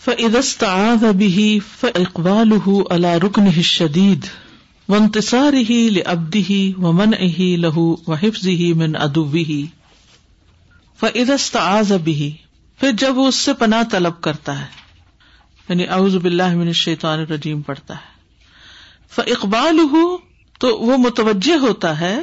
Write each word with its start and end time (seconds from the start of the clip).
فعدست 0.00 0.64
به 1.12 1.60
فاقبال 1.80 2.52
اللہ 2.90 3.14
رکن 3.22 3.50
شدید 3.62 4.26
و 4.88 4.94
انتصار 4.94 5.52
ہی 5.68 5.78
لبدی 5.90 6.42
ہی 6.44 6.72
و 6.78 6.92
من 6.92 7.14
اہی 7.18 7.54
لہو 7.56 7.84
و 8.06 8.14
حفظ 8.14 8.46
ہی 8.46 8.72
من 8.72 8.96
ادوی 8.96 9.44
ہی 9.44 9.64
فعدست 10.98 11.56
بھی 12.04 12.30
پھر 12.80 12.90
جب 12.98 13.18
وہ 13.18 13.26
اس 13.26 13.34
سے 13.34 13.52
پناہ 13.52 13.82
طلب 13.90 14.20
کرتا 14.20 14.60
ہے 14.60 14.66
یعنی 15.68 15.86
اعوذ 15.88 16.16
باللہ 16.16 16.54
من 16.54 16.66
الشیطان 16.66 17.20
الرجیم 17.20 17.62
پڑتا 17.62 17.94
ہے 17.94 18.12
فاقبال 19.08 19.80
تو 20.60 20.76
وہ 20.78 20.96
متوجہ 20.96 21.58
ہوتا 21.58 21.98
ہے 22.00 22.16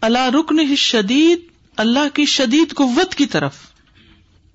اللہ 0.00 0.28
رکن 0.34 0.74
شدید 0.76 1.50
اللہ 1.78 2.14
کی 2.14 2.24
شدید 2.26 2.74
قوت 2.74 3.14
کی 3.14 3.26
طرف۔ 3.26 3.71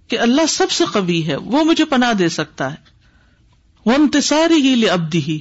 کہ 0.07 0.19
اللہ 0.19 0.45
سب 0.49 0.71
سے 0.71 0.83
قوی 0.93 1.27
ہے، 1.27 1.35
وہ 1.35 1.63
مجھے 1.63 1.85
پناہ 1.85 2.13
دے 2.13 2.29
سکتا 2.29 2.71
ہے۔ 2.71 2.97
وہ 3.85 3.91
انتصاری 3.91 4.69
ہی 4.69 4.75
لبدی 4.75 5.21
ہی 5.21 5.39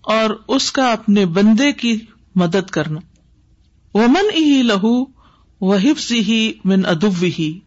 اور 0.00 0.42
اس 0.48 0.72
کا 0.72 0.92
اپنے 0.92 1.26
بندے 1.26 1.72
کی 1.72 1.98
مدد 2.34 2.70
کرنا۔ 2.70 3.00
وہ 3.94 4.06
من 4.06 4.30
ہی 4.34 4.62
لہو 4.62 5.04
وہ 5.60 5.76
حفظ 5.76 6.12
ہی 6.12 6.52
من 6.64 6.86
ادب 6.86 7.24
ہی 7.38 7.58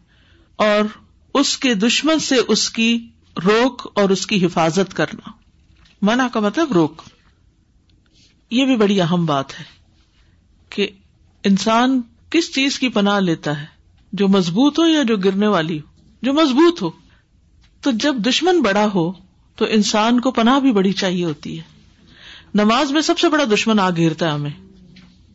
اور 0.56 0.98
اس 1.34 1.58
کے 1.58 1.74
دشمن 1.74 2.18
سے 2.18 2.34
اس 2.48 2.70
کی 2.70 3.08
روک 3.44 3.92
اور 3.94 4.10
اس 4.10 4.26
کی 4.26 4.46
حفاظت 4.46 4.96
کرنا۔ 4.96 5.30
منع 6.02 6.26
کا 6.28 6.40
مطلب 6.40 6.72
روک۔ 6.72 7.02
یہ 8.50 8.64
بھی 8.64 8.76
بڑی 8.76 9.00
اہم 9.00 9.26
بات 9.26 9.58
ہے 9.58 9.64
کہ 10.70 10.88
انسان 11.44 12.02
کس 12.30 12.54
چیز 12.54 12.78
کی 12.78 12.88
پناہ 12.88 13.20
لیتا 13.20 13.60
ہے۔ 13.60 13.75
جو 14.16 14.28
مضبوط 14.28 14.78
ہو 14.78 14.86
یا 14.86 15.02
جو 15.02 15.16
گرنے 15.16 15.46
والی 15.46 15.78
ہو؟ 15.78 16.00
جو 16.22 16.32
مضبوط 16.32 16.82
ہو۔ 16.82 16.90
تو 17.80 17.90
جب 17.90 18.16
دشمن 18.16 18.62
بڑا 18.62 18.88
ہو، 18.94 19.12
تو 19.56 19.64
انسان 19.64 20.20
کو 20.20 20.30
پناہ 20.30 20.60
بھی 20.60 20.72
بڑی 20.72 20.92
چاہیے 20.92 21.24
ہوتی 21.24 21.58
ہے۔ 21.58 21.62
نماز 22.54 22.92
میں 22.92 23.00
سب 23.00 23.18
سے 23.18 23.28
بڑا 23.28 23.44
دشمن 23.54 23.80
آ 23.80 23.90
گھیرتا 23.90 24.26
ہے 24.26 24.30
ہمیں، 24.30 24.50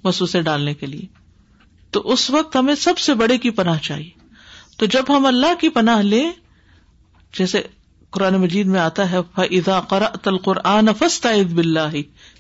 مسوسے 0.03 0.41
ڈالنے 0.41 0.73
کے 0.73 0.85
لیے۔ 0.85 1.05
تو 1.91 2.01
اس 2.05 2.29
وقت 2.29 2.55
ہمیں 2.55 2.75
سب 2.75 2.97
سے 2.97 3.13
بڑے 3.13 3.37
کی 3.37 3.49
پناہ 3.49 3.77
چاہیے۔ 3.77 4.09
تو 4.77 4.85
جب 4.85 5.03
ہم 5.09 5.25
اللہ 5.25 5.53
کی 5.59 5.69
پناہ 5.69 6.01
لیں، 6.01 6.31
جیسے 7.37 7.61
قرآن 8.11 8.33
مجید 8.33 8.67
میں 8.67 8.79
آتا 8.79 9.11
ہے 9.11 9.17
فضا 9.35 9.79
تل 10.21 10.37
قرآن 10.37 10.89
فسط 10.99 11.27
بلّہ 11.53 11.89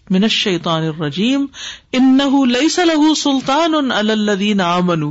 منشان 0.09 0.67
الرجیم 0.67 1.45
ان 1.91 2.17
لئی 2.49 2.85
لہو 2.85 3.15
سلطان 3.15 3.91
الدین 3.91 4.61
امن 4.61 5.03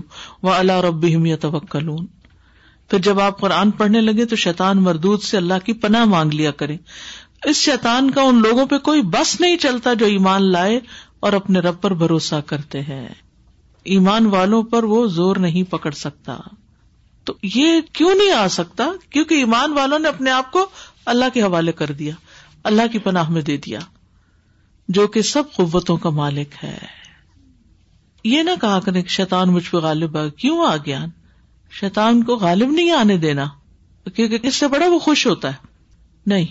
و 0.42 0.50
اللہ 0.50 0.72
رب 0.72 1.04
یتوکلون 1.04 2.06
پھر 2.90 2.98
جب 2.98 3.20
آپ 3.20 3.40
قرآن 3.40 3.70
پڑھنے 3.70 4.00
لگے 4.00 4.24
تو 4.24 4.36
شیطان 4.36 4.82
مردود 4.82 5.22
سے 5.22 5.36
اللہ 5.36 5.54
کی 5.64 5.72
پناہ 5.72 6.04
مانگ 6.04 6.30
لیا 6.30 6.50
کرے۔ 6.50 6.76
اس 7.44 7.56
شیطان 7.56 8.10
کا 8.10 8.22
ان 8.22 8.42
لوگوں 8.42 8.66
پہ 8.66 8.78
کوئی 8.78 9.02
بس 9.02 9.40
نہیں 9.40 9.56
چلتا 9.56 9.94
جو 9.94 10.06
ایمان 10.06 10.52
لائے 10.52 10.80
اور 11.20 11.32
اپنے 11.32 11.58
رب 11.58 11.80
پر 11.80 11.94
بھروسہ 11.94 12.34
کرتے 12.46 12.80
ہیں۔ 12.80 13.08
ایمان 13.84 14.26
والوں 14.26 14.62
پر 14.62 14.84
وہ 14.84 15.06
زور 15.06 15.36
نہیں 15.36 15.62
پکڑ 15.62 15.90
سکتا۔ 15.90 16.36
تو 17.24 17.34
یہ 17.42 17.80
کیوں 17.92 18.14
نہیں 18.14 18.32
آ 18.32 18.48
سکتا؟ 18.48 18.84
کیونکہ 19.10 19.34
ایمان 19.34 19.72
والوں 19.72 19.98
نے 19.98 20.08
اپنے 20.08 20.30
آپ 20.30 20.52
کو 20.52 20.66
اللہ 21.06 21.24
کے 21.34 21.42
حوالے 21.42 21.72
کر 21.72 21.86
دیا، 21.86 22.14
اللہ 22.64 22.82
کی 22.92 22.98
پناہ 22.98 23.30
میں 23.30 23.42
دے 23.42 23.56
دیا، 23.56 23.78
جو 24.88 25.06
کہ 25.06 25.22
سب 25.22 25.42
قوتوں 25.56 25.96
کا 25.96 26.10
مالک 26.10 26.64
ہے۔ 26.64 26.78
یہ 28.24 28.42
نہ 28.42 28.50
کہا 28.60 28.80
کریں 28.80 29.02
کہ 29.02 29.08
شیطان 29.08 29.48
مجھ 29.48 29.70
پہ 29.70 29.76
غالب 29.76 30.16
آ 30.16 30.28
کیوں 30.28 30.66
آ 30.66 30.76
گیا 30.76 31.04
شیطان 31.70 32.22
کو 32.22 32.36
غالب 32.36 32.70
نہیں 32.70 32.90
آنے 32.90 33.16
دینا، 33.16 33.46
کیونکہ 34.14 34.38
اس 34.42 34.54
سے 34.54 34.68
بڑا 34.68 34.86
وہ 34.86 34.98
خوش 34.98 35.26
ہوتا 35.26 35.48
ہے۔ 35.48 35.66
نہیں 36.26 36.46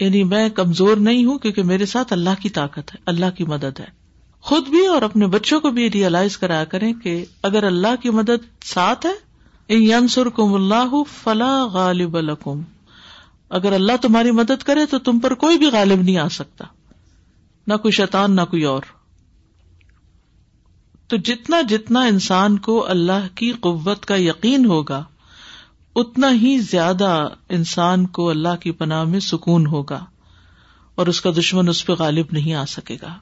یعنی 0.00 0.24
میں 0.24 0.48
کمزور 0.48 0.96
نہیں 0.96 1.24
ہوں، 1.24 1.38
کیونکہ 1.38 1.62
میرے 1.62 1.86
ساتھ 1.86 2.12
اللہ 2.12 2.42
کی 2.42 2.48
طاقت 2.48 2.94
ہے، 2.94 2.96
اللہ 3.06 3.30
کی 3.36 3.44
مدد 3.44 3.80
ہے۔ 3.80 4.02
خود 4.40 4.68
بھی 4.68 4.86
اور 4.86 5.02
اپنے 5.02 5.26
بچوں 5.26 5.60
کو 5.60 5.70
بھی 5.70 5.90
ریئلائز 5.90 6.38
کرایا 6.38 6.64
کریں 6.64 6.92
کہ 6.92 7.24
اگر 7.42 7.64
اللہ 7.64 8.02
کی 8.02 8.10
مدد 8.10 8.64
ساتھ 8.64 9.06
ہے 9.06 9.31
اللہ 9.68 11.02
فلا 11.24 11.64
غالب 11.64 12.16
الکم 12.16 12.60
اگر 13.48 13.72
اللہ 13.72 13.92
تمہاری 14.02 14.30
مدد 14.30 14.62
کرے 14.62 14.86
تو 14.86 14.98
تم 14.98 15.18
پر 15.18 15.34
کوئی 15.34 15.58
بھی 15.58 15.66
غالب 15.66 16.02
نہیں 16.02 16.16
آ 16.16 16.28
سکتا۔ 16.28 16.64
نہ 17.66 17.74
کوئی 17.74 17.92
شیطان، 17.92 18.36
نہ 18.36 18.40
کوئی 18.50 18.64
اور۔ 18.64 18.82
تو 21.06 21.16
جتنا 21.16 21.60
جتنا 21.60 22.00
انسان 22.00 22.58
کو 22.58 22.86
اللہ 22.88 23.26
کی 23.34 23.52
قوت 23.52 24.06
کا 24.06 24.16
یقین 24.16 24.64
ہوگا، 24.64 25.04
اتنا 25.96 26.30
ہی 26.32 26.58
زیادہ 26.58 27.28
انسان 27.48 28.06
کو 28.06 28.30
اللہ 28.30 28.56
کی 28.60 28.70
پناہ 28.70 29.04
میں 29.04 29.20
سکون 29.20 29.66
ہوگا 29.66 30.04
اور 30.94 31.06
اس 31.06 31.20
کا 31.20 31.30
دشمن 31.30 31.68
اس 31.68 31.86
پہ 31.86 31.92
غالب 31.92 32.26
نہیں 32.32 32.54
آ 32.54 32.64
سکے 32.64 32.96
گا۔ 33.02 33.14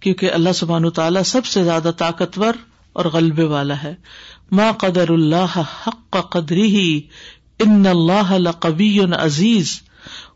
کیونکہ 0.00 0.32
اللہ 0.32 0.52
سبحان 0.54 0.90
تعالیٰ 0.90 1.22
سب 1.22 1.46
سے 1.46 1.64
زیادہ 1.64 1.90
طاقتور 1.98 2.54
اور 2.92 3.04
غلبے 3.04 3.44
والا 3.44 3.82
ہے۔ 3.82 3.94
ما 4.50 4.72
قدر 4.72 5.08
اللہ 5.08 5.62
حق 5.86 6.16
قدری 6.30 6.62
ہی 6.62 7.00
ان 7.58 7.86
اللہ 7.86 8.50
قبی 8.50 9.00
عزیز۔ 9.00 9.82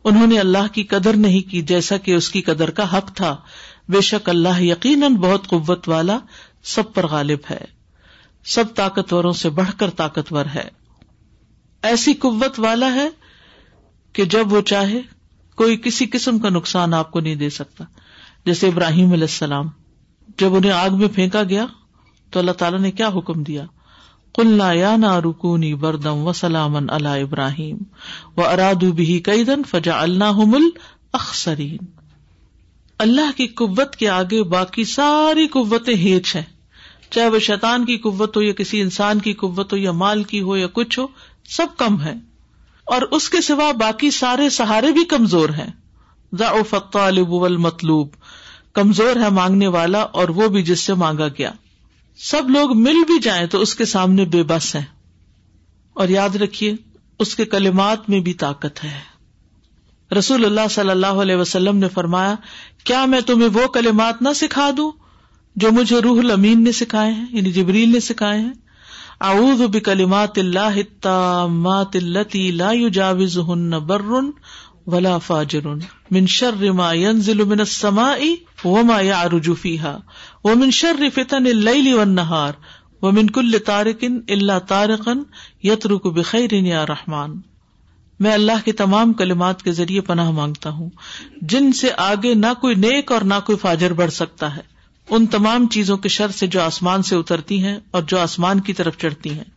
انہوں 0.04 0.26
نے 0.26 0.38
اللہ 0.38 0.72
کی 0.72 0.82
قدر 0.82 1.16
نہیں 1.16 1.50
کی 1.50 1.62
جیسا 1.62 1.96
کہ 1.96 2.14
اس 2.14 2.30
کی 2.30 2.42
قدر 2.42 2.70
کا 2.70 2.98
حق 2.98 3.14
تھا۔ 3.14 3.36
بے 3.88 4.00
شک 4.00 4.28
اللہ 4.28 4.62
یقیناً 4.62 5.14
بہت 5.14 5.48
قوت 5.48 5.88
والا 5.88 6.18
سب 6.62 6.94
پر 6.94 7.06
غالب 7.06 7.38
ہے۔ 7.50 7.64
سب 8.44 8.64
طاقتوروں 8.74 9.32
سے 9.32 9.50
بڑھ 9.50 9.70
کر 9.78 9.90
طاقتور 9.90 10.44
ہے۔ 10.54 10.68
ایسی 11.82 12.14
قوت 12.14 12.60
والا 12.60 12.94
ہے 12.94 13.08
کہ 14.12 14.24
جب 14.24 14.52
وہ 14.52 14.60
چاہے، 14.60 15.00
کوئی 15.56 15.76
کسی 15.76 16.06
قسم 16.06 16.38
کا 16.38 16.48
نقصان 16.48 16.94
آپ 16.94 17.10
کو 17.10 17.20
نہیں 17.20 17.34
دے 17.34 17.50
سکتا۔ 17.50 17.84
جیسے 18.46 18.68
ابراہیم 18.68 19.12
علیہ 19.12 19.22
السلام، 19.22 19.66
جب 20.38 20.54
انہیں 20.54 20.72
آگ 20.72 20.90
میں 20.90 21.08
پھینکا 21.14 21.42
گیا 21.42 21.66
تو 22.34 22.40
اللہ 22.40 22.52
تعالیٰ 22.52 22.80
نے 22.80 22.90
کیا 22.90 23.08
حکم 23.08 23.42
دیا؟ 23.42 23.64
کلنا 24.34 24.72
یا 24.72 24.96
نا 24.96 25.20
رکونی 25.20 25.74
بردم 25.74 26.16
و 26.16 26.32
سلام 26.32 26.76
اللہ 26.76 27.08
ابراہیم 27.08 27.76
و 28.36 28.44
ارادو 28.44 28.92
بھی 28.92 29.20
کئی 29.20 29.44
دن 29.44 29.62
فجا 29.70 30.02
اللہ 30.02 30.56
اخسرین 31.12 31.84
اللہ 32.98 33.36
کی 33.36 33.46
قوت 33.46 33.96
کے 33.96 34.08
آگے 34.08 34.42
باقی 34.42 34.84
ساری 34.84 35.46
قوتیں 35.46 35.94
ہیچ 35.94 36.36
ہیں۔ 36.36 36.42
چاہے 37.10 37.28
وہ 37.28 37.38
شیطان 37.38 37.84
کی 37.84 37.96
قوت 37.96 38.36
ہو 38.36 38.42
یا 38.42 38.52
کسی 38.52 38.80
انسان 38.80 39.18
کی 39.18 39.32
قوت 39.32 39.72
ہو 39.72 39.78
یا 39.78 39.92
مال 39.92 40.22
کی 40.22 40.40
ہو 40.40 40.56
یا 40.56 40.66
کچھ 40.72 40.98
ہو، 40.98 41.06
سب 41.48 41.66
کم 41.78 42.00
ہے 42.00 42.14
اور 42.84 43.02
اس 43.02 43.30
کے 43.30 43.40
سوا 43.40 43.72
باقی 43.72 44.10
سارے 44.10 44.50
سہارے 44.50 44.92
بھی 44.92 45.04
کمزور 45.04 45.48
ہیں۔ 45.48 45.70
مطلوب 47.56 48.08
کمزور 48.72 49.16
ہے 49.16 49.30
مانگنے 49.30 49.66
والا 49.66 50.00
اور 50.00 50.28
وہ 50.28 50.48
بھی 50.48 50.62
جس 50.62 50.80
سے 50.80 50.94
مانگا 50.94 51.28
گیا۔ 51.28 51.50
سب 52.18 52.50
لوگ 52.50 52.76
مل 52.76 53.04
بھی 53.06 53.20
جائیں 53.20 53.46
تو 53.46 53.60
اس 53.60 53.74
کے 53.74 53.84
سامنے 53.84 54.24
بے 54.24 54.42
بس 54.42 54.74
ہے 54.74 54.84
اور 55.92 56.08
یاد 56.08 56.36
رکھیے، 56.36 56.74
اس 57.18 57.34
کے 57.34 57.44
کلمات 57.44 58.10
میں 58.10 58.20
بھی 58.20 58.32
طاقت 58.32 58.84
ہے۔ 58.84 59.00
رسول 60.18 60.44
اللہ 60.44 60.68
صلی 60.70 60.90
اللہ 60.90 61.06
علیہ 61.06 61.36
وسلم 61.36 61.76
نے 61.76 61.88
فرمایا، 61.88 62.34
کیا 62.84 63.04
میں 63.04 63.20
تمہیں 63.20 63.48
وہ 63.48 63.66
کلمات 63.66 64.22
نہ 64.22 64.28
سکھا 64.34 64.70
دوں 64.76 64.92
جو 65.56 65.70
مجھے 65.70 65.98
روح 65.98 66.18
المین 66.18 66.64
نے 66.64 66.72
سکھائے 66.72 67.12
ہیں 67.12 67.26
یعنی 67.30 67.52
جبریل 67.52 67.92
نے 67.92 68.00
سکھائے 68.00 68.40
ہیں؟ 68.40 68.52
اعوذ 69.20 69.62
بکلمات 69.62 70.38
اللہ 70.38 70.76
التامات 70.76 71.96
التي 71.96 72.50
لا 72.50 72.70
يجاوزهن 72.72 73.78
بر 73.86 74.22
ولا 74.86 75.18
فاجر 75.18 75.66
من 76.10 76.26
شر 76.26 76.72
ما 76.72 76.92
ينزل 76.92 77.44
من 77.44 77.60
السماء 77.60 78.20
وما 78.64 79.00
يعرج 79.00 79.50
فيها 79.62 79.98
ومن 80.44 80.70
شر 80.70 81.08
فتن 81.14 81.46
الليل 81.46 81.94
والنهار 81.94 82.52
ومن 83.02 83.30
كل 83.30 83.58
طارق 83.66 84.04
الا 84.28 84.58
طارقا 84.58 85.12
يترك 85.64 86.06
بخير 86.06 86.52
يا 86.52 86.86
رحمان 86.86 87.40
میں 88.20 88.32
اللہ 88.32 88.52
کے 88.64 88.72
تمام 88.72 89.12
کلمات 89.12 89.62
کے 89.62 89.72
ذریعے 89.72 90.00
پناہ 90.00 90.30
مانگتا 90.30 90.70
ہوں۔ 90.70 90.90
جن 91.40 91.72
سے 91.72 91.88
آگے 91.96 92.34
نہ 92.34 92.46
کوئی 92.60 92.74
نیک 92.74 93.12
اور 93.12 93.20
نہ 93.20 93.34
کوئی 93.46 93.58
فاجر 93.58 93.92
بڑھ 93.92 94.10
سکتا 94.10 94.56
ہے۔ 94.56 94.60
ان 95.10 95.26
تمام 95.26 95.66
چیزوں 95.66 95.96
کے 95.96 96.08
شر 96.08 96.28
سے 96.28 96.46
جو 96.46 96.62
آسمان 96.62 97.02
سے 97.02 97.16
اترتی 97.16 97.64
ہیں 97.64 97.78
اور 97.90 98.02
جو 98.02 98.18
آسمان 98.18 98.60
کی 98.60 98.72
طرف 98.72 98.98
چڑھتی 98.98 99.30
ہیں۔ 99.30 99.54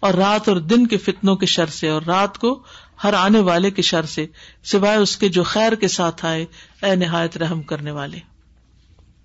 اور 0.00 0.14
رات 0.14 0.48
اور 0.48 0.56
دن 0.56 0.86
کے 0.86 0.96
فتنوں 0.96 1.36
کے 1.36 1.46
شر 1.46 1.66
سے 1.66 1.88
اور 1.88 2.02
رات 2.02 2.38
کو 2.38 2.62
ہر 3.04 3.12
آنے 3.12 3.38
والے 3.38 3.70
کے 3.70 3.82
شر 3.82 4.04
سے، 4.04 4.26
سوائے 4.64 4.96
اس 4.96 5.16
کے 5.16 5.28
جو 5.28 5.42
خیر 5.42 5.74
کے 5.74 5.88
ساتھ 5.88 6.24
آئے، 6.24 6.46
اے 6.82 6.94
نہایت 6.94 7.36
رحم 7.36 7.62
کرنے 7.62 7.90
والے۔ 7.90 8.18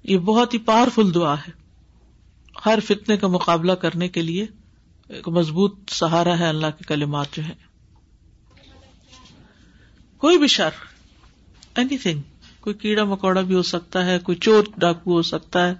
یہ 0.03 0.17
بہت 0.17 0.53
ہی 0.53 0.59
پاورفل 0.59 1.13
دعا 1.13 1.33
ہے۔ 1.33 1.67
ہر 2.65 2.79
فتنے 2.87 3.17
کا 3.17 3.27
مقابلہ 3.27 3.71
کرنے 3.71 4.07
کے 4.07 4.21
لیے 4.21 4.45
ایک 5.09 5.27
مضبوط 5.27 5.75
سہارا 5.89 6.39
ہے 6.39 6.47
اللہ 6.47 6.67
کے 6.67 6.83
کلمات 6.83 7.25
جو 7.33 7.43
ہے 7.43 7.53
کوئی 10.17 10.37
بھی 10.37 10.47
شر 10.47 10.69
اینی 11.75 11.97
تھنگ 11.97 12.21
کوئی 12.59 12.73
کیڑا 12.73 13.03
مکوڑا 13.03 13.41
بھی 13.41 13.55
ہو 13.55 13.61
سکتا 13.61 14.05
ہے، 14.05 14.19
کوئی 14.19 14.37
چور 14.37 14.63
ڈاکو 14.77 15.11
ہو 15.11 15.21
سکتا 15.21 15.67
ہے، 15.67 15.73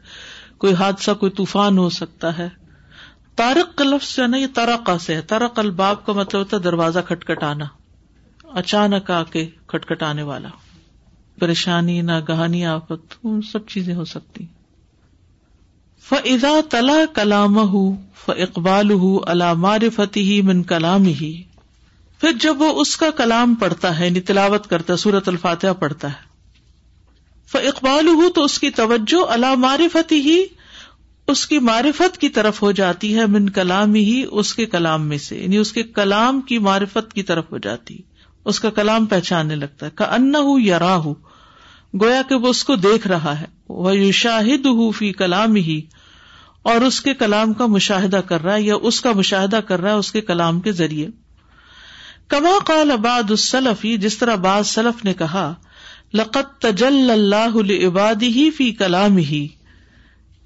کوئی 0.58 0.74
حادثہ، 0.74 1.12
کوئی 1.12 1.32
طوفان 1.32 1.78
ہو 1.78 1.90
سکتا 1.90 2.38
ہے۔ 2.38 2.50
تارک 3.36 3.78
کا 3.78 3.84
لفظ 3.84 4.16
جو 4.16 4.24
ہے 4.24 4.28
نا، 4.28 4.38
یہ 4.38 4.48
تارکا 4.56 4.98
سے 4.98 5.16
ہے۔ 5.16 5.22
تارک 5.22 5.60
الباب 5.60 6.06
کا 6.06 6.14
مطلب 6.14 6.40
ہوتا 6.40 6.58
ہے 6.58 6.62
دروازہ 6.62 7.00
کھٹکھٹانا۔ 7.08 7.66
اچانک 8.58 9.12
آ 9.12 9.24
کے 9.24 9.48
کھٹکھٹانے 9.68 10.24
والا۔ 10.24 10.50
پریشانی 11.40 12.02
نہ 12.02 12.12
گہانی 12.30 12.66
آفت 12.66 13.28
سب 13.52 13.68
چیزیں 13.68 13.96
ہو 13.96 14.06
سکتی۔ 14.06 14.46
فضا 16.04 16.60
تلا 16.70 16.98
کلام 17.14 17.58
ف 18.26 18.30
اقبال 18.30 18.92
علامار 19.28 19.80
فتح 19.96 20.44
من 20.44 20.64
کلام 20.64 21.04
ہی 21.04 21.44
پھر 22.20 22.32
جب 22.32 22.62
وہ 22.62 22.82
اس 22.82 22.98
کا 22.98 23.12
کلام 23.12 23.56
پڑھتا 23.56 24.00
ہے 24.00 24.06
یعنی 24.06 24.22
تلاوت 24.22 24.68
کرتا 24.68 24.94
ہے 24.94 24.98
سورت 24.98 25.28
الفاتحہ 25.28 25.74
پڑھتا 25.74 26.08
ہے۔ 26.10 26.28
ف 27.48 27.56
اقبال 27.56 28.08
ہوں 28.08 28.30
تو 28.30 28.44
اس 28.44 28.60
کی 28.60 28.70
توجہ 28.70 29.26
اللہ 29.30 29.56
معرفت 29.56 30.12
ہی 30.12 30.46
اس 31.28 31.48
کی 31.48 31.60
معرفت 31.60 32.18
کی 32.18 32.30
طرف 32.30 32.62
ہو 32.62 32.72
جاتی 32.72 33.16
ہے، 33.16 33.26
من 33.26 33.50
کلام 33.50 33.96
ہی 33.96 34.26
اس 34.32 34.54
کے 34.54 34.66
کلام 34.66 35.08
میں 35.08 35.18
سے۔ 35.18 35.38
یعنی 35.38 35.58
اس 35.58 35.74
کے 35.74 35.84
کلام 35.84 36.42
کی 36.42 36.58
معرفت 36.58 37.14
کی 37.14 37.24
طرف 37.24 37.52
ہو 37.52 37.58
جاتی۔ 37.58 37.98
اس 38.46 38.60
کا 38.60 38.70
کلام 38.70 39.06
پہچاننے 39.06 39.56
لگتا 39.56 39.86
ہے۔ 39.86 39.92
کا 39.96 40.06
ان 40.06 40.36
ہوں 40.36 40.60
یا 40.60 40.80
راہ 40.80 41.08
گویا 42.02 42.22
کہ 42.30 42.36
وہ 42.36 42.48
اس 42.48 42.64
کو 42.64 42.76
دیکھ 42.76 43.08
رہا 43.08 43.42
ہے۔ 43.42 43.46
وہ 43.70 43.98
یو 43.98 44.12
شاہد 44.12 44.68
فی 44.96 45.14
کلام 45.14 45.56
ہی 45.56 45.82
اور 46.62 46.76
اس 46.76 47.02
کے 47.02 47.14
کلام 47.14 47.54
کا 47.54 47.66
مشاہدہ 47.66 48.16
کر 48.16 48.44
رہا 48.44 48.56
ہے 48.56 48.62
یا 48.62 48.76
اس 48.82 49.02
کا 49.02 49.12
مشاہدہ 49.12 49.56
کر 49.56 49.82
رہا 49.82 49.90
ہے 49.90 49.96
اس 49.96 50.12
کے 50.12 50.22
کلام 50.22 50.60
کے 50.60 50.72
ذریعے۔ 50.72 51.08
کما 52.28 52.60
قال 52.66 52.92
اباد 52.92 53.30
السلفی 53.30 53.98
جس 53.98 54.18
طرح 54.18 54.36
بعض 54.36 54.68
سلف 54.68 55.06
نے 55.06 55.14
کہا 55.14 55.54
لقت 56.14 56.62
تجل 56.62 57.12
اللہ 57.12 57.88
عبادی 57.88 58.28
ہی 58.28 58.52
فی 58.52 58.72
کلام 58.72 59.18
ہی 59.18 59.48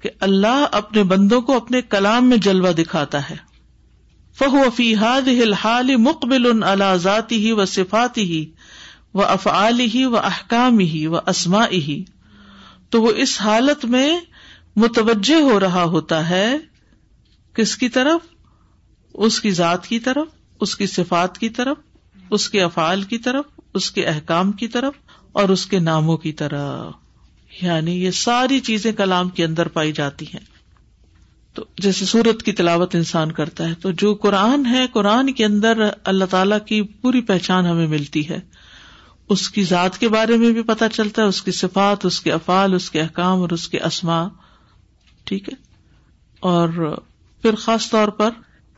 کہ 0.02 0.10
اللہ 0.20 0.66
اپنے 0.72 1.02
بندوں 1.02 1.40
کو 1.40 1.56
اپنے 1.56 1.82
کلام 1.82 2.28
میں 2.28 2.36
جلوہ 2.36 2.72
دکھاتا 2.72 3.30
ہے۔ 3.30 3.51
فہو 4.38 4.70
فی 4.76 4.94
حاد 4.94 5.28
الحال 5.28 5.96
مقبل 5.96 6.62
اللہ 6.62 6.96
ذاتی 6.96 7.46
ہی 7.46 7.52
و 7.52 7.64
صفاتی 7.64 8.22
ہی 8.22 8.46
و 9.14 9.22
افعال 9.22 9.80
ہی 9.80 10.04
و 10.04 10.18
احکام 10.18 10.78
ہی 10.78 11.06
و 11.06 11.16
اسما 11.16 11.66
ہی 11.66 12.04
تو 12.90 13.02
وہ 13.02 13.12
اس 13.16 13.40
حالت 13.40 13.84
میں 13.84 14.20
متوجہ 14.76 15.34
ہو 15.34 15.60
رہا 15.60 15.84
ہوتا 15.84 16.30
ہے 16.30 16.56
کس 17.54 17.76
کی 17.76 17.88
طرف؟ 17.88 18.20
اس 19.14 19.40
کی 19.40 19.50
ذات 19.50 19.86
کی 19.86 19.98
طرف، 19.98 20.26
اس 20.60 20.76
کی 20.76 20.86
صفات 20.86 21.38
کی 21.38 21.48
طرف، 21.48 21.76
اس 22.30 22.50
کے 22.50 22.62
افعال 22.62 23.02
کی 23.02 23.18
طرف، 23.18 23.44
اس 23.74 23.90
کے 23.90 24.04
احکام 24.06 24.52
کی 24.52 24.68
طرف 24.68 24.94
اور 25.32 25.48
اس 25.48 25.66
کے 25.66 25.78
ناموں 25.78 26.16
کی 26.16 26.32
طرف۔ 26.32 26.92
یعنی 27.62 28.04
یہ 28.04 28.10
ساری 28.10 28.60
چیزیں 28.60 28.92
کلام 28.92 29.28
کے 29.28 29.44
اندر 29.44 29.68
پائی 29.68 29.92
جاتی 29.92 30.24
ہیں۔ 30.24 30.51
تو 31.54 31.64
جیسے 31.78 32.04
سورت 32.04 32.42
کی 32.42 32.52
تلاوت 32.52 32.94
انسان 32.94 33.32
کرتا 33.32 33.68
ہے 33.68 33.74
تو 33.74 33.90
جو 33.90 34.14
قرآن 34.14 34.66
ہے، 34.66 34.86
قرآن 34.92 35.32
کے 35.32 35.44
اندر 35.44 35.88
اللہ 36.04 36.24
تعالی 36.24 36.54
کی 36.66 36.82
پوری 36.82 37.20
پہچان 37.20 37.66
ہمیں 37.66 37.86
ملتی 37.86 38.28
ہے۔ 38.28 38.40
اس 39.28 39.50
کی 39.50 39.64
ذات 39.64 39.98
کے 39.98 40.08
بارے 40.08 40.36
میں 40.36 40.52
بھی 40.52 40.62
پتا 40.62 40.88
چلتا 40.88 41.22
ہے، 41.22 41.26
اس 41.26 41.42
کی 41.42 41.52
صفات، 41.52 42.06
اس 42.06 42.20
کے 42.20 42.32
افعال، 42.32 42.74
اس 42.74 42.90
کے 42.90 43.00
احکام 43.00 43.40
اور 43.40 43.50
اس 43.50 43.68
کے 43.68 43.80
اسما 43.80 44.28
ٹھیک 45.24 45.48
ہے؟ 45.48 45.54
اور 46.40 46.96
پھر 47.42 47.54
خاص 47.54 47.90
طور 47.90 48.08
پر 48.08 48.30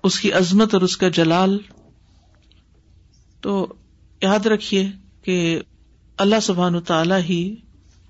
اس 0.02 0.20
کی 0.20 0.32
عظمت 0.32 0.74
اور 0.74 0.82
اس 0.82 0.96
کا 0.96 1.08
جلال۔ 1.08 1.58
تو 3.40 3.72
یاد 4.22 4.46
رکھیے 4.46 4.90
کہ 5.22 5.60
اللہ 6.16 6.40
سبحان 6.42 6.80
تعالیٰ 6.80 7.20
ہی 7.20 7.54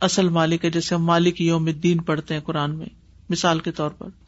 اصل 0.00 0.28
مالک 0.28 0.64
ہے، 0.64 0.70
جیسے 0.70 0.94
ہم 0.94 1.04
مالک 1.04 1.40
یوم 1.40 1.66
الدین 1.66 1.98
پڑھتے 1.98 2.34
ہیں 2.34 2.40
قرآن 2.40 2.78
میں، 2.78 2.86
مثال 3.30 3.58
کے 3.58 3.70
طور 3.70 3.90
پر۔ 3.90 4.23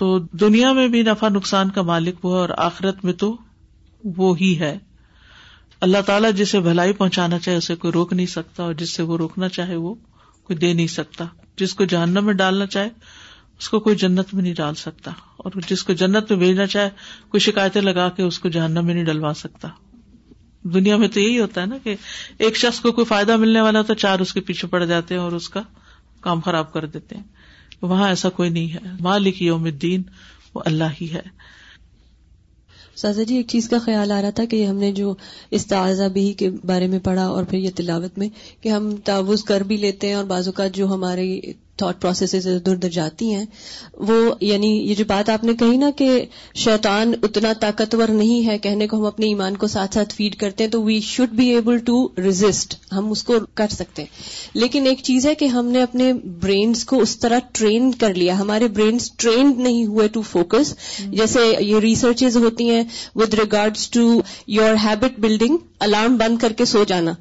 تو 0.00 0.18
دنیا 0.18 0.72
میں 0.72 0.88
بھی 0.88 1.02
نفع 1.02 1.28
نقصان 1.28 1.70
کا 1.70 1.82
مالک 1.82 2.24
وہ 2.24 2.34
ہے 2.34 2.40
اور 2.40 2.48
آخرت 2.56 3.04
میں 3.04 3.12
تو 3.12 3.36
وہ 4.04 4.38
ہی 4.40 4.60
ہے۔ 4.60 4.78
اللہ 5.80 5.98
تعالیٰ 6.06 6.32
جسے 6.32 6.60
بھلائی 6.60 6.92
پہنچانا 6.92 7.38
چاہے 7.38 7.56
اسے 7.56 7.74
کوئی 7.74 7.92
روک 7.92 8.12
نہیں 8.12 8.26
سکتا 8.26 8.62
اور 8.62 8.74
جس 8.74 8.92
سے 8.92 9.02
وہ 9.02 9.16
روکنا 9.16 9.48
چاہے 9.48 9.76
وہ 9.76 9.94
کوئی 10.44 10.56
دے 10.56 10.72
نہیں 10.72 10.86
سکتا۔ 10.86 11.24
جس 11.56 11.74
کو 11.74 11.84
جہنم 11.84 12.24
میں 12.24 12.34
ڈالنا 12.34 12.66
چاہے 12.66 12.88
اس 13.58 13.68
کو 13.68 13.80
کوئی 13.80 13.96
جنت 13.96 14.34
میں 14.34 14.42
نہیں 14.42 14.54
ڈال 14.54 14.74
سکتا 14.74 15.10
اور 15.36 15.52
جس 15.66 15.84
کو 15.84 15.92
جنت 15.92 16.30
میں 16.30 16.38
بھیجنا 16.38 16.66
چاہے 16.66 16.90
کوئی 17.28 17.40
شکایتیں 17.40 17.82
لگا 17.82 18.08
کے 18.08 18.22
اس 18.22 18.38
کو 18.38 18.48
جہنم 18.48 18.86
میں 18.86 18.94
نہیں 18.94 19.04
ڈلوا 19.04 19.34
سکتا۔ 19.34 19.68
دنیا 20.62 20.96
میں 20.96 21.08
تو 21.08 21.20
یہی 21.20 21.40
ہوتا 21.40 21.60
ہے 21.60 21.66
نا 21.66 21.78
کہ 21.82 21.94
ایک 22.38 22.56
شخص 22.56 22.80
کو 22.80 22.92
کوئی 22.92 23.04
فائدہ 23.04 23.36
ملنے 23.36 23.60
والا 23.60 23.82
تو 23.82 23.94
چار 23.94 24.18
اس 24.18 24.34
کے 24.34 24.40
پیچھے 24.40 24.68
پڑ 24.68 24.84
جاتے 24.84 25.14
ہیں 25.14 25.22
اور 25.22 25.32
اس 25.32 25.48
کا 25.48 25.60
کام 26.20 26.40
خراب 26.40 26.72
کر 26.72 26.86
دیتے 26.86 27.16
ہیں۔ 27.16 27.24
وہاں 27.82 28.08
ایسا 28.08 28.28
کوئی 28.28 28.50
نہیں 28.50 28.72
ہے۔ 28.72 28.78
مالک 29.00 29.42
یوم 29.42 29.64
الدین، 29.64 30.02
وہ 30.54 30.62
اللہ 30.64 30.84
ہی 31.00 31.12
ہے۔ 31.12 31.40
سازا 32.96 33.22
جی 33.22 33.36
ایک 33.36 33.48
چیز 33.48 33.68
کا 33.68 33.78
خیال 33.78 34.12
آ 34.12 34.22
رہا 34.22 34.30
تھا 34.30 34.44
کہ 34.44 34.66
ہم 34.66 34.76
نے 34.76 34.92
جو 34.92 35.14
استعاذہ 35.50 36.08
بھی 36.08 36.32
کے 36.32 36.50
بارے 36.50 36.86
میں 36.86 36.98
پڑھا 36.98 37.26
اور 37.26 37.44
پھر 37.44 37.58
یہ 37.58 37.70
تلاوت 37.76 38.18
میں 38.18 38.28
کہ 38.60 38.68
ہم 38.68 38.96
تعوض 38.96 39.44
کر 39.44 39.60
بھی 39.60 39.76
لیتے 39.76 40.06
ہیں 40.06 40.14
اور 40.14 40.24
بعض 40.24 40.48
اوقات 40.48 40.74
جو 40.74 40.86
ہماری 40.86 41.40
تھاٹ 41.80 42.00
پروسیس 42.02 42.34
ادھر 42.34 42.54
ادھر 42.54 42.88
جاتی 42.88 43.34
ہیں۔ 43.34 43.44
وہ 43.98 44.18
یعنی 44.40 44.68
یہ 44.80 44.94
جو 44.94 45.04
بات 45.08 45.30
آپ 45.30 45.44
نے 45.44 45.54
کہی 45.54 45.76
نا 45.76 45.90
کہ 45.96 46.10
شیطان 46.54 47.12
اتنا 47.22 47.52
طاقتور 47.60 48.08
نہیں 48.08 48.46
ہے، 48.46 48.58
کہنے 48.58 48.86
کو 48.86 48.96
ہم 48.96 49.04
اپنے 49.04 49.26
ایمان 49.26 49.56
کو 49.56 49.66
ساتھ 49.66 49.94
ساتھ 49.94 50.14
فیڈ 50.14 50.36
کرتے 50.36 50.64
ہیں 50.64 50.70
تو 50.70 50.82
we 50.82 51.00
should 51.00 51.30
be 51.30 51.48
able 51.48 51.78
to 51.78 52.08
resist 52.18 52.74
ہم 52.92 53.10
اس 53.10 53.22
کو 53.22 53.34
کر 53.54 53.68
سکتے 53.70 54.02
ہیں۔ 54.02 54.08
لیکن 54.54 54.86
ایک 54.86 55.00
چیز 55.02 55.26
ہے 55.26 55.34
کہ 55.34 55.44
ہم 55.44 55.66
نے 55.66 55.82
اپنے 55.82 56.12
برینس 56.40 56.84
کو 56.84 57.00
اس 57.00 57.18
طرح 57.18 57.38
ٹرین 57.52 57.90
کر 57.92 58.14
لیا۔ 58.14 58.38
ہمارے 58.38 58.68
برینس 58.68 59.10
ٹرینڈ 59.16 59.58
نہیں 59.58 59.86
ہوئے 59.86 60.08
ٹو 60.08 60.22
فوکس 60.22 60.74
جیسے 61.10 61.40
یہ 61.60 61.78
ریسرچز 61.78 62.36
ہوتی 62.36 62.70
ہیں 62.70 62.82
with 63.14 63.34
regards 63.34 63.88
to 63.90 64.20
your 64.46 64.74
habit 64.84 65.20
building 65.20 65.56
alarm 65.78 66.16
بند 66.16 66.38
کر 66.38 66.52
کے 66.52 66.64
سو 66.64 66.84
جانا۔ 66.84 67.12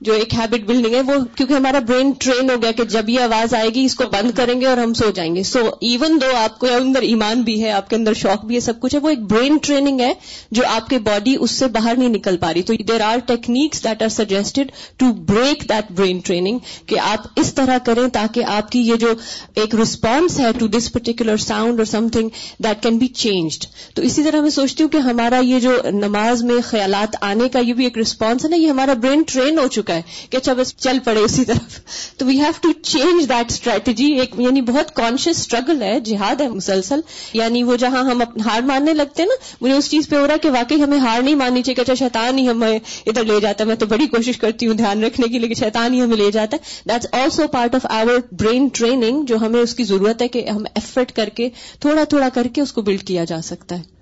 جو 0.00 0.12
ایک 0.12 0.34
ہیبٹ 0.34 0.66
بلڈنگ 0.66 0.94
ہے، 0.94 1.00
وہ 1.00 1.14
کیونکہ 1.36 1.52
ہمارا 1.52 1.78
برین 1.78 2.10
ٹرین 2.18 2.50
ہو 2.50 2.56
گیا 2.62 2.70
کہ 2.70 2.84
جب 2.84 3.08
یہ 3.08 3.20
آواز 3.20 3.54
آئے 3.54 3.68
گی، 3.68 3.84
اس 3.84 3.94
کو 3.94 4.04
بند 4.12 4.30
کریں 4.36 4.60
گے 4.60 4.66
اور 4.66 4.76
ہم 4.76 4.92
سو 4.94 5.10
جائیں 5.10 5.34
گے۔ 5.36 5.42
سو 5.42 5.60
ایون 5.80 6.20
دو 6.20 6.26
آپ 6.36 6.58
کو 6.58 6.66
اندر 6.74 7.02
ایمان 7.02 7.42
بھی 7.42 7.62
ہے، 7.64 7.70
آپ 7.70 7.90
کے 7.90 7.96
اندر 7.96 8.14
شوق 8.14 8.44
بھی 8.44 8.54
ہے، 8.54 8.60
سب 8.60 8.80
کچھ 8.80 8.94
ہے، 8.94 9.00
وہ 9.00 9.08
ایک 9.08 9.20
برین 9.22 9.56
ٹریننگ 9.62 10.00
ہے 10.00 10.12
جو 10.50 10.62
آپ 10.68 10.88
کے 10.88 10.98
باڈی 10.98 11.34
اس 11.40 11.50
سے 11.50 11.66
باہر 11.66 11.96
نہیں 11.96 12.08
نکل 12.08 12.36
پا 12.36 12.52
رہی۔ 12.54 12.62
تو 12.62 12.74
there 12.88 13.00
are 13.00 13.18
techniques 13.26 13.84
that 13.84 14.02
are 14.02 14.08
suggested 14.08 14.70
to 14.96 15.12
break 15.28 15.68
that 15.68 15.90
brain 15.92 16.18
training 16.24 16.58
کہ 16.86 16.98
آپ 16.98 17.26
اس 17.36 17.54
طرح 17.54 17.78
کریں 17.84 18.08
تاکہ 18.08 18.44
آپ 18.44 18.70
کی 18.72 18.80
یہ 18.80 18.96
جو 18.96 19.12
ایک 19.54 19.74
ریسپانس 19.74 20.38
ہے 20.40 20.46
ٹو 20.58 20.66
دس 20.66 20.92
پرٹیکولر 20.92 21.36
ساؤنڈ 21.36 21.78
اور 21.78 21.86
something 22.08 22.28
that 22.58 22.82
can 22.82 22.98
be 22.98 23.06
changed 23.06 23.66
تو 23.94 24.02
اسی 24.02 24.22
طرح 24.22 24.40
میں 24.40 24.50
سوچتی 24.50 24.82
ہوں 24.82 24.90
کہ 24.90 24.96
ہمارا 24.96 25.38
یہ 25.38 25.60
جو 25.60 25.76
نماز 25.92 26.42
میں 26.44 26.60
خیالات 26.64 27.16
آنے 27.20 27.48
کا 27.48 27.58
یہ 27.58 27.72
بھی 27.72 27.84
ایک 27.84 27.98
رسپانس 27.98 28.44
ہے 28.44 28.50
نا، 28.50 28.56
یہ 28.56 28.70
ہمارا 28.70 28.94
برین 28.94 29.22
ٹرین 29.26 29.58
ہو 29.58 29.66
چکا 29.66 29.87
چکا 29.88 29.96
ہے 29.96 30.02
کہ 30.30 30.36
اچھا 30.36 30.52
بس 30.52 30.76
چل 30.76 30.98
پڑے 31.04 31.20
اسی 31.20 31.44
طرف۔ 31.44 31.80
تو 32.16 32.26
we 32.26 32.40
have 32.40 32.52
to 32.60 32.72
change 32.72 33.28
that 33.28 33.50
strategy 33.50 34.06
ایک 34.06 34.34
یعنی 34.38 34.60
بہت 34.60 34.94
کانشیس 34.94 35.38
اسٹرگل 35.38 35.82
ہے، 35.82 36.00
جہاد 36.00 36.40
ہے، 36.40 36.48
مسلسل۔ 36.48 37.00
یعنی 37.32 37.62
وہ 37.62 37.76
جہاں 37.76 38.04
ہم 38.04 38.22
ہار 38.22 38.60
ماننے 38.60 38.94
لگتے 38.94 39.22
ہیں 39.22 39.28
نا، 39.28 39.54
مجھے 39.60 39.76
اس 39.76 39.90
چیز 39.90 40.08
پہ 40.08 40.16
ہو 40.16 40.26
رہا 40.26 40.34
ہے 40.34 40.38
کہ 40.38 40.50
واقعی 40.50 40.82
ہمیں 40.82 40.98
ہار 40.98 41.22
نہیں 41.22 41.34
ماننی 41.34 41.62
چاہیے 41.62 41.74
کہ 41.74 41.80
اچھا 41.80 41.94
شیطان 41.94 42.38
ہی 42.38 42.48
ہمیں 42.48 42.78
ادھر 43.06 43.24
لے 43.24 43.40
جاتا 43.40 43.64
ہے۔ 43.64 43.68
میں 43.68 43.76
تو 43.76 43.86
بڑی 43.86 44.06
کوشش 44.06 44.36
کرتی 44.36 44.66
ہوں 44.66 44.74
دھیان 44.74 45.04
رکھنے 45.04 45.28
کی، 45.28 45.38
لیکن 45.38 45.54
شیطان 45.54 45.94
ہی 45.94 46.02
ہمیں 46.02 46.16
لے 46.16 46.30
جاتا 46.30 46.56
ہے۔ 46.56 46.88
That's 46.88 47.06
also 47.12 47.46
part 47.46 47.74
of 47.74 47.86
our 47.86 48.18
brain 48.32 48.68
training 48.72 49.24
جو 49.24 49.36
ہمیں 49.36 49.60
اس 49.60 49.74
کی 49.74 49.84
ضرورت 49.84 50.22
ہے 50.22 50.28
کہ 50.28 50.48
ہم 50.48 50.64
ایفرٹ 50.74 51.12
کر 51.12 51.28
کے، 51.28 51.48
تھوڑا 51.80 52.04
تھوڑا 52.04 52.28
کر 52.34 52.46
کے 52.46 52.60
اس 52.60 52.72
کو 52.72 52.82
بلڈ 52.82 53.02
کیا 53.02 53.24
جا 53.24 53.40
سکتا 53.42 53.78
ہے۔ 53.78 53.97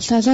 سازا، 0.00 0.32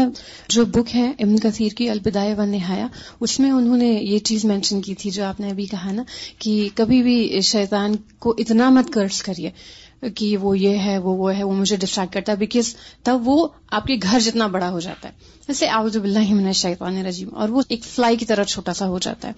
جو 0.48 0.64
بک 0.64 0.94
ہے، 0.94 1.12
ابن 1.18 1.38
کثیر 1.38 1.72
کی 1.72 1.90
البدایہ 1.90 2.34
و 2.38 2.44
نہایا 2.44 2.86
اس 3.20 3.40
میں 3.40 3.50
انہوں 3.50 3.76
نے 3.76 3.88
یہ 3.88 4.18
چیز 4.18 4.44
مینشن 4.44 4.80
کی 4.80 4.94
تھی 4.94 5.10
جو 5.10 5.24
آپ 5.24 5.40
نے 5.40 5.50
ابھی 5.50 5.66
کہا 5.66 5.92
نا، 5.92 6.02
کہ 6.38 6.68
کبھی 6.74 7.02
بھی 7.02 7.40
شیطان 7.40 7.94
کو 8.18 8.34
اتنا 8.38 8.68
مت 8.70 8.92
کرس 8.92 9.22
کریے 9.22 9.50
کہ 10.14 10.36
وہ 10.36 10.58
یہ 10.58 10.78
ہے، 10.78 10.98
وہ 10.98 11.16
وہ 11.16 11.36
ہے، 11.36 11.42
وہ 11.42 11.52
مجھے 11.52 11.76
ڈسٹریکٹ 11.76 12.14
کرتا 12.14 12.32
ہے 12.32 12.36
بیکاز 12.36 12.76
تب 13.02 13.20
وہ 13.24 13.48
آپ 13.70 13.84
کے 13.84 13.94
گھر 14.02 14.20
جتنا 14.20 14.46
بڑا 14.46 14.70
ہو 14.70 14.80
جاتا 14.80 15.08
ہے۔ 15.08 15.12
جیسے 15.48 15.68
آؤز 15.68 15.96
باللہ 15.96 16.34
من 16.34 16.46
الشیطان 16.46 16.96
الرجیم، 16.96 17.28
اور 17.34 17.48
وہ 17.48 17.62
ایک 17.68 17.84
فلائی 17.84 18.16
کی 18.16 18.24
طرح 18.24 18.44
چھوٹا 18.44 18.74
سا 18.74 18.86
ہو 18.88 18.98
جاتا 18.98 19.28
ہے۔ 19.28 19.32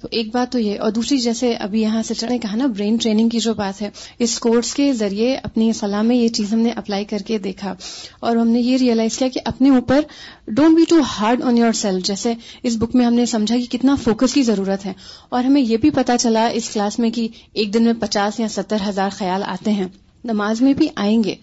تو 0.00 0.08
ایک 0.10 0.34
بات 0.34 0.52
تو 0.52 0.58
یہ، 0.58 0.80
اور 0.80 0.90
دوسری 0.90 1.18
جیسے 1.18 1.54
ابھی 1.54 1.82
یہاں 1.82 2.02
سے 2.02 2.26
نے 2.28 2.38
کہا 2.38 2.56
نا 2.56 2.66
برین 2.66 2.96
ٹریننگ 2.96 3.28
کی 3.28 3.38
جو 3.38 3.54
بات 3.54 3.82
ہے، 3.82 3.90
اس 4.18 4.38
کورس 4.40 4.74
کے 4.74 4.92
ذریعے 4.92 5.36
اپنی 5.42 5.72
فلاح 5.72 6.02
میں 6.02 6.16
یہ 6.16 6.28
چیز 6.28 6.52
ہم 6.52 6.58
نے 6.58 6.70
اپلائی 6.70 7.04
کر 7.04 7.18
کے 7.18 7.38
دیکھا۔ 7.38 7.74
اور 8.20 8.36
ہم 8.36 8.48
نے 8.48 8.60
یہ 8.60 8.76
ریئلائز 8.76 9.18
کیا 9.18 9.28
کہ 9.28 9.40
اپنے 9.44 9.70
اوپر 9.70 10.00
don't 10.46 10.76
be 10.76 10.84
too 10.88 11.00
hard 11.20 11.42
on 11.42 11.58
yourself 11.72 12.04
جیسے 12.04 12.34
اس 12.62 12.76
بک 12.76 12.96
میں 12.96 13.06
ہم 13.06 13.14
نے 13.14 13.26
سمجھا 13.26 13.56
کہ 13.56 13.78
کتنا 13.78 13.94
فوکس 13.94 14.34
کی 14.34 14.42
ضرورت 14.42 14.86
ہے۔ 14.86 14.92
اور 15.28 15.44
ہمیں 15.44 15.62
یہ 15.62 15.76
بھی 15.76 15.90
پتا 15.90 16.18
چلا 16.18 16.46
اس 16.46 16.70
کلاس 16.70 16.98
میں 16.98 17.10
کہ 17.10 17.28
ایک 17.52 17.74
دن 17.74 17.82
میں 17.82 17.92
پچاس 18.00 18.40
یا 18.40 18.48
ستر 18.48 18.76
ہزار 18.88 19.10
خیال 19.12 19.42
آتے 19.42 19.70
ہیں۔ 19.70 19.88
نماز 20.24 20.60
میں 20.60 20.72
بھی 20.72 20.88
آئیں 20.96 21.24
گے۔ 21.24 21.34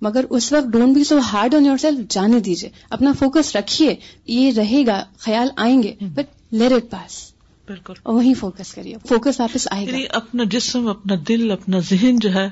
مگر 0.00 0.24
اس 0.30 0.52
وقت 0.52 0.66
don't 0.66 0.94
be 0.94 1.04
so 1.04 1.18
hard 1.18 1.54
on 1.54 1.66
yourself 1.76 1.98
جانے 2.08 2.40
دیجیے 2.40 2.70
اپنا 2.90 3.12
فوکس 3.12 3.56
رکھیے 3.56 3.96
یہ 4.26 4.52
رہے 4.56 4.86
گا 4.86 5.04
خیال 5.18 5.48
آئیں 5.56 5.82
گے 5.82 5.94
بٹ 6.00 6.26
لیٹ 6.50 6.72
اٹ 6.72 6.90
پاس 6.90 7.32
بالکل۔ 7.66 7.92
وہی 8.04 8.34
فوکس 8.34 8.74
کریے۔ 8.74 8.96
فوکس 9.08 9.40
واپس 9.40 9.68
آئے 9.70 9.86
گا۔ 9.86 9.90
یعنی 9.90 10.04
اپنا 10.10 10.44
جسم 10.44 10.88
اپنا 10.88 11.14
دل 11.28 11.50
اپنا 11.50 11.78
ذہن 11.78 12.18
جو 12.18 12.34
ہے 12.34 12.48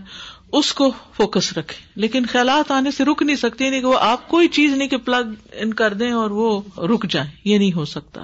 اس 0.52 0.74
کو 0.74 0.90
فوکس 0.90 1.58
رکھے۔ 1.58 1.84
لیکن 1.94 2.26
خیالات 2.26 2.70
آنے 2.70 2.90
سے 2.90 3.04
رک 3.04 3.22
نہیں 3.22 3.36
سکتے 3.36 3.64
یعنی 3.64 3.80
کہ 3.80 3.86
وہ 3.86 3.98
آپ 4.00 4.28
کوئی 4.28 4.48
چیز 4.48 4.72
نہیں 4.72 4.88
کہ 4.88 4.96
پلگ 4.96 5.34
ان 5.52 5.74
کر 5.74 5.94
دیں 5.94 6.12
اور 6.12 6.30
وہ 6.30 6.62
رک 6.78 7.06
جائیں۔ 7.10 7.30
یہ 7.44 7.58
نہیں 7.58 7.72
ہو 7.72 7.84
سکتا۔ 7.84 8.20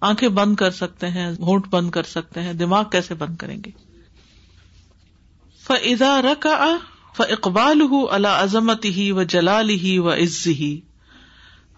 آنکھیں 0.00 0.28
بند 0.28 0.56
کر 0.56 0.70
سکتے 0.70 1.08
ہیں 1.08 1.32
ہونٹ 1.40 1.66
بند 1.70 1.90
کر 1.90 2.02
سکتے 2.02 2.42
ہیں 2.42 2.52
دماغ 2.52 2.84
کیسے 2.92 3.14
بند 3.14 3.36
کریں 3.36 3.58
گے؟ 3.66 3.70
فضا 5.68 6.22
رکا 6.22 6.76
ف 7.16 7.22
اقبال 7.28 7.80
اللہ 8.10 8.28
عظمت 8.28 8.84
ہی 8.84 9.12
و 9.12 9.22
جلال 9.22 9.70
ہی 9.70 9.98
و 9.98 10.12
عز 10.12 10.46
ہی 10.46 10.80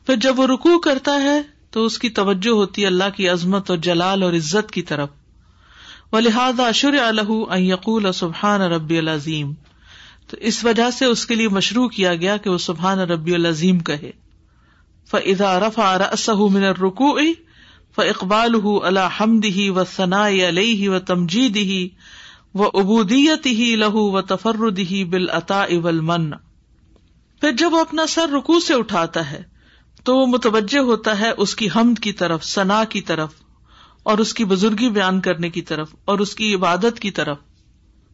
پھر 0.06 0.16
جب 0.16 0.38
وہ 0.38 0.46
رکو 0.46 0.78
کرتا 0.78 1.22
ہے، 1.22 1.42
تو 1.70 1.84
اس 1.84 1.98
کی 1.98 2.08
توجہ 2.08 2.50
ہوتی 2.50 2.82
ہے 2.82 2.86
اللہ 2.86 3.10
کی 3.16 3.28
عظمت 3.28 3.70
اور 3.70 3.78
جلال 3.78 4.22
اور 4.22 4.32
عزت 4.32 4.70
کی 4.70 4.82
طرف۔ 4.82 5.08
و 6.12 6.20
لہٰذا 6.20 6.66
اشر 6.66 6.94
الح 6.94 7.56
یقول 7.56 8.12
سبحان 8.12 8.60
ربی 8.60 8.98
العظیم 8.98 9.52
تو 10.26 10.36
اس 10.40 10.64
وجہ 10.64 10.90
سے 10.90 11.04
اس 11.04 11.26
کے 11.26 11.34
لیے 11.34 11.48
مشروع 11.48 11.88
کیا 11.88 12.14
گیا 12.14 12.36
کہ 12.36 12.50
وہ 12.50 12.58
سبحان 12.58 12.98
ربی 12.98 13.34
العظیم 13.34 13.78
کہے۔ 13.78 14.10
فضا 15.10 15.60
رفا 15.60 15.98
رسح 15.98 16.40
من 16.50 16.64
رکو 16.64 17.18
ف 17.96 17.98
اقبال 17.98 18.54
اللہ 18.82 19.08
حمد 19.20 19.44
ہی 19.44 19.70
و 19.70 19.84
ثنا 19.84 20.28
علیہ 20.28 20.88
و 20.88 20.98
تمجید 20.98 21.56
ہی 21.56 21.88
و 22.54 22.64
ابودیت 22.64 23.46
ہی 23.46 23.76
لہو 23.76 24.10
و 24.10 24.22
تفرد 24.22 24.78
ہی 24.78 25.04
بال 25.04 25.30
عطا 25.30 25.62
اول 25.62 26.00
من 26.00 26.30
پھر 27.40 27.52
جب 27.52 27.72
وہ 27.72 27.80
اپنا 27.80 28.06
سر 28.06 28.28
رکو 28.28 28.60
سے 28.60 28.74
اٹھاتا 28.74 29.30
ہے، 29.30 29.42
تو 30.04 30.16
وہ 30.16 30.26
متوجہ 30.26 30.78
ہوتا 30.78 31.20
ہے 31.20 31.30
اس 31.36 31.54
کی 31.54 31.68
حمد 31.76 31.98
کی 31.98 32.12
طرف، 32.12 32.44
ثنا 32.44 32.84
کی 32.84 33.00
طرف، 33.00 33.30
اور 34.02 34.18
اس 34.18 34.34
کی 34.34 34.44
بزرگی 34.44 34.90
بیان 34.90 35.20
کرنے 35.20 35.50
کی 35.50 35.62
طرف، 35.62 35.94
اور 36.04 36.18
اس 36.18 36.34
کی 36.34 36.54
عبادت 36.54 37.00
کی 37.00 37.10
طرف، 37.10 37.38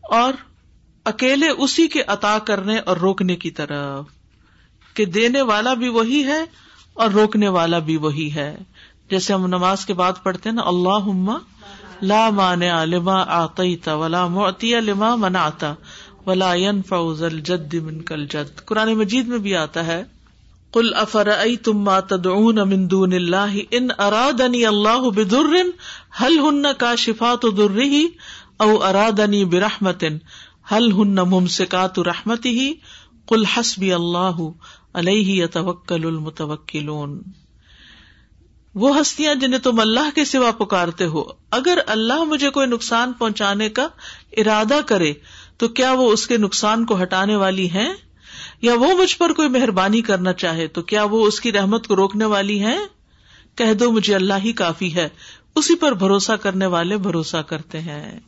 اور 0.02 0.32
اکیلے 1.04 1.48
اسی 1.48 1.88
کے 1.88 2.02
عطا 2.06 2.38
کرنے 2.38 2.78
اور 2.78 2.96
روکنے 2.96 3.36
کی 3.36 3.50
طرف۔ 3.50 4.04
کہ 4.94 5.04
دینے 5.04 5.42
والا 5.42 5.74
بھی 5.74 5.88
وہی 5.88 6.24
ہے 6.24 6.44
اور 6.94 7.10
روکنے 7.10 7.48
والا 7.48 7.78
بھی 7.78 7.96
وہی 7.96 8.34
ہے۔ 8.34 8.58
جیسے 9.10 9.32
ہم 9.32 9.46
نماز 9.46 9.86
کے 9.86 9.94
بعد 9.94 10.12
پڑھتے 10.22 10.50
نا 10.50 10.62
اللہ 10.62 11.08
لا 12.02 12.30
مانع 12.30 12.84
لما 12.84 13.44
آتیت 13.44 13.88
ولا 13.88 14.28
معطی 14.28 14.74
لما 14.80 15.16
منعت 15.16 15.64
ولا 16.26 16.52
ينفع 16.54 17.00
الجد 17.20 17.76
منك 17.76 18.12
الجد 18.12 18.60
قرآن 18.66 18.94
مجید 18.94 19.28
میں 19.28 19.38
بھی 19.38 19.56
آتا 19.56 19.86
ہے 19.86 20.02
قل 20.72 20.94
افرأيتم 20.94 21.84
ما 21.84 22.00
تدعون 22.00 22.58
من 22.68 22.88
دون 22.88 23.12
الله 23.12 23.66
ان 23.78 23.90
ارادني 24.00 24.68
الله 24.68 25.10
بضر 25.10 25.54
هل 26.10 26.38
هن 26.38 26.72
كاشفات 26.72 27.46
ضره 27.46 28.02
او 28.60 28.82
ارادني 28.82 29.44
برحمة 29.44 30.18
هل 30.62 30.92
هن 30.92 31.20
ممسكات 31.20 31.98
رحمته 31.98 32.76
قل 33.26 33.46
حسبي 33.46 33.96
الله 33.96 34.54
عليه 34.96 35.42
يتوكل 35.42 36.06
المتوكلون 36.06 37.22
وہ 38.76 39.00
ہستیاں 39.00 39.34
جنہیں 39.34 39.60
تم 39.60 39.80
اللہ 39.80 40.14
کے 40.14 40.24
سوا 40.24 40.50
پکارتے 40.50 41.06
ہو۔ 41.06 41.24
اگر 41.50 41.78
اللہ 41.86 42.24
مجھے 42.24 42.50
کوئی 42.50 42.66
نقصان 42.66 43.12
پہنچانے 43.12 43.68
کا 43.68 43.88
ارادہ 44.36 44.80
کرے، 44.86 45.12
تو 45.56 45.68
کیا 45.68 45.92
وہ 45.92 46.12
اس 46.12 46.26
کے 46.26 46.36
نقصان 46.36 46.86
کو 46.86 47.02
ہٹانے 47.02 47.36
والی 47.36 47.70
ہیں؟ 47.70 47.94
یا 48.62 48.74
وہ 48.74 48.94
مجھ 48.94 49.18
پر 49.18 49.32
کوئی 49.32 49.48
مہربانی 49.48 50.00
کرنا 50.00 50.32
چاہے، 50.32 50.66
تو 50.66 50.82
کیا 50.82 51.04
وہ 51.04 51.26
اس 51.26 51.40
کی 51.40 51.52
رحمت 51.52 51.86
کو 51.86 51.96
روکنے 51.96 52.24
والی 52.24 52.60
ہیں؟ 52.60 52.78
کہہ 53.54 53.74
دو، 53.74 53.90
مجھے 53.90 54.14
اللہ 54.14 54.34
ہی 54.44 54.52
کافی 54.52 54.94
ہے۔ 54.94 55.08
اسی 55.54 55.74
پر 55.74 55.92
بھروسہ 55.92 56.32
کرنے 56.32 56.66
والے 56.66 56.96
بھروسہ 56.96 57.36
کرتے 57.36 57.80
ہیں۔ 57.80 58.20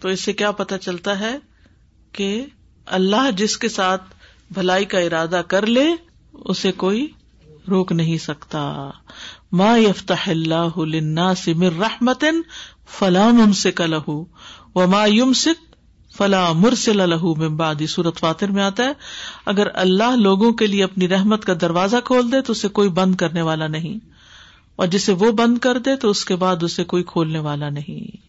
تو 0.00 0.08
اس 0.08 0.20
سے 0.20 0.32
کیا 0.32 0.50
پتا 0.50 0.78
چلتا 0.78 1.20
ہے 1.20 1.38
کہ 2.12 2.46
اللہ 2.86 3.30
جس 3.36 3.58
کے 3.58 3.68
ساتھ 3.68 4.02
بھلائی 4.50 4.84
کا 4.84 4.98
ارادہ 4.98 5.42
کر 5.48 5.66
لے، 5.66 5.86
اسے 6.32 6.72
کوئی 6.72 7.06
روک 7.68 7.92
نہیں 7.92 8.18
سکتا۔ 8.18 8.90
ما 9.52 9.76
یفتح 9.76 10.28
اللہ 10.28 10.78
للناس 10.78 11.48
من 11.48 11.82
رحمت 11.82 12.24
فلا 12.98 13.30
ممسک 13.30 13.80
له 13.80 14.22
وما 14.74 15.06
يمسک 15.06 15.76
فلا 16.16 16.52
مرسل 16.52 16.96
له 16.96 17.32
من 17.36 17.56
بعد۔ 17.56 17.74
سورۃ 17.88 18.18
فاطر 18.20 18.48
میں 18.48 18.62
آتا 18.62 18.82
ہے، 18.82 18.92
اگر 19.46 19.66
اللہ 19.74 20.16
لوگوں 20.16 20.52
کے 20.52 20.66
لیے 20.66 20.84
اپنی 20.84 21.08
رحمت 21.08 21.44
کا 21.44 21.52
دروازہ 21.60 21.96
کھول 22.04 22.32
دے 22.32 22.40
تو 22.40 22.52
اسے 22.52 22.68
کوئی 22.68 22.88
بند 22.88 23.14
کرنے 23.14 23.42
والا 23.42 23.66
نہیں۔ 23.66 24.10
اور 24.76 24.86
جسے 24.86 25.12
وہ 25.12 25.32
بند 25.32 25.58
کر 25.58 25.78
دے 25.78 25.96
تو 25.96 26.10
اس 26.10 26.24
کے 26.24 26.36
بعد 26.36 26.62
اسے 26.62 26.84
کوئی 26.84 27.02
کھولنے 27.02 27.38
والا 27.38 27.70
نہیں۔ 27.70 28.26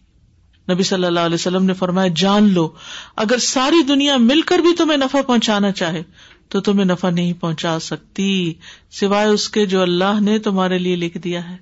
نبی 0.72 0.82
صلی 0.82 1.04
اللہ 1.04 1.20
علیہ 1.20 1.34
وسلم 1.34 1.64
نے 1.64 1.72
فرمایا، 1.72 2.08
جان 2.16 2.52
لو، 2.52 2.68
اگر 3.16 3.38
ساری 3.38 3.82
دنیا 3.82 4.16
مل 4.16 4.40
کر 4.40 4.58
بھی 4.58 4.74
تمہیں 4.74 4.98
نفع 4.98 5.22
پہنچانا 5.22 5.72
چاہے 5.72 6.02
تو 6.48 6.60
تمہیں 6.60 6.84
نفع 6.84 7.10
نہیں 7.10 7.32
پہنچا 7.32 7.78
سکتی، 7.78 8.54
سوائے 8.90 9.28
اس 9.28 9.48
کے 9.48 9.66
جو 9.66 9.82
اللہ 9.82 10.20
نے 10.20 10.38
تمہارے 10.38 10.78
لیے 10.78 10.96
لکھ 10.96 11.18
دیا 11.18 11.50
ہے۔ 11.50 11.56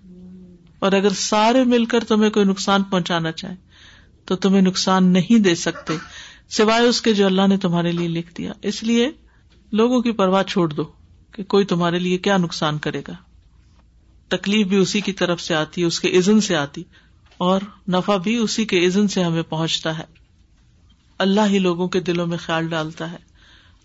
اور 0.79 0.93
اگر 0.93 1.09
سارے 1.09 1.65
مل 1.65 1.85
کر 1.85 2.05
تمہیں 2.05 2.31
کوئی 2.31 2.47
نقصان 2.47 2.83
پہنچانا 2.83 3.33
چاہے، 3.33 3.55
تو 4.25 4.37
تمہیں 4.37 4.63
نقصان 4.63 5.05
نہیں 5.05 5.39
دے 5.39 5.55
سکتے، 5.55 5.97
سوائے 6.49 6.87
اس 6.87 7.03
کے 7.03 7.13
جو 7.13 7.27
اللہ 7.27 7.47
نے 7.47 7.57
تمہارے 7.57 7.93
لیے 7.93 8.09
لکھ 8.09 8.35
دیا۔ 8.35 8.53
اس 8.63 8.83
لیے 8.83 9.11
لوگوں 9.73 10.01
کی 10.01 10.13
پرواہ 10.13 10.43
چھوڑ 10.43 10.69
دو 10.69 10.85
کہ 11.33 11.45
کوئی 11.45 11.65
تمہارے 11.65 11.99
لیے 11.99 12.19
کیا 12.19 12.37
نقصان 12.37 12.79
کرے 12.79 13.03
گا۔ 13.09 13.15
تکلیف 14.29 14.67
بھی 14.67 14.77
اسی 14.77 15.01
کی 15.01 15.13
طرف 15.13 15.41
سے 15.41 15.55
آتی، 15.55 15.83
اس 15.83 16.01
کے 16.01 16.19
عزن 16.19 16.41
سے 16.41 16.57
آتی، 16.57 16.83
اور 17.39 17.61
نفع 17.89 18.17
بھی 18.17 18.37
اسی 18.37 18.65
کے 18.65 18.87
عزن 18.87 19.09
سے 19.09 19.23
ہمیں 19.23 19.43
پہنچتا 19.43 19.99
ہے۔ 19.99 20.05
اللہ 21.19 21.41
ہی 21.47 21.59
لوگوں 21.59 21.89
کے 21.89 22.01
دلوں 22.01 22.27
میں 22.27 22.39
خیال 22.39 22.69
ڈالتا 22.69 23.13
ہے۔ 23.13 23.36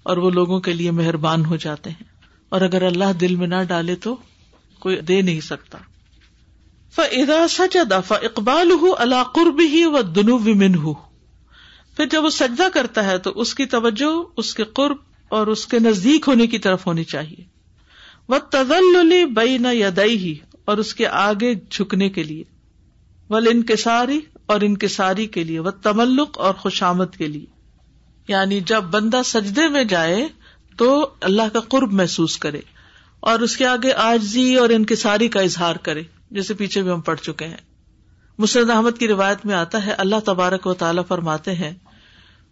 اور 0.04 0.18
وہ 0.18 0.30
لوگوں 0.30 0.60
کے 0.60 0.74
لیے 0.74 0.92
مہربان 0.92 1.46
ہو 1.46 1.56
جاتے 1.56 1.90
ہیں۔ 1.90 2.04
اور 2.50 2.62
اگر 2.62 2.82
اللہ 2.82 3.14
دل 3.14 3.36
میں 3.36 3.48
نہ 3.48 3.64
ڈالے 3.68 3.96
تو 3.96 4.16
کوئی 4.80 4.96
دے 4.96 5.22
نہیں 5.22 5.42
سکتا۔ 5.42 5.78
فضا 6.96 7.48
سجدا 7.48 8.00
ف 8.00 8.12
اقبال 8.12 8.72
ہُ 8.72 8.86
اللہ 8.98 9.24
قرب 9.24 9.62
ہی 9.62 9.86
و 9.86 10.02
دنو 10.02 10.38
من 10.38 10.76
ہُ 10.76 10.94
پھر 11.96 12.06
جب 12.06 12.24
وہ 12.24 12.30
سجدہ 12.30 12.64
کرتا 12.74 13.06
ہے 13.06 13.18
تو 13.18 13.32
اس 13.36 13.56
کی 13.56 13.66
توجہ، 13.66 14.24
اس 14.38 14.54
کے 14.54 14.64
قرب 14.64 14.98
اور 15.30 15.48
اس 15.48 15.66
کے 15.66 15.80
نزدیک 15.80 16.26
ہونے 16.28 16.48
کی 16.48 16.60
طرف 16.60 16.88
ہونی 16.88 17.04
چاہیے۔ 17.04 17.44
وہ 18.28 18.38
تزل 18.52 19.26
بئی 19.26 19.58
نہ 19.58 19.68
یدئی 19.74 20.18
ہی 20.18 20.36
اور 20.66 20.78
اس 20.78 20.96
کے 20.96 21.08
آگے 21.08 21.56
جھکنے 21.70 22.10
کے 22.10 22.24
لیے۔ 22.24 22.44
ول 23.30 23.48
انکساری 23.52 24.20
اور 24.46 24.62
انکساری 24.62 25.28
کے 25.28 25.44
لیے۔ 25.44 25.60
وہ 25.60 25.72
تملق 25.72 26.40
اور 26.40 26.54
خوشامد 26.54 27.06
کے 27.18 27.28
لیے۔ 27.28 27.61
یعنی 28.28 28.60
جب 28.60 28.82
بندہ 28.82 29.22
سجدے 29.26 29.68
میں 29.68 29.84
جائے 29.84 30.28
تو 30.78 31.14
اللہ 31.22 31.50
کا 31.54 31.60
قرب 31.60 31.94
محسوس 31.94 32.38
کرے 32.38 32.60
اور 33.20 33.40
اس 33.40 33.58
کے 33.58 33.66
آگے 33.66 33.94
آجزی 33.94 34.56
اور 34.56 34.70
انکساری 34.70 35.28
کا 35.28 35.40
اظہار 35.40 35.76
کرے، 35.76 36.04
جیسے 36.32 36.54
پیچھے 36.54 36.84
بھی 36.84 36.92
ہم 36.92 37.02
پڑھ 37.02 37.20
چکے 37.20 37.46
ہیں۔ 37.46 37.58
مسرد 38.38 38.70
احمد 38.70 38.92
کی 39.00 39.08
روایت 39.08 39.46
میں 39.46 39.56
آتا 39.56 39.86
ہے، 39.86 39.92
اللہ 39.92 40.16
تبارک 40.26 40.68
و 40.68 40.74
تعالیٰ 40.74 41.04
فرماتے 41.08 41.56
ہیں، 41.56 41.74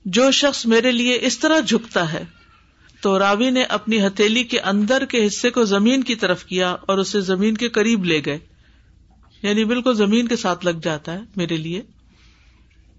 جو 0.05 0.31
شخص 0.31 0.65
میرے 0.65 0.91
لیے 0.91 1.17
اس 1.21 1.39
طرح 1.39 1.59
جھکتا 1.59 2.13
ہے 2.13 2.25
تو 3.01 3.19
راوی 3.19 3.49
نے 3.49 3.63
اپنی 3.63 4.07
ہتھیلی 4.07 4.43
کے 4.43 4.59
اندر 4.59 5.05
کے 5.05 5.27
حصے 5.27 5.49
کو 5.49 5.65
زمین 5.65 6.03
کی 6.03 6.15
طرف 6.15 6.45
کیا 6.45 6.75
اور 6.81 6.97
اسے 6.97 7.21
زمین 7.21 7.57
کے 7.57 7.69
قریب 7.69 8.05
لے 8.05 8.21
گئے۔ 8.25 8.39
یعنی 9.41 9.65
بالکل 9.65 9.93
زمین 9.93 10.27
کے 10.27 10.35
ساتھ 10.35 10.65
لگ 10.65 10.79
جاتا 10.83 11.13
ہے 11.13 11.19
میرے 11.35 11.57
لیے، 11.57 11.81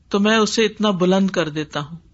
تو 0.09 0.21
میں 0.21 0.37
اسے 0.37 0.65
اتنا 0.65 0.91
بلند 0.91 1.31
کر 1.31 1.49
دیتا 1.49 1.81
ہوں۔ 1.81 2.10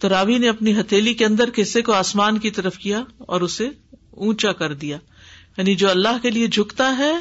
تو 0.00 0.08
راوی 0.08 0.38
نے 0.38 0.48
اپنی 0.48 0.80
ہتھیلی 0.80 1.14
کے 1.14 1.24
اندر 1.24 1.50
کے 1.50 1.62
حصے 1.62 1.82
کو 1.82 1.92
آسمان 1.92 2.38
کی 2.38 2.50
طرف 2.50 2.78
کیا 2.78 3.04
اور 3.18 3.40
اسے 3.40 3.68
اونچا 4.10 4.52
کر 4.52 4.74
دیا۔ 4.74 4.98
یعنی 5.56 5.74
جو 5.74 5.90
اللہ 5.90 6.18
کے 6.22 6.30
لیے 6.30 6.46
جھکتا 6.46 6.98
ہے، 6.98 7.12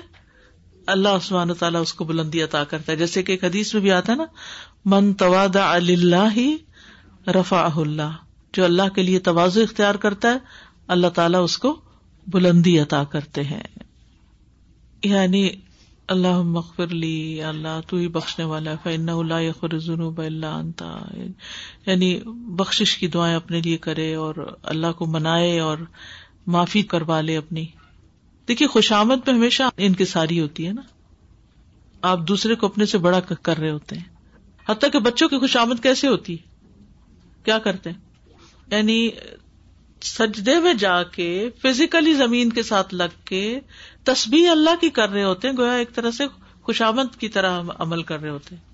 اللہ 0.87 1.09
عثمان 1.09 1.53
تعالیٰ 1.53 1.81
اس 1.81 1.93
کو 1.93 2.05
بلندی 2.05 2.43
عطا 2.43 2.63
کرتا 2.63 2.91
ہے۔ 2.91 2.97
جیسے 2.97 3.23
کہ 3.23 3.31
ایک 3.31 3.43
حدیث 3.43 3.73
میں 3.73 3.81
بھی 3.81 3.91
آتا 3.91 4.11
ہے 4.11 4.17
نا، 4.17 4.25
من 4.85 5.13
تواد 5.13 5.55
اللہ 5.55 6.39
رفا 7.27 7.69
اللہ 7.75 8.15
جو 8.53 8.65
اللہ 8.65 8.89
کے 8.95 9.03
لیے 9.03 9.19
توازو 9.19 9.61
اختیار 9.61 9.95
کرتا 9.95 10.31
ہے، 10.31 10.37
اللہ 10.87 11.07
تعالیٰ 11.07 11.43
اس 11.43 11.57
کو 11.57 11.81
بلندی 12.27 12.79
عطا 12.79 13.03
کرتے 13.03 13.43
ہیں۔ 13.43 13.63
یعنی 15.03 15.49
اللہ 16.09 16.41
مغفر 16.41 16.87
لی 16.87 17.43
اللہ، 17.43 17.79
تو 17.87 17.97
ہی 17.97 18.07
بخشنے 18.07 18.45
والا 18.45 18.75
فن 18.83 19.09
اللہ 19.09 19.51
خرجنوب 19.59 20.21
اللہ 20.21 20.45
انتا 20.45 20.99
یعنی 21.85 22.19
بخش 22.25 22.97
کی 22.97 23.07
دعائیں 23.07 23.35
اپنے 23.35 23.61
لیے 23.61 23.77
کرے 23.77 24.15
اور 24.15 24.57
اللہ 24.63 24.91
کو 24.91 25.05
منائے 25.05 25.59
اور 25.59 25.77
معافی 26.47 26.81
کروا 26.81 27.21
لے 27.21 27.37
اپنی۔ 27.37 27.65
دیکھیے 28.47 28.67
خوشامد 28.67 29.27
میں 29.27 29.35
ہمیشہ 29.35 29.63
ان 29.77 29.93
کی 29.93 30.05
ساری 30.05 30.39
ہوتی 30.39 30.67
ہے 30.67 30.73
نا۔ 30.73 30.81
آپ 32.01 32.19
دوسرے 32.27 32.55
کو 32.55 32.67
اپنے 32.67 32.85
سے 32.85 32.97
بڑا 32.97 33.19
کر 33.19 33.57
رہے 33.57 33.71
ہوتے 33.71 33.95
ہیں۔ 33.95 34.03
حتیٰ 34.69 34.91
کہ 34.91 34.99
بچوں 34.99 35.29
کی 35.29 35.37
خوشامد 35.37 35.83
کیسے 35.83 36.07
ہوتی؟ 36.07 36.37
کیا 37.43 37.57
کرتے؟ 37.57 37.89
ہیں 37.89 37.97
یعنی 38.71 39.09
سجدے 40.01 40.59
میں 40.59 40.73
جا 40.73 41.03
کے 41.03 41.49
فزیکلی 41.61 42.13
زمین 42.13 42.49
کے 42.49 42.63
ساتھ 42.63 42.95
لگ 42.95 43.25
کے 43.25 43.59
تسبیح 44.03 44.49
اللہ 44.49 44.69
کی 44.81 44.89
کر 44.89 45.09
رہے 45.09 45.23
ہوتے 45.23 45.49
ہیں، 45.49 45.57
گویا 45.57 45.73
ایک 45.73 45.95
طرح 45.95 46.11
سے 46.11 46.23
خوشامد 46.61 47.19
کی 47.19 47.29
طرح 47.29 47.61
عمل 47.77 48.03
کر 48.03 48.21
رہے 48.21 48.29
ہوتے 48.29 48.55
ہیں۔ 48.55 48.69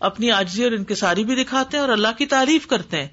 اپنی 0.00 0.30
آجزی 0.30 0.64
اور 0.64 0.72
انکساری 0.72 1.24
بھی 1.24 1.44
دکھاتے 1.44 1.76
ہیں 1.76 1.84
اور 1.84 1.92
اللہ 1.92 2.08
کی 2.18 2.26
تعریف 2.26 2.66
کرتے 2.66 3.00
ہیں۔ 3.00 3.08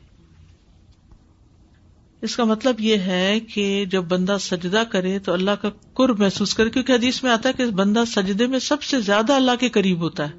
اس 2.21 2.35
کا 2.35 2.43
مطلب 2.43 2.81
یہ 2.81 2.97
ہے 2.97 3.39
کہ 3.39 3.85
جب 3.85 4.01
بندہ 4.01 4.37
سجدہ 4.39 4.83
کرے 4.91 5.19
تو 5.19 5.33
اللہ 5.33 5.51
کا 5.51 5.69
قرب 5.93 6.19
محسوس 6.19 6.53
کرے، 6.53 6.69
کیونکہ 6.69 6.91
حدیث 6.91 7.23
میں 7.23 7.31
آتا 7.31 7.49
ہے 7.49 7.53
کہ 7.53 7.65
بندہ 7.65 8.03
سجدے 8.07 8.47
میں 8.47 8.59
سب 8.59 8.83
سے 8.83 9.01
زیادہ 9.01 9.33
اللہ 9.33 9.51
کے 9.59 9.69
قریب 9.69 9.99
ہوتا 9.99 10.29
ہے۔ 10.29 10.33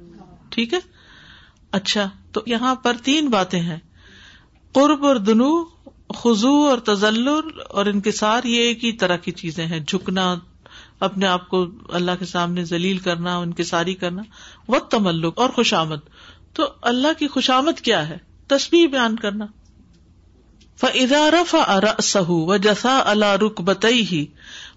ٹھیک 0.49 0.73
ہے؟ 0.73 0.79
اچھا 1.71 2.09
تو 2.31 2.41
یہاں 2.45 2.75
پر 2.75 2.93
تین 3.03 3.27
باتیں 3.27 3.59
ہیں۔ 3.59 3.77
قرب 4.71 5.05
اور 5.05 5.15
دنو 5.15 5.76
خزو 6.15 6.53
اور 6.53 6.77
تزلر 6.77 7.41
اور 7.69 7.85
انکسار 7.85 8.43
یہ 8.43 8.61
ایک 8.61 8.85
ہی 8.85 8.91
طرح 8.91 9.15
کی 9.15 9.31
چیزیں 9.31 9.65
ہیں، 9.65 9.79
جھکنا، 9.79 10.35
اپنے 10.99 11.27
آپ 11.27 11.49
کو 11.49 11.65
اللہ 11.89 12.11
کے 12.19 12.25
سامنے 12.25 12.63
ذلیل 12.63 12.97
کرنا، 12.97 13.37
انکساری 13.37 13.93
کرنا، 13.93 14.21
و 14.67 14.79
تملک 14.79 15.33
اور 15.35 15.49
خوشامد 15.49 15.97
تو 16.53 16.63
اللہ 16.81 17.19
کی 17.19 17.27
خوشامد 17.27 17.79
کیا 17.79 18.09
ہے؟ 18.09 18.17
تصویر 18.47 18.87
بیان 18.87 19.15
کرنا۔ 19.15 19.45
فدارف 20.77 21.55
سہ 22.03 22.29
و 22.29 22.57
جسا 22.57 23.01
اللہ 23.05 23.25
رک 23.25 23.61
بتئی 23.61 24.05
ہی 24.11 24.25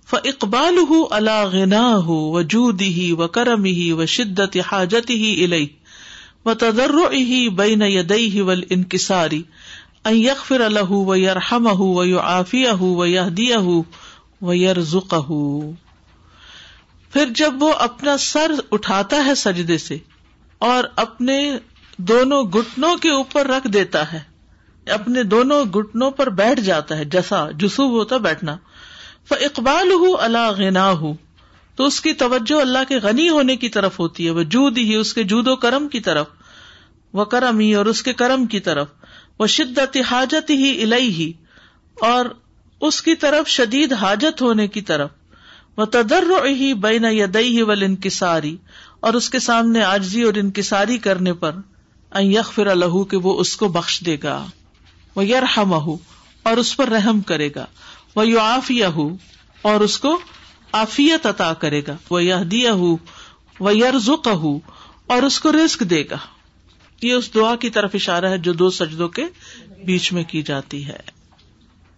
ف 0.06 0.14
اقبال 0.24 0.78
ہُ 0.90 0.92
اللہ 1.10 1.46
غنا 1.52 1.96
ہُ 1.96 2.06
و 2.06 2.42
جود 2.42 2.80
ہی 2.80 3.12
و 3.12 3.28
کرم 3.28 3.64
ہی 3.64 3.92
و 3.92 4.06
شدت 4.06 4.56
حاجت 4.72 5.10
ہی 5.10 5.44
الئی 5.44 5.66
و 6.44 6.54
تدر 6.54 6.90
ہی 7.12 7.48
بین 7.48 7.82
یدئی 7.82 8.30
ہی 8.30 8.40
ول 8.40 8.62
انکساری 8.70 9.42
یکفر 10.08 10.60
الح 10.60 10.90
و 10.90 11.16
یرحم 11.16 11.80
و 11.80 12.04
یو 12.04 12.18
آفیہ 12.18 12.82
و 12.82 13.06
یادیہ 13.06 13.56
و 14.42 14.54
یرزق 14.54 15.14
پھر 17.12 17.28
جب 17.34 17.54
وہ 17.60 17.72
اپنا 17.72 18.16
سر 18.16 18.52
اٹھاتا 18.70 19.24
ہے 19.26 19.34
سجدے 19.34 19.78
سے 19.78 19.98
اور 20.58 20.84
اپنے 20.96 21.58
دونوں 21.96 22.42
گٹنوں 22.42 22.96
کے 22.96 23.10
اوپر 23.10 23.46
رکھ 23.46 23.68
دیتا 23.68 24.12
ہے، 24.12 24.20
اپنے 24.90 25.22
دونوں 25.22 25.64
گٹنوں 25.64 26.10
پر 26.10 26.28
بیٹھ 26.28 26.60
جاتا 26.60 26.96
ہے 26.96 27.04
جسا 27.04 27.50
جسوب 27.50 27.90
ہوتا 27.90 28.16
بیٹھنا۔ 28.16 28.56
اقبال 29.30 29.92
ہوں 29.92 30.16
اللہ 30.20 30.50
غنا 30.58 30.90
ہوں 30.90 31.14
تو 31.76 31.84
اس 31.84 32.00
کی 32.00 32.12
توجہ 32.12 32.60
اللہ 32.60 32.78
کے 32.88 32.96
غنی 32.96 33.28
ہونے 33.28 33.56
کی 33.56 33.68
طرف 33.68 33.98
ہوتی 34.00 34.26
ہے۔ 34.26 34.30
وہ 34.30 34.42
جود 34.42 34.78
ہی 34.78 34.94
اس 34.94 35.14
کے 35.14 35.22
جود 35.22 35.48
و 35.48 35.56
کرم 35.56 35.88
کی 35.88 36.00
طرف۔ 36.00 36.26
وہ 37.12 37.24
کرم 37.24 37.58
ہی 37.58 37.74
اور 37.74 37.86
اس 37.86 38.02
کے 38.02 38.12
کرم 38.12 38.46
کی 38.46 38.60
طرف۔ 38.60 38.88
وہ 39.40 39.46
شدت 39.46 39.96
حاجت 40.10 40.50
ہی 40.50 40.82
الہی 40.82 41.08
ہی 41.08 41.32
اور 42.00 42.24
اس 42.80 43.02
کی 43.02 43.14
طرف 43.14 43.48
شدید 43.48 43.92
حاجت 43.92 44.42
ہونے 44.42 44.68
کی 44.68 44.80
طرف۔ 44.80 45.10
وہ 45.76 45.84
تدر 45.84 46.24
ہی 46.44 46.74
بین 46.74 47.04
یدئی 47.04 47.56
ہی 47.56 47.62
ول 47.62 47.82
انکساری 47.82 48.56
اور 49.00 49.14
اس 49.14 49.30
کے 49.30 49.38
سامنے 49.38 49.82
آجزی 49.82 50.22
اور 50.22 50.34
انکساری 50.34 50.98
کرنے 50.98 51.32
پر 51.32 51.52
یکفر 52.20 52.66
الح 52.66 53.02
کہ 53.10 53.16
وہ 53.16 53.40
اس 53.40 53.56
کو 53.56 53.68
بخش 53.68 54.00
دے 54.06 54.16
گا۔ 54.22 54.46
وہ 55.14 55.24
یرحم 55.24 55.74
اور 56.42 56.56
اس 56.56 56.76
پر 56.76 56.88
رحم 56.88 57.20
کرے 57.20 57.48
گا۔ 57.56 57.66
وہ 58.14 58.26
یو 58.26 58.40
آفیہ 58.40 58.86
اور 59.62 59.80
اس 59.80 59.98
کو 59.98 60.18
آفیت 60.72 61.26
عطا 61.26 61.54
کرے 61.54 61.82
گا۔ 61.88 61.96
وہ 62.10 62.24
یہ 62.24 62.34
دیا 62.34 62.74
وہ 63.60 63.76
یرزق 63.76 64.28
اور 65.06 65.22
اس 65.22 65.40
کو 65.40 65.52
رسک 65.52 65.80
دے 65.80 66.04
گا۔ 66.10 66.18
یہ 67.02 67.12
اس 67.12 67.34
دعا 67.34 67.56
کی 67.56 67.70
طرف 67.70 67.90
اشارہ 67.94 68.24
ہے 68.24 68.38
جو 68.38 68.52
دو 68.52 68.70
سجدوں 68.70 69.08
کے 69.08 69.24
بیچ 69.84 70.12
میں 70.12 70.24
کی 70.24 70.42
جاتی 70.42 70.86
ہے۔ 70.86 70.98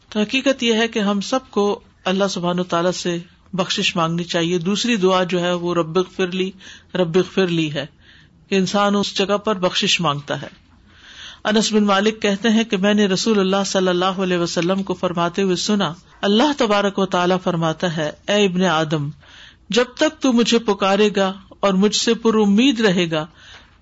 تو 0.09 0.21
حقیقت 0.21 0.63
یہ 0.63 0.75
ہے 0.75 0.89
کہ 0.89 0.99
ہم 0.99 1.21
سب 1.21 1.51
کو 1.51 1.81
اللہ 2.05 2.25
سبحان 2.31 2.61
و 2.61 2.65
تعالی 2.65 2.93
سے 2.93 3.19
بخش 3.53 3.97
مانگنی 3.97 4.25
چاہیے۔ 4.25 4.59
دوسری 4.59 4.97
دعا 4.97 5.25
جو 5.25 5.41
ہے 5.41 5.53
وہ 5.53 5.75
رب 5.75 5.99
فرلی 6.17 6.51
رب 6.95 7.19
فرلی 7.35 7.73
ہے۔ 7.73 7.87
کہ 8.49 8.55
انسان 8.55 8.95
اس 8.97 9.19
جگہ 9.19 9.37
پر 9.37 9.55
بخش 9.55 10.01
مانگتا 10.01 10.43
ہے۔ 10.43 10.47
انس 11.45 11.73
بن 11.73 11.85
مالک 11.85 12.23
کہتے 12.23 12.49
ہیں 12.49 12.65
کہ 12.65 12.77
میں 12.77 12.95
نے 12.95 13.07
رسول 13.07 13.39
اللہ 13.39 13.65
صلی 13.67 13.89
اللہ 13.89 14.05
علیہ 14.05 14.39
وسلم 14.39 14.83
کو 14.83 14.95
فرماتے 14.95 15.43
ہوئے 15.43 15.57
سنا، 15.57 15.95
اللہ 16.21 16.53
تبارک 16.59 16.99
و 16.99 17.07
تعالیٰ 17.07 17.37
فرماتا 17.45 17.97
ہے، 17.97 18.13
اے 18.29 18.47
ابن 18.47 18.65
آدم، 18.65 19.09
جب 19.69 19.85
تک 19.97 20.23
تو 20.23 20.33
مجھے 20.33 20.59
پکارے 20.59 21.09
گا 21.17 21.33
اور 21.61 21.73
مجھ 21.73 21.97
سے 21.97 22.15
پر 22.15 22.35
امید 22.35 22.81
رہے 22.81 23.11
گا 23.11 23.27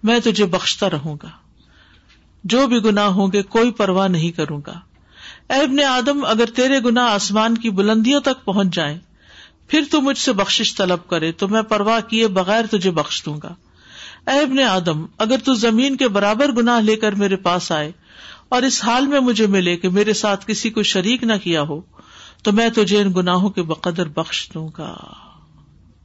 میں 0.02 0.20
تجھے 0.24 0.46
بخشتا 0.46 0.90
رہوں 0.90 1.16
گا۔ 1.22 1.28
جو 2.44 2.66
بھی 2.66 2.84
گنا 2.84 3.06
ہوں 3.06 3.28
گے 3.32 3.42
کوئی 3.42 3.70
پرواہ 3.70 4.08
نہیں 4.08 4.30
کروں 4.30 4.60
گا۔ 4.66 4.80
اے 5.48 5.60
ابن 5.62 5.80
آدم، 5.80 6.24
اگر 6.24 6.44
تیرے 6.46 6.80
گنا 6.84 7.04
آسمان 7.04 7.58
کی 7.58 7.70
بلندیوں 7.70 8.20
تک 8.20 8.44
پہنچ 8.44 8.74
جائیں، 8.74 8.98
پھر 9.68 9.82
تو 9.90 10.00
مجھ 10.00 10.18
سے 10.18 10.32
بخش 10.32 10.74
طلب 10.76 11.08
کرے، 11.08 11.32
تو 11.32 11.48
میں 11.48 11.62
پرواہ 11.62 12.00
کیے 12.00 12.28
بغیر 12.28 12.66
تجھے 12.66 12.90
بخش 12.90 13.24
دوں 13.24 13.38
گا۔ 13.42 13.54
اے 14.30 14.40
ابن 14.40 14.58
آدم، 14.58 15.06
اگر 15.18 15.36
تو 15.44 15.54
زمین 15.54 15.96
کے 15.96 16.08
برابر 16.08 16.52
گناہ 16.52 16.80
لے 16.80 16.96
کر 16.96 17.12
میرے 17.12 17.36
پاس 17.36 17.72
آئے 17.72 17.92
اور 18.48 18.62
اس 18.62 18.84
حال 18.84 19.06
میں 19.06 19.20
مجھے 19.20 19.46
ملے 19.46 19.76
کہ 19.76 19.88
میرے 19.88 20.12
ساتھ 20.12 20.46
کسی 20.46 20.70
کو 20.70 20.82
شریک 20.82 21.24
نہ 21.24 21.32
کیا 21.42 21.62
ہو، 21.62 21.80
تو 22.42 22.52
میں 22.52 22.68
تجھے 22.68 23.02
ان 23.02 23.12
گناہوں 23.16 23.50
کے 23.50 23.62
بقدر 23.62 24.08
بخش 24.08 24.50
دوں 24.54 24.68
گا۔ 24.78 24.96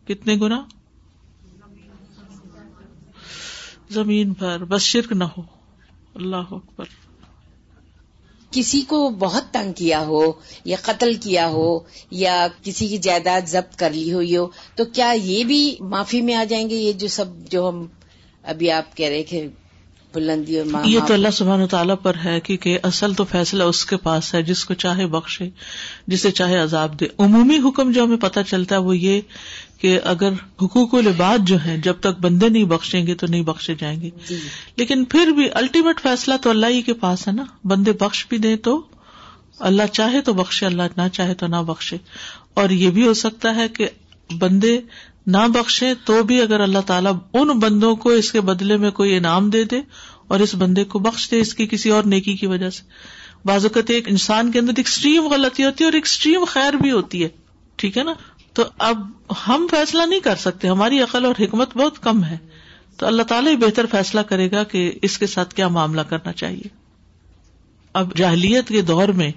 کتنے 0.07 0.35
گنا 0.35 0.61
زمین 3.89 4.33
پر، 4.33 4.63
بس 4.63 4.81
شرک 4.81 5.11
نہ 5.11 5.23
ہو۔ 5.23 5.41
اللہ 6.15 6.35
اکبر۔ 6.35 6.85
کسی 8.51 8.81
کو 8.81 9.09
بہت 9.09 9.43
تنگ 9.51 9.73
کیا 9.73 9.99
ہو 9.99 10.31
یا 10.65 10.77
قتل 10.81 11.13
کیا 11.13 11.49
ہو 11.49 11.79
یا 12.11 12.47
کسی 12.63 12.87
کی 12.87 12.97
جائیداد 12.97 13.47
ضبط 13.47 13.75
کر 13.75 13.91
لی 13.91 14.13
ہوئی 14.13 14.37
ہو، 14.37 14.47
تو 14.75 14.85
کیا 14.85 15.11
یہ 15.11 15.43
بھی 15.43 15.75
معافی 15.79 16.21
میں 16.21 16.35
آ 16.35 16.43
جائیں 16.43 16.69
گے؟ 16.69 16.75
یہ 16.75 16.93
جو 16.93 17.07
سب 17.07 17.25
جو 17.49 17.69
ہم 17.69 17.87
ابھی 18.43 18.71
آپ 18.71 18.97
کہہ 18.97 19.09
رہے 19.09 19.23
کہ 19.23 19.47
بلندی 20.15 20.59
اور 20.59 20.85
یہ 20.85 20.99
تو 21.07 21.13
اللہ 21.13 21.27
سبحان 21.33 21.67
تعالیٰ 21.67 21.95
پر 22.03 22.13
ہے 22.25 22.39
کیونکہ 22.39 22.77
اصل 22.83 23.13
تو 23.13 23.23
فیصلہ 23.23 23.63
اس 23.63 23.85
کے 23.85 23.97
پاس 23.97 24.33
ہے 24.33 24.41
جس 24.43 24.65
کو 24.65 24.73
چاہے 24.73 25.07
بخشے 25.07 25.49
جسے 26.07 26.31
چاہے 26.31 26.57
عذاب 26.57 26.99
دے۔ 26.99 27.05
عمومی 27.19 27.57
حکم 27.57 27.91
جو 27.91 28.03
ہمیں 28.03 28.17
پتہ 28.17 28.39
چلتا 28.47 28.75
ہے 28.75 28.79
وہ 28.81 28.97
یہ 28.97 29.21
کہ 29.77 29.99
اگر 30.03 30.33
حقوق 30.61 30.93
و 30.93 31.01
لباد 31.01 31.37
جو 31.47 31.57
ہیں 31.65 31.77
جب 31.77 31.93
تک 31.99 32.19
بندے 32.21 32.49
نہیں 32.49 32.63
بخشیں 32.63 33.07
گے 33.07 33.15
تو 33.15 33.27
نہیں 33.27 33.41
بخشے 33.41 33.75
جائیں 33.79 34.01
گے۔ 34.01 34.09
جی۔ 34.29 34.37
لیکن 34.75 35.05
پھر 35.05 35.27
بھی 35.27 35.49
الٹیمیٹ 35.53 35.99
فیصلہ 36.01 36.33
تو 36.41 36.49
اللہ 36.49 36.65
ہی 36.65 36.81
کے 36.81 36.93
پاس 36.93 37.27
ہے 37.27 37.33
نا۔ 37.33 37.43
بندے 37.63 37.91
بخش 37.91 38.25
بھی 38.29 38.37
دیں 38.37 38.55
تو 38.55 38.81
اللہ 39.59 39.83
چاہے 39.93 40.21
تو 40.21 40.33
بخشے 40.33 40.65
اللہ 40.65 40.83
نہ 40.97 41.01
چاہے 41.13 41.33
تو 41.33 41.47
نہ 41.47 41.55
بخشے۔ 41.55 41.97
اور 42.53 42.69
یہ 42.69 42.89
بھی 42.89 43.07
ہو 43.07 43.13
سکتا 43.13 43.55
ہے 43.55 43.67
کہ 43.67 43.87
بندے 44.37 44.79
نہ 45.27 45.47
بخشے 45.47 45.93
تو 46.05 46.23
بھی 46.23 46.41
اگر 46.41 46.59
اللہ 46.59 46.79
تعالیٰ 46.85 47.13
ان 47.33 47.47
بندوں 47.47 47.95
کو 47.95 48.09
اس 48.09 48.31
کے 48.31 48.41
بدلے 48.41 48.77
میں 48.77 48.91
کوئی 48.91 49.17
انعام 49.17 49.49
دے 49.49 49.63
دے 49.63 49.81
اور 50.27 50.39
اس 50.39 50.55
بندے 50.55 50.83
کو 50.83 50.99
بخش 50.99 51.31
دے 51.31 51.39
اس 51.39 51.53
کی 51.53 51.67
کسی 51.67 51.89
اور 51.89 52.03
نیکی 52.03 52.33
کی 52.33 52.47
وجہ 52.47 52.69
سے۔ 52.69 52.83
بعض 53.45 53.65
اوقات 53.65 53.89
ایک 53.89 54.09
انسان 54.09 54.51
کے 54.51 54.59
اندر 54.59 54.73
ایکسٹریم 54.77 55.27
غلطی 55.27 55.65
ہوتی 55.65 55.83
ہے 55.83 55.85
اور 55.85 55.93
ایکسٹریم 55.93 56.43
خیر 56.45 56.73
بھی 56.73 56.91
ہوتی 56.91 57.23
ہے۔ 57.23 57.27
ٹھیک 57.75 57.97
ہے 57.97 58.03
نا؟ 58.03 58.13
تو 58.53 58.63
اب 58.77 59.07
ہم 59.47 59.67
فیصلہ 59.71 60.03
نہیں 60.03 60.19
کر 60.19 60.35
سکتے۔ 60.35 60.67
ہماری 60.67 60.99
عقل 60.99 61.25
اور 61.25 61.35
حکمت 61.39 61.77
بہت 61.77 62.03
کم 62.03 62.23
ہے۔ 62.23 62.37
تو 62.97 63.07
اللہ 63.07 63.23
تعالیٰ 63.23 63.51
ہی 63.51 63.57
بہتر 63.57 63.85
فیصلہ 63.85 64.21
کرے 64.21 64.51
گا 64.51 64.63
کہ 64.63 64.91
اس 65.01 65.17
کے 65.17 65.27
ساتھ 65.27 65.55
کیا 65.55 65.67
معاملہ 65.67 66.01
کرنا 66.01 66.31
چاہیے۔ 66.31 66.67
اب 67.93 68.17
جاہلیت 68.17 68.67
کے 68.67 68.81
دور 68.81 69.07
میں 69.07 69.31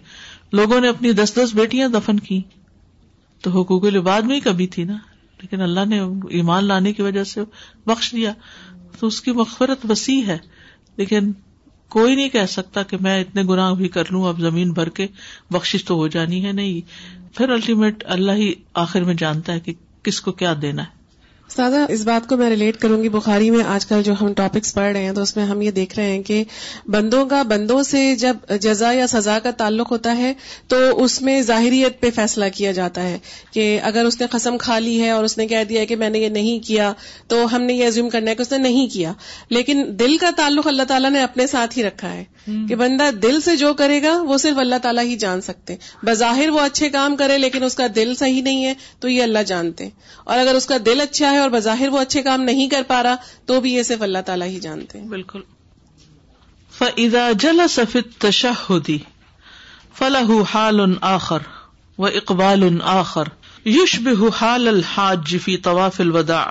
لوگوں 0.53 0.81
نے 0.81 0.89
اپنی 0.89 1.13
دس 1.13 1.33
دس 1.35 1.55
بیٹیاں 1.55 1.89
دفن 1.89 2.21
کی 2.21 2.43
تو 3.43 3.61
حقوق 3.61 3.85
لباد 3.85 4.23
میں 4.23 4.37
ہی 4.37 4.41
کبھی 4.41 4.67
تھی 4.67 4.85
نا؟ 4.85 4.97
لیکن 5.41 5.61
اللہ 5.61 5.85
نے 5.89 6.01
ایمان 6.31 6.65
لانے 6.65 6.93
کی 6.93 7.03
وجہ 7.03 7.25
سے 7.25 7.41
بخش 7.87 8.13
دیا۔ 8.13 8.33
تو 9.01 9.07
اس 9.07 9.21
کی 9.21 9.33
مغفرت 9.33 9.87
وسیع 9.91 10.27
ہے۔ 10.27 10.39
لیکن 10.97 11.33
کوئی 11.89 12.17
نہیں 12.17 12.29
کہہ 12.29 12.47
سکتا 12.49 12.83
کہ 12.83 12.97
میں 13.01 13.21
اتنے 13.21 13.43
گناہ 13.43 13.75
بھی 13.75 13.89
کر 13.89 14.03
لوں، 14.11 14.29
اب 14.29 14.41
زمین 14.41 14.73
بھر 14.73 14.89
کے 14.89 15.07
بخش 15.51 15.85
تو 15.85 15.95
ہو 15.95 16.09
جانی 16.09 16.47
ہے، 16.47 16.53
نہیں۔ 16.53 16.81
پھر 17.37 17.49
الٹیمیٹ 17.49 18.05
اللہ 18.07 18.33
ہی 18.33 18.53
آخر 18.75 19.05
میں 19.05 19.15
جانتا 19.15 19.53
ہے 19.53 19.61
کہ 19.61 19.75
کس 20.03 20.21
کو 20.21 20.33
کیا 20.33 20.55
دینا 20.63 20.83
ہے۔ 20.83 20.98
سادہ 21.57 21.87
اس 21.89 22.01
بات 22.05 22.29
کو 22.29 22.37
میں 22.37 22.51
ریلیٹ 22.51 22.77
کروں 22.77 23.03
گی 23.03 23.09
بخاری 23.09 23.51
میں 23.51 23.65
آج 23.65 23.87
کل 23.87 24.03
جو 24.03 24.13
ہم 24.21 24.33
ٹاپکس 24.33 24.75
پڑھ 24.75 24.93
رہے 24.93 25.05
ہیں 25.05 25.13
تو 25.13 25.23
اس 25.23 25.37
میں 25.37 25.45
ہم 25.45 25.63
یہ 25.63 25.71
دیکھ 25.71 25.99
رہے 25.99 26.13
ہیں 26.13 26.23
کہ 26.23 26.45
بندوں 26.87 27.27
کا 27.27 27.43
بندوں 27.43 27.83
سے 27.83 28.17
جب 28.17 28.37
جزا 28.61 28.93
یا 28.93 29.07
سزا 29.07 29.39
کا 29.39 29.51
تعلق 29.51 29.91
ہوتا 29.91 30.17
ہے 30.17 30.33
تو 30.69 31.05
اس 31.05 31.23
میں 31.23 31.43
ظاہریت 31.43 32.01
پہ 32.01 32.11
فیصلہ 32.15 32.45
کیا 32.55 32.73
جاتا 32.73 33.03
ہے 33.03 33.19
کہ 33.53 33.81
اگر 33.83 34.05
اس 34.05 34.21
نے 34.21 34.27
قسم 34.31 34.59
کھا 34.59 34.79
لی 34.79 35.03
ہے 35.03 35.11
اور 35.11 35.25
اس 35.25 35.39
نے 35.39 35.47
کہہ 35.47 35.65
دیا 35.69 35.85
کہ 35.85 35.97
میں 35.97 36.11
نے 36.11 36.19
یہ 36.19 36.29
نہیں 36.29 36.67
کیا 36.67 36.93
تو 37.27 37.57
ہم 37.57 37.63
نے 37.63 37.73
یہ 37.75 37.85
ایزیوم 37.85 38.11
کرنا 38.11 38.31
ہے 38.31 38.37
کہ 38.37 38.43
اس 38.43 38.53
نے 38.53 38.59
نہیں 38.59 38.89
کیا۔ 38.89 39.13
لیکن 39.49 39.85
دل 39.89 40.17
کا 40.17 40.31
تعلق 40.37 40.67
اللہ 40.67 40.83
تعالیٰ 40.83 41.11
نے 41.11 41.23
اپنے 41.23 41.47
ساتھ 41.47 41.79
ہی 41.79 41.83
رکھا 41.83 42.13
ہے 42.13 42.25
کہ 42.69 42.75
بندہ 42.75 43.11
دل 43.23 43.41
سے 43.41 43.57
جو 43.57 43.75
کرے 43.75 44.03
گا 44.03 44.23
وہ 44.23 44.39
صرف 44.39 44.59
اللہ 44.59 44.75
تعالیٰ 44.83 45.05
ہی 45.05 45.17
جان 45.17 45.41
سکتے 45.41 45.77
بظاہر 46.03 46.49
وہ 46.49 46.61
اچھے 46.61 46.89
کام 46.89 47.17
کرے 47.17 47.39
لیکن 47.39 47.63
اس 47.63 47.75
کا 47.75 47.87
دل 47.95 48.15
صحیح 48.19 48.43
نہیں 48.43 48.65
ہے 48.65 48.75
تو 49.01 49.09
یہ 49.09 49.23
اللہ 49.23 49.39
جانتے 49.47 49.89
اور 50.25 50.39
اگر 50.39 50.55
اس 50.55 50.67
کا 50.67 50.77
دل 50.87 51.01
اچھا 51.01 51.31
ہے 51.31 51.38
ہے 51.39 51.43
اور 51.43 51.51
بظاہر 51.51 51.89
وہ 51.89 51.99
اچھے 51.99 52.23
کام 52.23 52.43
نہیں 52.43 52.69
کر 52.69 52.83
پا 52.87 53.03
رہا 53.03 53.17
تو 53.47 53.61
بھی 53.61 53.75
یہ 53.75 53.83
صرف 53.83 54.03
اللہ 54.03 54.19
تعالیٰ 54.27 54.47
ہی 54.47 54.61
جانتے 54.61 55.01
ہیں۔ 55.01 55.09
بالکل۔ 55.09 55.41
فضا 56.79 57.33
جل 57.33 57.61
سفید 57.71 58.05
تشہدی 58.19 58.99
فلاح 59.95 60.43
حال 60.55 60.81
ان 60.81 60.95
آخر 61.01 61.39
و 61.99 62.07
اقبال 62.07 62.63
ان 62.63 62.79
آخر 62.83 63.25
یوش 63.65 63.99
بحال 63.99 64.69
الحاج 64.69 65.37
فی 65.45 65.57
طواف 65.57 66.01
الوداع 66.01 66.51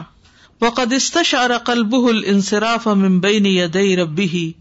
وقد 0.61 0.93
استشعر 0.93 1.57
قلبه 1.57 2.09
الانصراف 2.09 2.87
من 2.87 3.19
بين 3.19 3.45
يدي 3.45 3.95
ربه 3.95 4.53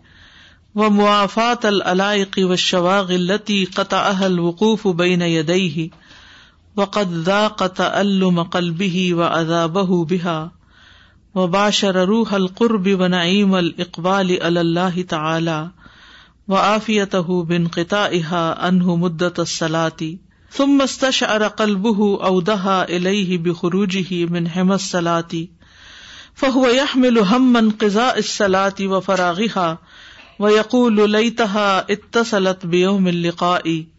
و 0.74 0.90
موافات 0.90 1.64
العلائق 1.64 2.38
و 2.42 2.56
شواغ 2.56 3.10
التی 3.10 3.64
قطع 3.64 4.12
الوقوف 4.20 4.86
بین 4.86 5.22
یدئی 5.22 5.88
وقد 6.76 7.12
ذاق 7.12 7.66
تعلم 7.66 8.42
قلبه 8.42 9.14
و 9.14 9.20
اذابه 9.20 10.04
بها 10.04 10.48
و 11.34 11.46
باشر 11.46 12.04
روح 12.04 12.34
القرب 12.34 12.88
و 13.00 13.08
نعیم 13.08 13.54
الاقبال 13.54 14.36
اللہ 14.40 14.98
تعالی 15.08 15.58
و 16.48 16.54
آفیته 16.54 17.20
بانقطاعها 17.20 18.52
عنه 18.68 18.96
مدت 18.96 19.38
الصلاة. 19.38 20.04
ثم 20.52 20.80
استشعر 20.80 21.48
قلبه 21.48 22.10
اودها 22.28 22.84
الیہ 22.98 23.38
بخروجه 23.38 24.26
من 24.30 24.46
حم 24.56 24.72
الصلاة. 24.72 25.42
فهو 26.40 26.68
يحمل 26.68 27.18
هم 27.18 27.56
انقضاء 27.56 28.18
الصلاة 28.18 28.86
و 28.86 29.00
فراغها 29.00 29.76
و 30.40 30.48
ليتها 31.06 31.80
اتصلت 31.88 32.66
بيوم 32.66 33.06
اللقاء. 33.06 33.95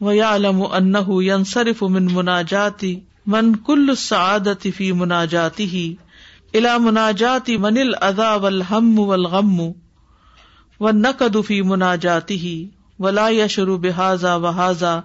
ويعلم 0.00 0.60
انه 0.62 1.16
ينصرف 1.24 1.84
من 1.84 2.06
مناجات 2.14 2.84
من 3.26 3.54
كل 3.54 3.90
السعادة 3.90 4.70
في 4.70 4.92
مناجاته 4.92 5.96
الى 6.54 6.78
مناجات 6.78 7.50
من 7.60 7.78
الاذى 7.78 8.30
والهم 8.36 8.98
والغم 8.98 9.74
والنقد 10.80 11.40
في 11.40 11.62
مناجاته 11.62 12.68
ولا 12.98 13.28
يشر 13.30 13.76
بهذا 13.76 14.34
وهذا 14.36 15.04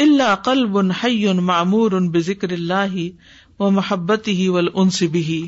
الا 0.00 0.34
قلب 0.34 0.92
حي 0.92 1.32
معمور 1.32 1.98
بذكر 2.08 2.52
الله 2.52 3.12
ومحبته 3.60 4.48
والانس 4.50 5.02
به 5.02 5.42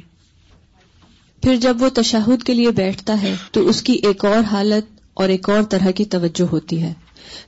پھر 1.43 1.57
جب 1.57 1.83
وہ 1.83 1.89
تشہد 1.95 2.43
کے 2.43 2.55
لیے 2.55 2.71
بیٹھتا 2.71 3.23
ہے 3.23 3.35
تو 3.53 3.69
اس 3.69 3.83
کی 3.83 3.93
ایک 4.03 4.25
اور 4.25 4.45
حالت 4.45 4.95
اور 5.15 5.29
ایک 5.29 5.51
اور 5.51 5.63
طرح 5.71 5.91
کی 5.91 6.05
توجہ 6.05 6.47
ہوتی 6.53 6.83
ہے۔ 6.83 6.93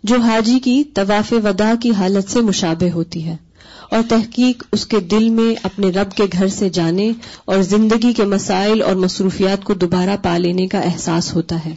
جو 0.02 0.16
حاجی 0.16 0.58
کی 0.58 0.84
طواف 0.84 1.34
ودا 1.44 1.74
کی 1.82 1.90
حالت 1.90 2.30
سے 2.30 2.40
مشابہ 2.40 2.90
ہوتی 2.90 3.24
ہے 3.24 3.36
اور 3.90 4.02
تحقیق 4.08 4.62
اس 4.72 4.86
کے 4.86 5.00
دل 5.00 5.28
میں 5.28 5.54
اپنے 5.62 5.90
رب 5.90 6.12
کے 6.12 6.22
گھر 6.32 6.48
سے 6.48 6.68
جانے 6.68 7.12
اور 7.44 7.62
زندگی 7.62 8.12
کے 8.12 8.24
مسائل 8.24 8.82
اور 8.82 8.94
مصروفیات 8.94 9.64
کو 9.64 9.74
دوبارہ 9.74 10.16
پا 10.22 10.36
لینے 10.36 10.66
کا 10.66 10.78
احساس 10.78 11.34
ہوتا 11.34 11.64
ہے۔ 11.64 11.74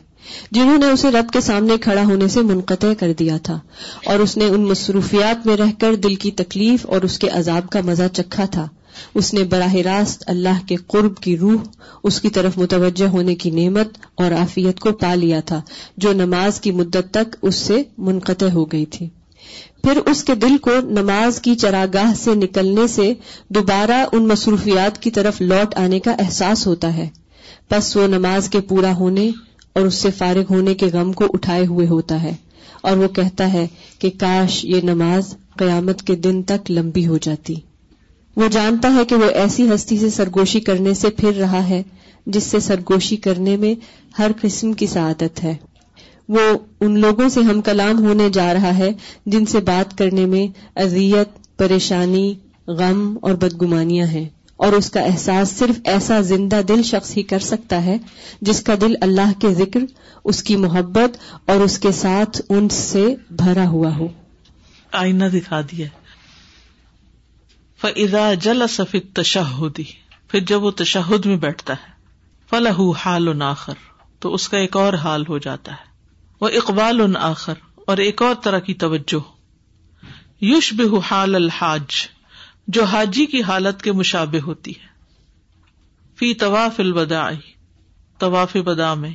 جنہوں 0.52 0.78
نے 0.78 0.86
اسے 0.86 1.12
رب 1.12 1.34
کے 1.34 1.42
سامنے 1.42 1.78
کھڑا 1.78 2.04
ہونے 2.04 2.28
سے 2.28 2.42
منقطع 2.42 2.94
کر 3.00 3.14
دیا 3.20 3.38
تھا 3.38 3.60
اور 4.06 4.20
اس 4.20 4.38
نے 4.38 4.46
ان 4.46 4.62
مصروفیات 4.62 5.48
میں 5.48 5.58
رہ 5.58 5.72
کر 5.80 5.96
دل 5.96 6.16
کی 6.16 6.32
تکلیف 6.32 6.86
اور 6.86 7.02
اس 7.02 7.20
کے 7.20 7.28
عذاب 7.28 7.70
کا 7.70 7.80
مزہ 7.86 8.04
چکھا 8.14 8.46
تھا۔ 8.46 8.68
اس 9.14 9.34
نے 9.34 9.44
براہ 9.44 9.76
راست 9.76 10.24
اللہ 10.28 10.68
کے 10.68 10.76
قرب 10.76 11.18
کی 11.18 11.38
روح، 11.38 11.62
اس 12.04 12.22
کی 12.22 12.30
طرف 12.30 12.58
متوجہ 12.58 13.06
ہونے 13.06 13.36
کی 13.36 13.50
نعمت 13.50 13.88
اور 14.16 14.32
آفیت 14.32 14.80
کو 14.80 14.92
پا 14.92 15.16
لیا 15.16 15.40
تھا، 15.40 15.62
جو 15.98 16.14
نماز 16.14 16.62
کی 16.62 16.72
مدت 16.72 17.12
تک 17.12 17.36
اس 17.42 17.56
سے 17.56 17.84
منقطع 17.98 18.50
ہو 18.50 18.66
گئی 18.66 18.86
تھی۔ 18.86 19.10
پھر 19.84 20.00
اس 20.06 20.24
کے 20.24 20.36
دل 20.36 20.58
کو 20.58 20.72
نماز 20.84 21.42
کی 21.42 21.56
چراگاہ 21.56 22.14
سے 22.16 22.36
نکلنے 22.36 22.88
سے 22.88 23.14
دوبارہ 23.50 24.06
ان 24.12 24.28
مصروفیات 24.28 25.02
کی 25.02 25.12
طرف 25.12 25.42
لوٹ 25.42 25.76
آنے 25.76 26.00
کا 26.00 26.12
احساس 26.12 26.68
ہوتا 26.68 26.98
ہے۔ 26.98 27.10
بس 27.72 27.98
وہ 27.98 28.08
نماز 28.08 28.50
کے 28.50 28.62
پورا 28.62 28.96
ہونے 28.96 29.30
اور 29.74 29.82
اس 29.82 29.96
سے 29.96 30.12
فارغ 30.12 30.44
ہونے 30.50 30.74
کے 30.74 30.86
غم 30.94 31.14
کو 31.14 31.26
اٹھائے 31.34 31.66
ہوئے 31.66 31.88
ہوتا 31.88 32.24
ہے 32.24 32.34
اور 32.82 32.98
وہ 32.98 33.08
کہتا 33.08 33.54
ہے 33.54 33.68
کہ 34.00 34.10
کاش 34.20 34.66
یہ 34.66 34.82
نماز 34.84 35.36
قیامت 35.58 36.02
کے 36.02 36.16
دن 36.16 36.44
تک 36.44 36.72
لمبی 36.72 37.08
ہو 37.08 37.18
جاتی۔ 37.18 37.56
وہ 38.36 38.48
جانتا 38.48 38.94
ہے 38.94 39.06
کہ 39.06 39.16
وہ 39.16 39.26
ایسی 39.26 39.74
ہستی 39.76 39.98
سے 39.98 40.10
سرگوشی 40.10 40.60
کرنے 40.60 40.94
سے 40.94 41.10
پھر 41.10 41.36
رہا 41.36 41.70
ہے، 41.70 41.84
جس 42.26 42.44
سے 42.44 42.60
سرگوشی 42.60 43.16
کرنے 43.16 43.58
میں 43.58 43.76
ہر 44.20 44.32
قسم 44.42 44.74
کی 44.74 44.88
سعادت 44.88 45.44
ہے۔ 45.44 45.56
وہ 46.30 46.42
ان 46.82 47.00
لوگوں 47.00 47.30
سے 47.30 47.42
ہم 47.42 47.62
کلام 47.62 48.06
ہونے 48.06 48.30
جا 48.30 48.54
رہا 48.54 48.78
ہے، 48.78 48.92
جن 49.26 49.46
سے 49.46 49.60
بات 49.60 49.98
کرنے 49.98 50.26
میں 50.26 50.48
اذیت، 50.76 51.58
پریشانی، 51.58 52.34
غم 52.68 53.18
اور 53.22 53.34
بدگمانیاں 53.34 54.08
ہیں۔ 54.08 54.30
اور 54.58 54.74
اس 54.74 54.92
کا 54.92 55.02
احساس 55.02 55.50
صرف 55.50 55.80
ایسا 55.84 56.22
زندہ 56.22 56.62
دل 56.68 56.84
شخص 56.84 57.18
ہی 57.18 57.24
کر 57.24 57.40
سکتا 57.40 57.86
ہے، 57.86 57.98
جس 58.42 58.62
کا 58.62 58.74
دل 58.82 58.94
اللہ 59.02 59.40
کے 59.40 59.54
ذکر، 59.54 59.80
اس 60.24 60.44
کی 60.44 60.56
محبت 60.56 61.18
اور 61.50 61.58
اس 61.58 61.80
کے 61.80 61.92
ساتھ 61.92 62.42
ان 62.50 62.70
سے 62.70 63.16
بھرا 63.32 63.68
ہوا 63.68 63.98
ہو۔ 63.98 64.08
آئینہ 64.92 65.26
دکھا 65.26 65.62
دیا۔ 65.62 65.88
فضا 67.82 68.34
جل 68.34 68.68
سفید 68.70 69.16
تشہدی 69.16 69.84
پھر 70.28 70.40
جب 70.40 70.64
وہ 70.64 70.72
تشہد 70.72 71.26
میں 71.26 71.38
بیٹھتا 71.38 71.74
ہے 71.74 71.92
فلاح 72.50 72.82
حال 73.06 73.28
ان 73.28 73.42
آخر، 73.42 73.74
تو 74.20 74.34
اس 74.34 74.50
کا 74.50 74.58
ایک 74.58 74.78
اور 74.78 74.94
حال 74.94 75.24
ہو 75.30 75.38
جاتا 75.38 75.72
ہے۔ 75.72 75.92
وہ 76.42 76.48
اقبال 76.48 77.02
ان 77.02 77.16
آخر، 77.16 77.54
اور 77.76 77.98
ایک 77.98 78.22
اور 78.22 78.36
طرح 78.44 78.60
کی 78.60 78.74
توجہ۔ 78.74 79.20
یوش 80.42 80.74
بہ 80.74 81.00
حال 81.12 81.36
الحاج، 81.36 82.08
جو 82.68 82.84
حاجی 82.84 83.26
کی 83.26 83.44
حالت 83.44 83.82
کے 83.82 83.92
مشابے 83.92 84.40
ہوتی 84.40 84.72
ہے۔ 84.72 84.88
فی 86.16 86.34
طواف 86.34 86.80
البدا 86.80 87.30
طواف 88.18 88.58
بدا 88.58 88.94
میں، 88.94 89.14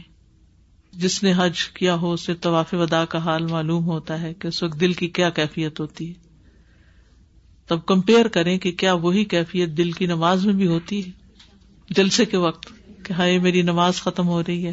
جس 0.92 1.22
نے 1.22 1.32
حج 1.36 1.64
کیا 1.64 1.94
ہو، 1.94 2.12
اسے 2.12 2.34
طواف 2.34 2.74
ودا 2.74 3.04
کا 3.04 3.18
حال 3.18 3.46
معلوم 3.46 3.86
ہوتا 3.86 4.20
ہے 4.20 4.34
کہ 4.34 4.48
اس 4.48 4.62
وقت 4.62 4.80
دل 4.80 4.92
کی 4.92 5.08
کیا 5.08 5.30
کیفیت 5.30 5.80
ہوتی 5.80 6.08
ہے۔ 6.08 6.25
تب 7.66 7.86
کمپیئر 7.86 8.28
کریں 8.28 8.58
کہ 8.58 8.72
کیا 8.72 8.92
وہی 8.92 9.24
کیفیت 9.24 9.68
دل 9.68 9.92
کی 9.92 10.06
نماز 10.06 10.46
میں 10.46 10.54
بھی 10.54 10.66
ہوتی 10.66 11.06
ہے؟ 11.06 11.10
جلسے 11.90 12.24
کے 12.24 12.36
وقت 12.36 12.68
کہ 13.02 13.12
ہاں 13.12 13.42
میری 13.42 13.62
نماز 13.62 13.96
ختم 13.96 14.28
ہو 14.28 14.42
رہی 14.42 14.66
ہے 14.66 14.72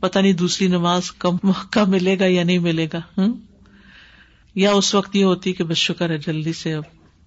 پتا 0.00 0.20
نہیں 0.20 0.32
دوسری 0.32 0.66
نماز 0.66 1.12
کم 1.12 1.36
موقع 1.42 1.84
ملے 1.84 2.18
گا 2.18 2.26
یا 2.26 2.44
نہیں 2.44 2.58
ملے 2.58 2.86
گا 2.92 2.98
ہوں 3.18 3.34
یا 4.54 4.72
اس 4.72 4.94
وقت 4.94 5.16
یہ 5.16 5.24
ہوتی 5.24 5.52
کہ 5.52 5.64
بس 5.64 5.76
شکر 5.76 6.10
ہے 6.10 6.18
جلدی 6.18 6.52
سے 6.52 6.74
اب 6.74 6.82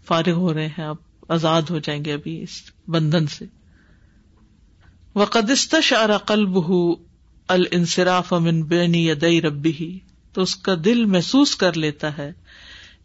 فارغ 0.06 0.32
ہو 0.32 0.54
رہے 0.54 0.68
ہیں، 0.68 0.84
اب 0.84 0.96
آزاد 1.30 1.62
ہو 1.70 1.80
جائیں 1.80 2.06
گے 2.06 2.14
ابھی 2.14 2.42
اس 2.42 2.62
بندھن 2.88 3.28
سے۔ 3.28 3.46
وہ 5.16 5.26
قدست 5.26 5.76
شارا 5.84 6.18
قلب 6.18 6.58
الصراف 7.48 8.34
امن 8.34 8.64
بینی 8.64 9.06
یا 9.06 9.14
دئی 9.22 9.42
ربی 9.42 9.72
ہی 9.80 10.00
تو 10.34 10.42
اس 10.42 10.56
کا 10.56 10.76
دل 10.86 11.06
محسوس 11.06 11.56
کر 11.56 11.78
لیتا 11.78 12.18
ہے 12.18 12.32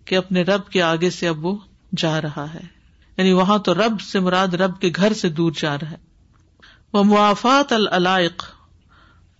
کہ 0.05 0.15
اپنے 0.15 0.43
رب 0.43 0.69
کے 0.69 0.83
آگے 0.83 1.11
سے 1.11 1.29
اب 1.29 1.45
وہ 1.45 1.57
جا 1.97 2.23
رہا 2.23 2.55
ہے۔ 2.55 2.61
یعنی 3.17 3.33
وہاں 3.33 3.59
تو 3.59 3.75
رب 3.75 4.01
سے 4.01 4.21
مراد 4.21 4.49
رب 4.49 4.81
کے 4.81 4.91
گھر 4.97 5.13
سے 5.13 5.29
دور 5.29 5.53
جا 5.61 5.77
رہا 5.77 5.91
ہے۔ 5.91 5.97
وہ 6.93 7.03
موافات 7.03 7.73
العلائق 7.73 8.45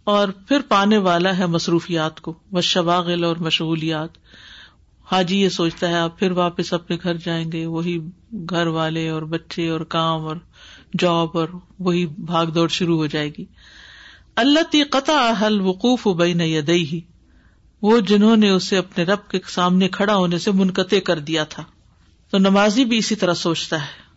اور 0.05 0.29
پھر 0.29 0.61
پانے 0.69 0.99
والا 0.99 1.39
ہے 1.39 1.47
مصروفیات 1.47 2.21
کو 2.21 2.39
وہ 2.53 2.61
شواغل 2.61 3.25
اور 3.25 3.37
مشغولیات۔ 3.37 4.09
حاجی 5.13 5.41
یہ 5.41 5.49
سوچتا 5.49 5.89
ہے، 5.89 5.95
آپ 5.95 6.19
پھر 6.19 6.31
واپس 6.31 6.73
اپنے 6.73 6.97
گھر 7.03 7.15
جائیں 7.15 7.53
گے، 7.53 7.67
وہی 7.67 7.99
گھر 8.33 8.67
والے 8.67 9.09
اور 9.09 9.23
بچے 9.23 9.69
اور 9.69 9.81
کام 9.81 10.27
اور 10.27 10.37
جاب 10.99 11.29
اور 11.33 11.49
وہی 11.79 12.07
بھاگ 12.07 12.47
دوڑ 12.47 12.69
شروع 12.69 12.97
ہو 12.97 13.07
جائے 13.07 13.31
گی۔ 13.39 13.45
اللہ 14.37 14.61
تی 14.71 14.83
قطع 14.83 15.33
حل 15.43 15.61
وقوف 15.61 16.07
بین 16.07 16.41
یدئی 16.41 17.01
وہ 17.83 18.01
جنہوں 18.01 18.37
نے 18.37 18.51
اسے 18.51 18.79
اپنے 18.79 19.05
رب 19.05 19.31
کے 19.31 19.39
سامنے 19.49 19.89
کھڑا 19.89 20.17
ہونے 20.17 20.39
سے 20.39 20.51
منقطع 20.53 20.99
کر 20.99 21.19
دیا 21.19 21.45
تھا۔ 21.45 21.65
تو 22.31 22.39
نمازی 22.39 22.85
بھی 22.85 22.99
اسی 22.99 23.17
طرح 23.17 23.35
سوچتا 23.35 23.83
ہے 23.83 24.09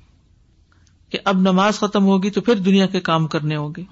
کہ 1.09 1.17
اب 1.25 1.37
نماز 1.37 1.79
ختم 1.79 2.05
ہوگی 2.05 2.29
تو 2.29 2.41
پھر 2.41 2.55
دنیا 2.55 2.85
کے 2.85 2.99
کام 2.99 3.27
کرنے 3.27 3.55
ہوں 3.55 3.73
گے 3.77 3.83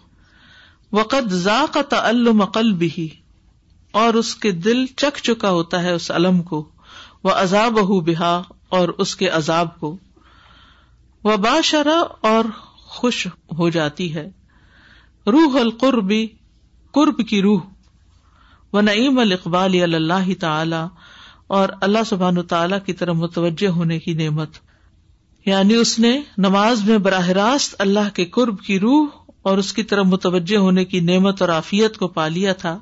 وقت 0.91 1.29
ذاق 1.29 1.77
عقل 1.91 2.71
بھی 2.71 3.10
اور 3.91 4.13
اس 4.13 4.36
کے 4.36 4.51
دل 4.51 4.86
چکھ 4.86 5.23
چکا 5.23 5.49
ہوتا 5.49 5.84
ہے 5.84 5.91
اس 5.91 6.12
علم 6.12 6.41
کو۔ 6.41 6.69
وہ 7.23 7.32
عذاب 7.32 7.79
ہو 7.82 7.99
بہا 7.99 8.41
اور 8.69 8.89
اس 8.89 9.15
کے 9.15 9.29
عذاب 9.29 9.79
کو۔ 9.79 9.97
وہ 11.23 11.38
باشرا 11.38 12.03
اور 12.21 12.45
خوش 12.75 13.27
ہو 13.27 13.69
جاتی 13.69 14.15
ہے۔ 14.15 14.29
روح 15.27 15.60
القربی 15.60 16.27
قرب 16.91 17.27
کی 17.27 17.41
روح۔ 17.41 17.62
وہ 18.73 18.82
نعیم 18.82 19.19
القبال 19.19 19.95
اللہ 19.95 20.39
تعالی 20.39 20.88
اور 21.49 21.69
اللہ 21.81 21.99
سبحان 22.05 22.41
تعالیٰ 22.41 22.77
کی 22.85 22.93
طرف 22.93 23.15
متوجہ 23.15 23.67
ہونے 23.67 23.99
کی 23.99 24.13
نعمت۔ 24.13 24.49
یعنی 25.45 25.75
اس 25.75 25.99
نے 25.99 26.21
نماز 26.38 26.83
میں 26.83 26.97
براہ 26.97 27.29
راست 27.29 27.75
اللہ 27.79 28.09
کے 28.13 28.25
قرب 28.25 28.62
کی 28.62 28.79
روح 28.79 29.07
اور 29.41 29.57
اس 29.57 29.73
کی 29.73 29.83
طرف 29.83 30.05
متوجہ 30.05 30.57
ہونے 30.57 30.85
کی 30.85 30.99
نعمت 30.99 31.41
اور 31.41 31.49
عافیت 31.49 31.97
کو 31.97 32.07
پا 32.07 32.27
لیا 32.27 32.53
تھا، 32.53 32.79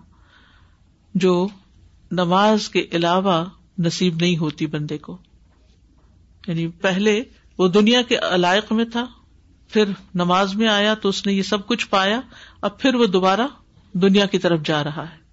جو 1.16 1.48
نماز 2.12 2.70
کے 2.70 2.86
علاوہ 2.92 3.46
نصیب 3.80 4.16
نہیں 4.22 4.38
ہوتی 4.38 4.66
بندے 4.66 4.98
کو۔ 4.98 5.18
یعنی 6.48 6.68
پہلے 6.68 7.24
وہ 7.58 7.68
دنیا 7.68 8.02
کے 8.02 8.16
علائق 8.18 8.74
میں 8.74 8.86
تھا، 8.86 9.06
پھر 9.68 9.84
نماز 10.16 10.56
میں 10.56 10.68
آیا 10.68 10.94
تو 10.94 11.10
اس 11.10 11.26
نے 11.26 11.34
یہ 11.34 11.42
سب 11.42 11.68
کچھ 11.68 11.88
پایا، 11.88 12.22
اب 12.62 12.80
پھر 12.80 12.96
وہ 12.96 13.06
دوبارہ 13.06 13.48
دنیا 13.94 14.26
کی 14.26 14.40
طرف 14.40 14.60
جا 14.66 14.84
رہا 14.84 15.04
ہے۔ 15.04 15.27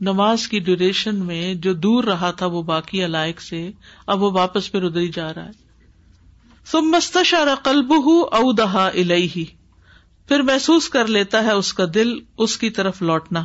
نماز 0.00 0.48
کی 0.48 0.58
ڈیوریشن 0.58 1.16
میں 1.16 1.54
جو 1.54 1.74
دور 1.74 2.04
رہا 2.04 2.30
تھا 2.30 2.46
وہ 2.46 2.62
باقی 2.62 3.04
علائق 3.04 3.40
سے، 3.40 3.70
اب 4.06 4.22
وہ 4.22 4.30
واپس 4.30 4.72
پھر 4.72 4.82
ادھر 4.82 5.00
ہی 5.00 5.08
جا 5.08 5.34
رہا 5.34 5.44
ہے۔ 5.44 5.66
سم 6.66 6.80
مستشارہ 6.80 7.54
قلب 7.62 7.92
او 7.92 8.52
دہا 8.52 8.86
الہی 8.86 9.44
پھر 10.28 10.42
محسوس 10.42 10.88
کر 10.88 11.06
لیتا 11.06 11.44
ہے 11.44 11.52
اس 11.52 11.72
کا 11.72 11.84
دل 11.94 12.12
اس 12.38 12.58
کی 12.58 12.70
طرف 12.70 13.02
لوٹنا۔ 13.02 13.44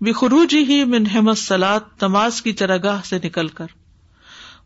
بخروجی 0.00 0.64
ہی 0.64 0.84
من 0.84 1.06
حمد 1.06 1.38
سلاد 1.38 1.80
نماز 2.02 2.42
کی 2.42 2.52
چراگاہ 2.52 3.00
سے 3.04 3.18
نکل 3.24 3.48
کر۔ 3.48 3.66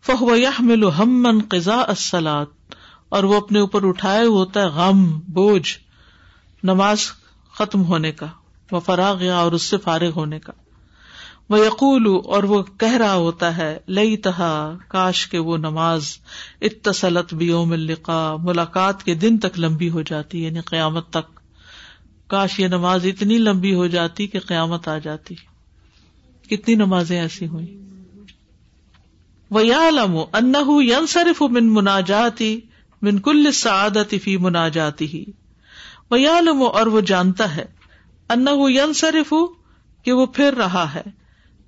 فہو 0.02 0.36
یحمل 0.36 0.90
ہمن 0.90 1.38
قزا 1.48 1.80
السلاد 1.80 2.46
اور 3.08 3.24
وہ 3.24 3.36
اپنے 3.36 3.60
اوپر 3.60 3.88
اٹھائے 3.88 4.26
ہوتا 4.26 4.60
ہے 4.60 4.66
غم، 4.66 5.20
بوجھ۔ 5.20 5.78
نماز 6.62 7.12
ختم 7.52 7.84
ہونے 7.84 8.12
کا 8.12 8.26
وہ 8.70 8.80
فراغ 8.80 9.22
یا 9.22 9.36
اور 9.36 9.52
اس 9.52 9.62
سے 9.62 9.76
فارغ 9.76 10.10
ہونے 10.16 10.38
کا۔ 10.38 10.52
وہ 11.50 11.58
یقول 11.58 12.06
اور 12.24 12.42
وہ 12.42 12.62
کہہ 12.62 12.96
رہا 12.96 13.14
ہوتا 13.14 13.56
ہے 13.56 13.78
لئی 13.88 14.16
تہا 14.16 14.76
کاش 14.88 15.26
کے 15.26 15.38
وہ 15.38 15.56
نماز 15.56 16.18
اتصلت 16.60 17.34
بیوم 17.34 17.72
القاع 17.72 18.36
ملاقات 18.36 19.02
کے 19.04 19.14
دن 19.14 19.38
تک 19.38 19.58
لمبی 19.58 19.90
ہو 19.90 20.02
جاتی 20.02 20.44
یعنی 20.44 20.60
قیامت 20.60 21.10
تک۔ 21.10 21.40
کاش 22.26 22.60
یہ 22.60 22.68
نماز 22.68 23.06
اتنی 23.06 23.38
لمبی 23.38 23.74
ہو 23.74 23.86
جاتی 23.86 24.26
کہ 24.26 24.38
قیامت 24.40 24.88
آ 24.88 24.98
جاتی۔ 24.98 25.34
کتنی 26.50 26.74
نمازیں 26.74 27.20
ایسی 27.20 27.46
ہوئی 27.46 27.80
وہ 29.50 29.66
یا 29.66 29.88
علم 29.88 30.18
ان 30.32 30.54
ین 30.82 31.06
صرف 31.06 31.42
من 31.42 31.74
مناجاتی 31.74 32.60
من 33.02 33.18
کل 33.18 33.52
سعادت 33.52 34.14
فی 34.22 34.36
مناجاتی 34.36 35.06
ہی 35.06 35.24
وہ 36.10 36.20
یا 36.20 36.38
علم 36.38 36.62
اور 36.62 36.86
وہ 36.86 37.00
جانتا 37.00 37.56
ہے 37.56 37.64
ان 38.28 38.46
ین 38.70 38.92
صرف 38.92 39.34
کہ 40.02 40.12
وہ 40.12 40.26
پھر 40.26 40.54
رہا 40.54 40.94
ہے۔ 40.94 41.23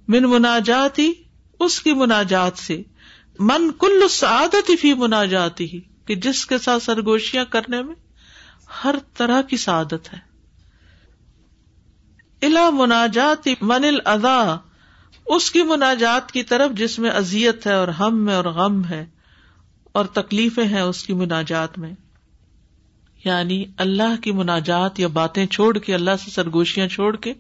من 0.09 0.23
مناجاتی، 0.23 1.13
اس 1.61 1.81
کی 1.81 1.93
مناجات 1.93 2.59
سے۔ 2.59 2.83
من 3.39 3.71
کل 3.79 4.09
سعادت 4.11 4.71
فی 4.81 4.95
مناجاتی، 4.95 5.81
کہ 6.07 6.15
جس 6.15 6.47
کے 6.47 6.59
ساتھ 6.59 6.83
سرگوشیاں 6.83 7.45
کرنے 7.45 7.83
میں 7.83 7.95
ہر 8.85 8.95
طرح 9.15 9.43
کی 9.43 9.57
سعادت 9.57 10.13
ہے۔ 10.13 10.27
الا 12.43 12.71
مناجات 12.71 13.49
من 13.61 13.85
الادا 13.85 14.57
اس 15.27 15.51
کی 15.51 15.63
مناجات 15.63 16.33
کی 16.33 16.43
طرف 16.43 16.71
جس 16.71 16.99
میں 16.99 17.11
ازیت 17.11 17.67
ہے 17.67 17.75
اور 17.75 17.89
ہم 17.89 18.29
ہے 18.29 18.35
اور 18.35 18.45
غم 18.45 18.85
ہے 18.85 19.07
اور 19.93 20.05
تکلیفیں 20.05 20.65
ہیں 20.65 20.81
اس 20.81 21.03
کی 21.03 21.13
مناجات 21.13 21.79
میں۔ 21.79 21.93
یعنی 23.25 23.65
اللہ 23.77 24.23
کی 24.23 24.33
مناجات 24.33 25.01
یا 25.01 25.09
باتیں 25.09 25.47
چھوڑ 25.47 25.79
کے، 25.79 25.95
اللہ 25.95 26.11
سے 26.25 26.31
سرگوشیاں 26.31 26.89
چھوڑ 26.89 27.17
کے، 27.17 27.33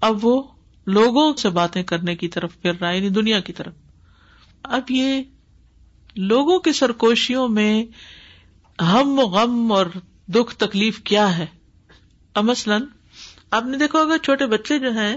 اب 0.00 0.24
وہ 0.24 0.42
لوگوں 0.86 1.34
سے 1.34 1.48
باتیں 1.48 1.82
کرنے 1.82 2.16
کی 2.16 2.28
طرف 2.28 2.60
پھر 2.62 2.72
رہا 2.80 2.90
یعنی 2.90 3.08
دنیا 3.08 3.40
کی 3.40 3.52
طرف۔ 3.52 3.72
اب 4.62 4.90
یہ 4.90 5.22
لوگوں 6.16 6.58
کی 6.58 6.72
سرگوشیوں 6.72 7.48
میں 7.48 7.84
ہم 8.82 9.20
غم 9.20 9.72
اور 9.72 9.86
دکھ 10.28 10.56
تکلیف 10.56 11.00
کیا 11.00 11.38
ہے؟ 11.38 11.46
مثلاً 12.36 12.82
آپ 13.50 13.64
نے 13.64 13.78
دیکھا 13.78 13.98
ہوگا 13.98 14.18
چھوٹے 14.18 14.46
بچے 14.46 14.78
جو 14.78 14.92
ہیں، 14.92 15.16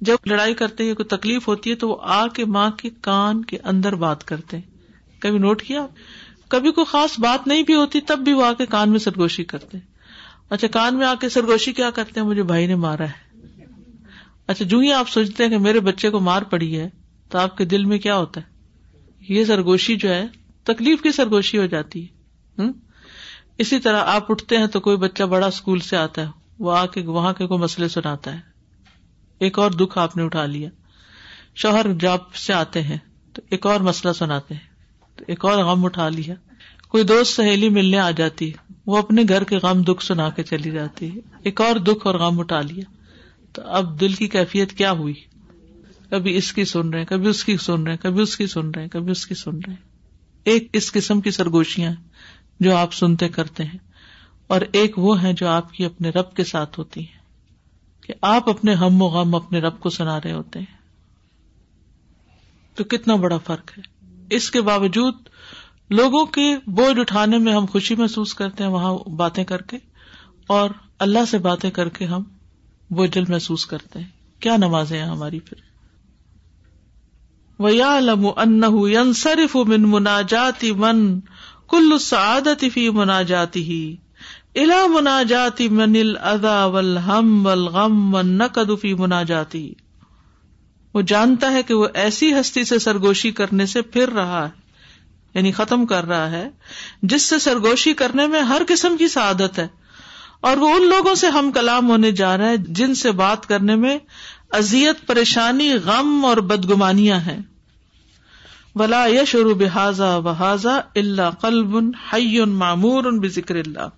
جب 0.00 0.16
لڑائی 0.26 0.54
کرتے 0.54 0.84
ہیں 0.84 0.94
کوئی 0.94 1.16
تکلیف 1.16 1.48
ہوتی 1.48 1.70
ہے 1.70 1.74
تو 1.74 1.88
وہ 1.88 1.96
آ 2.00 2.26
کے 2.26 2.44
ماں 2.44 2.70
کے 2.70 2.90
کان 3.00 3.44
کے 3.44 3.58
اندر 3.64 3.94
بات 3.94 4.24
کرتے 4.24 4.56
ہیں۔ 4.56 4.76
کبھی 5.18 5.38
نوٹ 5.38 5.62
کیا؟ 5.62 5.86
کبھی 6.48 6.72
کوئی 6.72 6.84
خاص 6.84 7.20
بات 7.20 7.46
نہیں 7.46 7.62
بھی 7.62 7.74
ہوتی، 7.74 8.00
تب 8.00 8.18
بھی 8.18 8.32
وہ 8.32 8.44
آ 8.44 8.52
کے 8.52 8.66
کان 8.66 8.90
میں 8.90 8.98
سرگوشی 8.98 9.44
کرتے 9.44 9.78
ہیں۔ 9.78 9.94
اچھا 10.50 10.68
کان 10.68 10.98
میں 10.98 11.06
آ 11.06 11.14
کے 11.14 11.28
سرگوشی 11.28 11.72
کیا 11.72 11.90
کرتے 11.90 12.20
ہیں؟ 12.20 12.26
مجھے 12.26 12.42
بھائی 12.42 12.66
نے 12.66 12.74
مارا 12.74 13.04
ہے۔ 13.04 13.23
اچھا 14.46 14.64
جو 14.64 14.78
ہی 14.78 14.92
آپ 14.92 15.08
سوچتے 15.08 15.42
ہیں 15.42 15.50
کہ 15.50 15.58
میرے 15.58 15.80
بچے 15.80 16.10
کو 16.10 16.20
مار 16.20 16.42
پڑی 16.42 16.80
ہے، 16.80 16.90
تو 17.28 17.38
آپ 17.38 17.56
کے 17.56 17.64
دل 17.64 17.84
میں 17.84 17.98
کیا 17.98 18.16
ہوتا 18.16 18.40
ہے؟ 18.40 18.46
یہ 19.28 19.44
سرگوشی 19.44 19.96
جو 19.96 20.08
ہے، 20.08 20.26
تکلیف 20.64 21.02
کی 21.02 21.12
سرگوشی 21.12 21.58
ہو 21.58 21.66
جاتی 21.66 22.02
ہے 22.02 22.14
اسی 23.58 23.78
طرح 23.78 24.00
آپ 24.04 24.30
اٹھتے 24.30 24.58
ہیں 24.58 24.66
تو 24.66 24.80
کوئی 24.80 24.96
بچہ 24.96 25.22
بڑا 25.22 25.46
اسکول 25.46 25.80
سے 25.80 25.96
آتا 25.96 26.22
ہے، 26.22 26.26
وہ 26.58 26.76
آ 26.76 26.86
کے 26.86 27.00
وہاں 27.00 27.32
کے 27.32 27.46
کوئی 27.46 27.60
مسئلے 27.60 27.88
سناتا 27.88 28.34
ہے۔ 28.34 28.40
ایک 29.38 29.58
اور 29.58 29.70
دکھ 29.70 29.98
آپ 29.98 30.16
نے 30.16 30.22
اٹھا 30.22 30.46
لیا۔ 30.46 30.68
شوہر 31.54 31.86
جاب 32.00 32.34
سے 32.34 32.52
آتے 32.52 32.82
ہیں، 32.82 32.98
تو 33.32 33.42
ایک 33.50 33.66
اور 33.66 33.80
مسئلہ 33.80 34.12
سناتے 34.12 34.54
ہیں۔ 34.54 34.74
تو 35.16 35.24
ایک 35.28 35.44
اور 35.44 35.64
غم 35.64 35.84
اٹھا 35.84 36.08
لیا۔ 36.08 36.34
کوئی 36.88 37.04
دوست 37.04 37.36
سہیلی 37.36 37.68
ملنے 37.68 37.98
آ 37.98 38.10
جاتی، 38.10 38.52
وہ 38.86 38.96
اپنے 38.96 39.22
گھر 39.28 39.44
کے 39.44 39.56
غم 39.56 39.82
دکھ 39.82 40.04
سنا 40.04 40.30
کے 40.30 40.42
چلی 40.42 40.70
جاتی۔ 40.70 41.10
ہے 41.10 41.20
ایک 41.42 41.60
اور 41.60 41.76
دکھ 41.76 42.06
اور 42.06 42.14
غم 42.14 42.40
اٹھا 42.40 42.60
لیا۔ 42.60 42.84
تو 43.54 43.62
اب 43.66 44.00
دل 44.00 44.12
کی 44.12 44.28
کیفیت 44.28 44.72
کیا 44.72 44.92
ہوئی؟ 44.92 45.14
کبھی 46.10 46.36
اس 46.36 46.52
کی 46.52 46.64
سن 46.64 46.88
رہے 46.88 47.04
کبھی 47.04 47.28
اس 47.28 47.44
کی 47.44 47.56
سن 47.56 47.82
رہے 47.82 47.90
ہیں، 47.90 47.98
کبھی 47.98 48.22
اس 48.22 48.36
کی 48.36 48.46
سن 48.46 48.70
رہے 48.70 48.88
کبھی 48.88 49.10
اس 49.10 49.26
کی 49.26 49.34
سن 49.34 49.58
رہے 49.66 49.74
ایک 50.44 50.68
اس 50.72 50.92
قسم 50.92 51.20
کی 51.20 51.30
سرگوشیاں 51.30 51.92
جو 52.60 52.76
آپ 52.76 52.92
سنتے 52.92 53.28
کرتے 53.28 53.64
ہیں 53.64 53.78
اور 54.46 54.60
ایک 54.72 54.98
وہ 54.98 55.22
ہے 55.22 55.32
جو 55.32 55.48
آپ 55.48 55.72
کی 55.72 55.84
اپنے 55.84 56.10
رب 56.10 56.34
کے 56.34 56.44
ساتھ 56.44 56.78
ہوتی 56.78 57.00
ہیں۔ 57.00 57.18
کہ 58.00 58.14
آپ 58.22 58.48
اپنے 58.48 58.74
ہم 58.74 59.02
و 59.02 59.06
غم 59.06 59.34
اپنے 59.34 59.58
رب 59.58 59.80
کو 59.80 59.90
سنا 59.90 60.20
رہے 60.20 60.32
ہوتے 60.32 60.58
ہیں۔ 60.58 60.78
تو 62.74 62.84
کتنا 62.84 63.14
بڑا 63.14 63.38
فرق 63.38 63.78
ہے۔ 63.78 63.82
اس 64.30 64.50
کے 64.50 64.60
باوجود 64.60 65.14
لوگوں 65.90 66.26
کے 66.26 66.56
بوجھ 66.66 66.98
اٹھانے 66.98 67.38
میں 67.38 67.52
ہم 67.52 67.64
خوشی 67.66 67.94
محسوس 67.94 68.34
کرتے 68.34 68.64
ہیں 68.64 68.70
وہاں 68.70 69.10
باتیں 69.10 69.44
کر 69.44 69.62
کے 69.62 69.76
اور 70.46 70.70
اللہ 70.98 71.24
سے 71.30 71.38
باتیں 71.38 71.70
کر 71.70 71.88
کے 71.88 72.04
ہم 72.04 72.22
بوجھل 72.94 73.24
محسوس 73.28 73.66
کرتے 73.66 73.98
ہیں۔ 73.98 74.08
کیا 74.40 74.56
نمازیں 74.56 74.98
ہیں 74.98 75.06
ہماری 75.06 75.40
پھر؟ 75.40 75.56
وَيَعْلَمُ 77.62 78.42
أَنَّهُ 78.42 78.88
يَنصَرِفُ 78.88 79.66
مِن 79.66 79.82
مُنَاجَاتِ 79.82 80.70
مَن 80.70 81.20
كُلُّ 81.66 81.92
السَّعَادَةِ 81.92 82.70
فِي 82.70 82.88
مُنَاجَاتِهِ۔ 82.88 83.94
الا 84.54 84.86
منا 84.86 85.22
جاتی 85.22 85.68
منل 85.68 86.16
ادا 86.20 86.64
ول 86.64 86.98
ہم 86.98 87.46
ول 87.46 87.58
غم 87.58 88.14
و 88.14 88.22
نقدفی 88.22 88.94
منا 88.94 89.22
جاتی 89.22 89.72
وہ 90.94 91.02
جانتا 91.02 91.52
ہے 91.52 91.62
کہ 91.62 91.74
وہ 91.74 91.86
ایسی 91.94 92.32
ہستی 92.32 92.64
سے 92.64 92.78
سرگوشی 92.78 93.30
کرنے 93.30 93.66
سے 93.66 93.82
پھر 93.82 94.10
رہا 94.10 94.48
ہے 94.48 94.64
یعنی 95.34 95.52
ختم 95.52 95.86
کر 95.86 96.04
رہا 96.04 96.30
ہے، 96.30 96.48
جس 97.02 97.22
سے 97.22 97.38
سرگوشی 97.38 97.92
کرنے 97.92 98.26
میں 98.26 98.40
ہر 98.40 98.62
قسم 98.68 98.96
کی 98.96 99.08
سعادت 99.08 99.58
ہے۔ 99.58 99.68
اور 100.44 100.56
وہ 100.56 100.68
ان 100.68 100.88
لوگوں 100.88 101.14
سے 101.14 101.26
ہم 101.26 101.52
کلام 101.52 101.88
ہونے 101.88 102.12
جا 102.12 102.38
رہا 102.38 102.48
ہے 102.48 102.56
جن 102.56 102.94
سے 102.94 103.12
بات 103.12 103.46
کرنے 103.46 103.76
میں 103.76 103.98
ازیت 104.50 105.06
پریشانی، 105.06 105.72
غم 105.84 106.24
اور 106.24 106.36
بدگمانیاں 106.36 107.20
ہیں۔ 107.20 107.42
ولا 108.74 109.06
یش 109.06 109.34
اور 109.34 109.54
بحاظا 109.54 110.18
بحاظا 110.18 110.80
اللہ 110.96 111.30
قلب 111.30 111.74
معمور 112.46 113.04
بکر 113.04 113.54
اللہ 113.54 113.88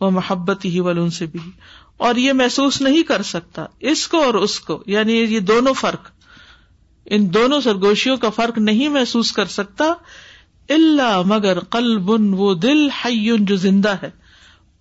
وہ 0.00 0.10
محبت 0.10 0.64
ہی 0.64 0.80
ول 0.80 0.98
ان 0.98 1.10
سے 1.10 1.26
بھی 1.26 1.38
اور 1.96 2.14
یہ 2.14 2.32
محسوس 2.32 2.80
نہیں 2.80 3.02
کر 3.02 3.22
سکتا۔ 3.22 3.64
اس 3.80 4.08
کو 4.08 4.22
اور 4.22 4.34
اس 4.34 4.60
کو۔ 4.60 4.82
یعنی 4.86 5.12
یہ 5.12 5.40
دونوں 5.40 5.74
فرق۔ 5.74 6.10
ان 7.04 7.34
دونوں 7.34 7.60
سرگوشیوں 7.60 8.16
کا 8.16 8.30
فرق 8.30 8.58
نہیں 8.58 8.88
محسوس 8.88 9.32
کر 9.32 9.44
سکتا۔ 9.44 9.84
اللہ 10.68 11.22
مگر 11.26 11.60
قلب، 11.60 12.10
وہ 12.40 12.54
دل 12.54 12.90
حیون 12.90 13.44
جو 13.44 13.56
زندہ 13.56 13.94
ہے۔ 14.02 14.21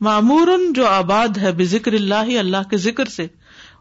معمور 0.01 0.47
جو 0.75 0.87
آباد 0.87 1.37
ہے 1.37 1.51
بے 1.51 1.65
ذکر 1.65 1.93
اللہ 1.93 2.15
اللہ 2.15 2.69
کے 2.69 2.77
ذکر 2.77 3.05
سے، 3.05 3.27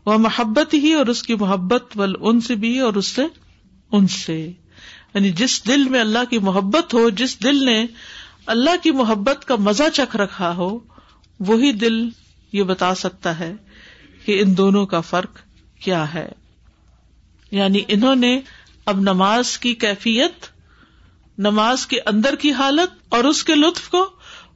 وہ 0.06 0.18
محبت 0.18 0.74
ہی 0.74 0.92
اور 0.92 1.06
اس 1.06 1.22
کی 1.22 1.34
محبت 1.34 1.84
ول 1.94 2.14
ان 2.20 2.40
سے 2.40 2.54
بھی 2.54 2.78
اور 2.78 2.94
اس 2.94 3.06
سے 3.06 3.22
ان 3.92 4.08
سے۔ 4.08 4.52
یعنی 5.14 5.30
جس 5.30 5.66
دل 5.66 5.84
میں 5.84 6.00
اللہ 6.00 6.18
کی 6.30 6.38
محبت 6.38 6.94
ہو، 6.94 7.10
جس 7.10 7.42
دل 7.42 7.64
نے 7.64 7.86
اللہ 8.46 8.70
کی 8.82 8.90
محبت 8.90 9.44
کا 9.44 9.56
مزہ 9.56 9.82
چکھ 9.94 10.16
رکھا 10.16 10.56
ہو، 10.56 10.78
وہی 11.40 11.72
دل 11.72 12.08
یہ 12.52 12.62
بتا 12.62 12.94
سکتا 12.94 13.38
ہے 13.38 13.54
کہ 14.24 14.42
ان 14.42 14.56
دونوں 14.56 14.86
کا 14.86 15.00
فرق 15.00 15.38
کیا 15.80 16.14
ہے۔ 16.14 16.28
یعنی 17.50 17.82
انہوں 17.88 18.14
نے 18.14 18.40
اب 18.86 19.00
نماز 19.00 19.58
کی 19.58 19.74
کیفیت، 19.74 20.46
نماز 21.38 21.86
کے 21.86 22.00
اندر 22.06 22.34
کی 22.34 22.52
حالت 22.52 23.14
اور 23.14 23.24
اس 23.24 23.44
کے 23.44 23.54
لطف 23.54 23.88
کو 23.88 24.10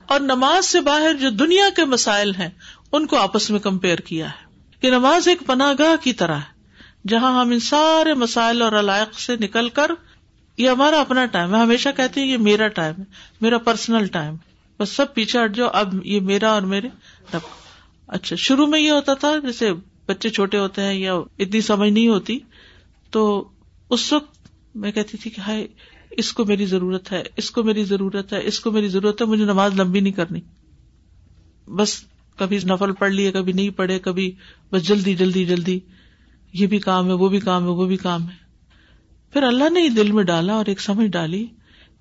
اور 0.06 0.20
نماز 0.20 0.66
سے 0.66 0.80
باہر 0.80 1.14
جو 1.14 1.30
دنیا 1.30 1.64
کے 1.76 1.84
مسائل 1.84 2.34
ہیں، 2.34 2.50
ان 2.92 3.06
کو 3.06 3.16
آپس 3.16 3.50
میں 3.50 3.60
کمپیئر 3.60 3.98
کیا 3.98 4.28
ہے۔ 4.28 4.44
کہ 4.80 4.90
نماز 4.90 5.28
ایک 5.28 5.42
پناہ 5.46 5.72
گاہ 5.78 6.04
کی 6.04 6.12
طرح 6.12 6.36
ہے، 6.36 6.54
جہاں 7.08 7.40
ہم 7.40 7.50
ان 7.50 7.60
سارے 7.60 8.14
مسائل 8.14 8.62
اور 8.62 8.72
علائق 8.72 9.20
سے 9.20 9.36
نکل 9.36 9.68
کر، 9.68 9.90
یہ 10.58 10.70
ہمارا 10.70 11.00
اپنا 11.00 11.26
ٹائم 11.26 11.54
ہے۔ 11.54 11.60
ہمیشہ 11.60 11.88
کہتے 11.96 12.20
ہیں 12.20 12.28
یہ 12.28 12.36
میرا 12.36 12.68
ٹائم 12.68 12.94
ہے، 12.98 13.04
میرا 13.40 13.58
پرسنل 13.58 14.06
ٹائم 14.06 14.34
بس 14.78 14.88
سب 14.88 15.14
پیچھے 15.14 15.44
ہٹ 15.44 15.54
جاؤ، 15.54 15.68
اب 15.72 16.06
یہ 16.06 16.20
میرا 16.20 16.50
اور 16.50 16.62
میرے 16.62 16.88
رب 17.34 17.40
اچھا 18.06 18.36
شروع 18.36 18.66
میں 18.66 18.80
یہ 18.80 18.90
ہوتا 18.90 19.14
تھا، 19.14 19.38
جیسے 19.38 19.70
بچے 20.06 20.30
چھوٹے 20.30 20.58
ہوتے 20.58 20.82
ہیں 20.82 20.94
یا 20.94 21.14
اتنی 21.14 21.60
سمجھ 21.60 21.90
نہیں 21.90 22.08
ہوتی، 22.08 22.38
تو 23.10 23.48
اس 23.90 24.12
وقت 24.12 24.48
میں 24.74 24.92
کہتی 24.92 25.16
تھی 25.16 25.30
کہ 25.30 25.40
ہائے 25.40 25.68
اس 26.16 26.32
کو 26.32 26.44
میری 26.44 26.66
ضرورت 26.66 27.12
ہے، 27.12 27.22
اس 27.36 27.50
کو 27.50 27.62
میری 27.62 27.84
ضرورت 27.84 28.32
ہے، 28.32 28.40
اس 28.44 28.60
کو 28.60 28.70
میری 28.70 28.88
ضرورت 28.88 29.22
ہے، 29.22 29.26
مجھے 29.26 29.44
نماز 29.44 29.80
لمبی 29.80 30.00
نہیں 30.00 30.12
کرنی۔ 30.12 30.40
بس 31.66 32.04
کبھی 32.36 32.56
نفل 32.56 32.92
پڑھ 32.92 33.12
لیے، 33.12 33.32
کبھی 33.32 33.52
نہیں 33.52 33.70
پڑھے، 33.70 33.98
کبھی 33.98 34.32
بس 34.72 34.86
جلدی 34.86 35.14
جلدی 35.14 35.44
جلدی۔ 35.44 35.80
یہ 36.52 36.66
بھی 36.66 36.78
کام 36.78 37.06
ہے، 37.06 37.12
وہ 37.12 37.28
بھی 37.28 37.40
کام 37.40 37.62
ہے، 37.62 37.68
وہ 37.68 37.86
بھی 37.86 37.96
کام 37.96 38.28
ہے۔ 38.28 38.44
پھر 39.32 39.42
اللہ 39.42 39.70
نے 39.70 39.88
دل 39.88 40.12
میں 40.12 40.24
ڈالا 40.24 40.52
اور 40.52 40.66
ایک 40.66 40.80
سمجھ 40.80 41.06
ڈالی 41.06 41.46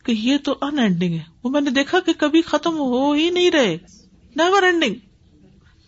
کہ 0.03 0.11
یہ 0.11 0.37
تو 0.37 0.55
ان 0.61 0.79
اینڈنگ 0.79 1.13
ہے۔ 1.13 1.23
وہ 1.43 1.49
میں 1.49 1.61
نے 1.61 1.69
دیکھا 1.69 1.99
کہ 1.99 2.13
کبھی 2.17 2.41
ختم 2.41 2.77
ہو 2.77 3.11
ہی 3.11 3.29
نہیں 3.29 3.51
رہے۔ 3.51 3.77
نیور 4.35 4.63
اینڈنگ 4.63 4.95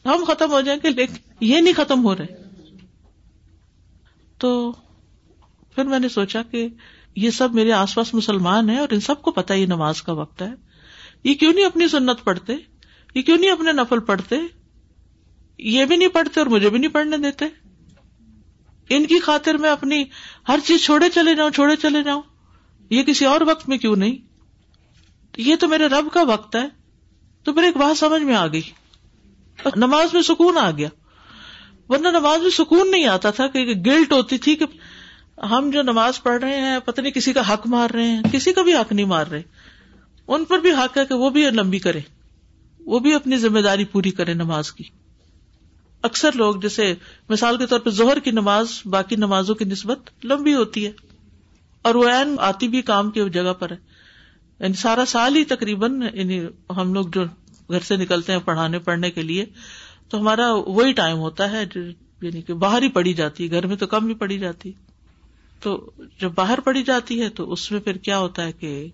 ہم 0.06 0.24
ختم 0.28 0.52
ہو 0.52 0.62
جائیں 0.62 0.80
گے 0.84 0.90
لیکن 0.90 1.14
یہ 1.40 1.62
نہیں 1.62 1.74
ختم 1.78 2.04
ہو 2.04 2.16
رہے۔ 2.16 2.26
تو 4.38 4.72
پھر 5.76 5.86
میں 5.86 6.00
نے 6.00 6.10
سوچا 6.10 6.42
کہ 6.52 6.68
یہ 7.16 7.30
سب 7.30 7.54
میرے 7.54 7.72
آس 7.72 7.96
پاس 7.96 8.14
مسلمان 8.14 8.70
ہیں 8.70 8.78
اور 8.78 8.88
ان 8.92 9.00
سب 9.00 9.22
کو 9.22 9.32
پتا 9.32 9.54
یہ 9.54 9.66
نماز 9.66 10.02
کا 10.02 10.12
وقت 10.12 10.42
ہے۔ 10.42 10.50
یہ 11.24 11.34
کیوں 11.34 11.54
نہیں 11.54 11.66
اپنی 11.66 11.88
سنت 11.88 12.24
پڑھتے؟ 12.24 12.54
یہ 13.16 13.22
کیوں 13.22 13.38
نہیں 13.38 13.52
اپنے 13.52 13.72
نفل 13.72 14.00
پڑھتے؟ 14.00 14.36
یہ 15.58 15.86
بھی 15.86 15.96
نہیں 15.96 16.10
پڑھتے 16.10 16.40
اور 16.40 16.48
مجھے 16.48 16.70
بھی 16.70 16.80
نہیں 16.80 16.92
پڑھنے 16.92 17.18
دیتے۔ 17.18 17.46
ان 18.90 19.06
کی 19.06 19.20
خاطر 19.20 19.54
میں 19.54 19.70
اپنی 19.70 20.04
ہر 20.48 20.60
چیز 20.66 20.84
چھوڑے 20.84 21.10
چلے 21.10 21.36
جاؤں، 21.36 21.50
چھوڑے 21.50 21.76
چلے 21.76 22.04
جاؤں۔ 22.04 22.22
یہ 22.90 23.04
کسی 23.04 23.26
اور 23.26 23.42
وقت 23.42 23.70
میں 23.70 23.78
کیوں 23.78 23.96
نہیں؟ 23.96 24.16
یہ 25.38 25.56
تو 25.56 25.68
میرے 25.68 25.88
رب 25.88 26.08
کا 26.14 26.22
وقت 26.22 26.56
ہے۔ 26.56 26.68
تو 27.44 27.54
پھر 27.54 27.64
ایک 27.64 27.78
بات 27.78 27.98
سمجھ 27.98 28.22
میں 28.22 28.36
آ 28.36 28.48
گئی۔ 28.48 28.62
نماز 29.76 30.14
میں 30.14 30.22
سکون 30.22 30.58
آ 30.58 30.72
گیا۔ 30.72 30.90
ورنہ 31.90 32.08
نماز 32.08 32.42
میں 32.42 32.50
سکون 32.50 32.92
نہیں 32.92 33.06
آتا 33.06 33.32
تھا 33.32 33.48
کہ 33.48 33.60
گلٹ 33.86 34.12
ہوتی 34.12 34.38
تھی 34.38 34.56
کہ 34.56 34.66
ہم 35.38 35.70
جو 35.74 35.82
نماز 35.82 36.24
پڑھ 36.24 36.44
رہے 36.44 36.62
ہیں، 36.62 36.80
پتہ 36.86 37.02
نہیں 37.02 37.14
کسی 37.14 37.34
کا 37.34 37.54
حق 37.54 37.68
مار 37.68 37.90
رہے 37.90 38.08
ہیں، 38.08 38.22
کسی 38.32 38.54
کا 38.54 38.62
بھی 38.62 38.74
حق 38.74 38.92
نہیں 38.92 39.06
مار 39.06 39.28
رہے۔ 39.28 39.42
ان 40.28 40.46
پر 40.46 40.60
بھی 40.60 40.72
حق 40.72 40.98
ہے 40.98 41.06
کہ 41.06 41.16
وہ 41.16 41.30
بھی 41.30 41.50
لمبی 41.50 41.80
کرے۔ 41.80 42.00
وہ 42.80 43.00
بھی 43.00 43.14
اپنی 43.14 43.38
ذمہ 43.38 43.60
داری 43.60 43.86
پوری 43.86 44.12
کرے 44.12 44.34
نماز 44.34 44.72
کی۔ 44.72 44.84
اکثر 46.02 46.32
لوگ، 46.32 46.56
جیسے 46.56 46.96
مثال 47.30 47.58
کے 47.58 47.66
طور 47.66 47.80
پہ 47.80 47.90
زہر 47.90 48.20
کی 48.20 48.32
نماز، 48.32 48.68
باقی 48.86 49.16
نمازوں 49.16 49.56
کی 49.56 49.66
نسبت 49.66 50.26
لمبی 50.26 50.54
ہوتی 50.54 50.86
ہے۔ 50.86 50.92
اور 51.82 51.96
وہ 51.96 52.10
این 52.10 52.36
آتی 52.40 52.68
بھی 52.68 52.82
کام 52.82 53.12
کی 53.12 53.30
جگہ 53.34 53.54
پر 53.54 53.72
ہے۔ 53.72 53.78
یعنی 54.60 54.74
سارا 54.74 55.06
سال 55.06 55.36
ہی 55.36 55.44
تقریباً 55.44 56.02
یعنی 56.14 56.46
ہم 56.70 56.94
لوگ 56.94 57.06
جو 57.08 57.24
گھر 57.72 57.80
سے 57.80 57.96
نکلتے 57.96 58.32
ہیں 58.32 58.40
پڑھانے، 58.40 58.80
پڑھنے 58.80 59.12
کے 59.12 59.22
لیے، 59.22 59.46
تو 60.10 60.20
ہمارا 60.20 60.54
وہی 60.54 60.94
ٹائم 60.94 61.18
ہوتا 61.18 61.52
ہے 61.52 61.66
یعنی 62.22 62.42
کہ 62.42 62.54
باہر 62.54 62.82
ہی 62.82 62.90
پڑھی 62.90 63.14
جاتی 63.14 63.46
ہے۔ 63.46 63.52
گھر 63.52 63.68
میں 63.68 63.76
تو 63.76 63.88
کم 63.88 64.08
ہی 64.08 64.14
پڑھی 64.14 64.40
جاتی 64.40 64.72
تو 65.60 65.92
جب 66.20 66.32
باہر 66.36 66.60
پڑھی 66.60 66.84
جاتی 66.84 67.22
ہے 67.22 67.30
تو 67.30 67.52
اس 67.52 67.72
میں 67.72 67.80
پھر 67.80 67.98
کیا 67.98 68.20
ہوتا 68.20 68.44
ہے 68.44 68.52
کہ 68.52 68.88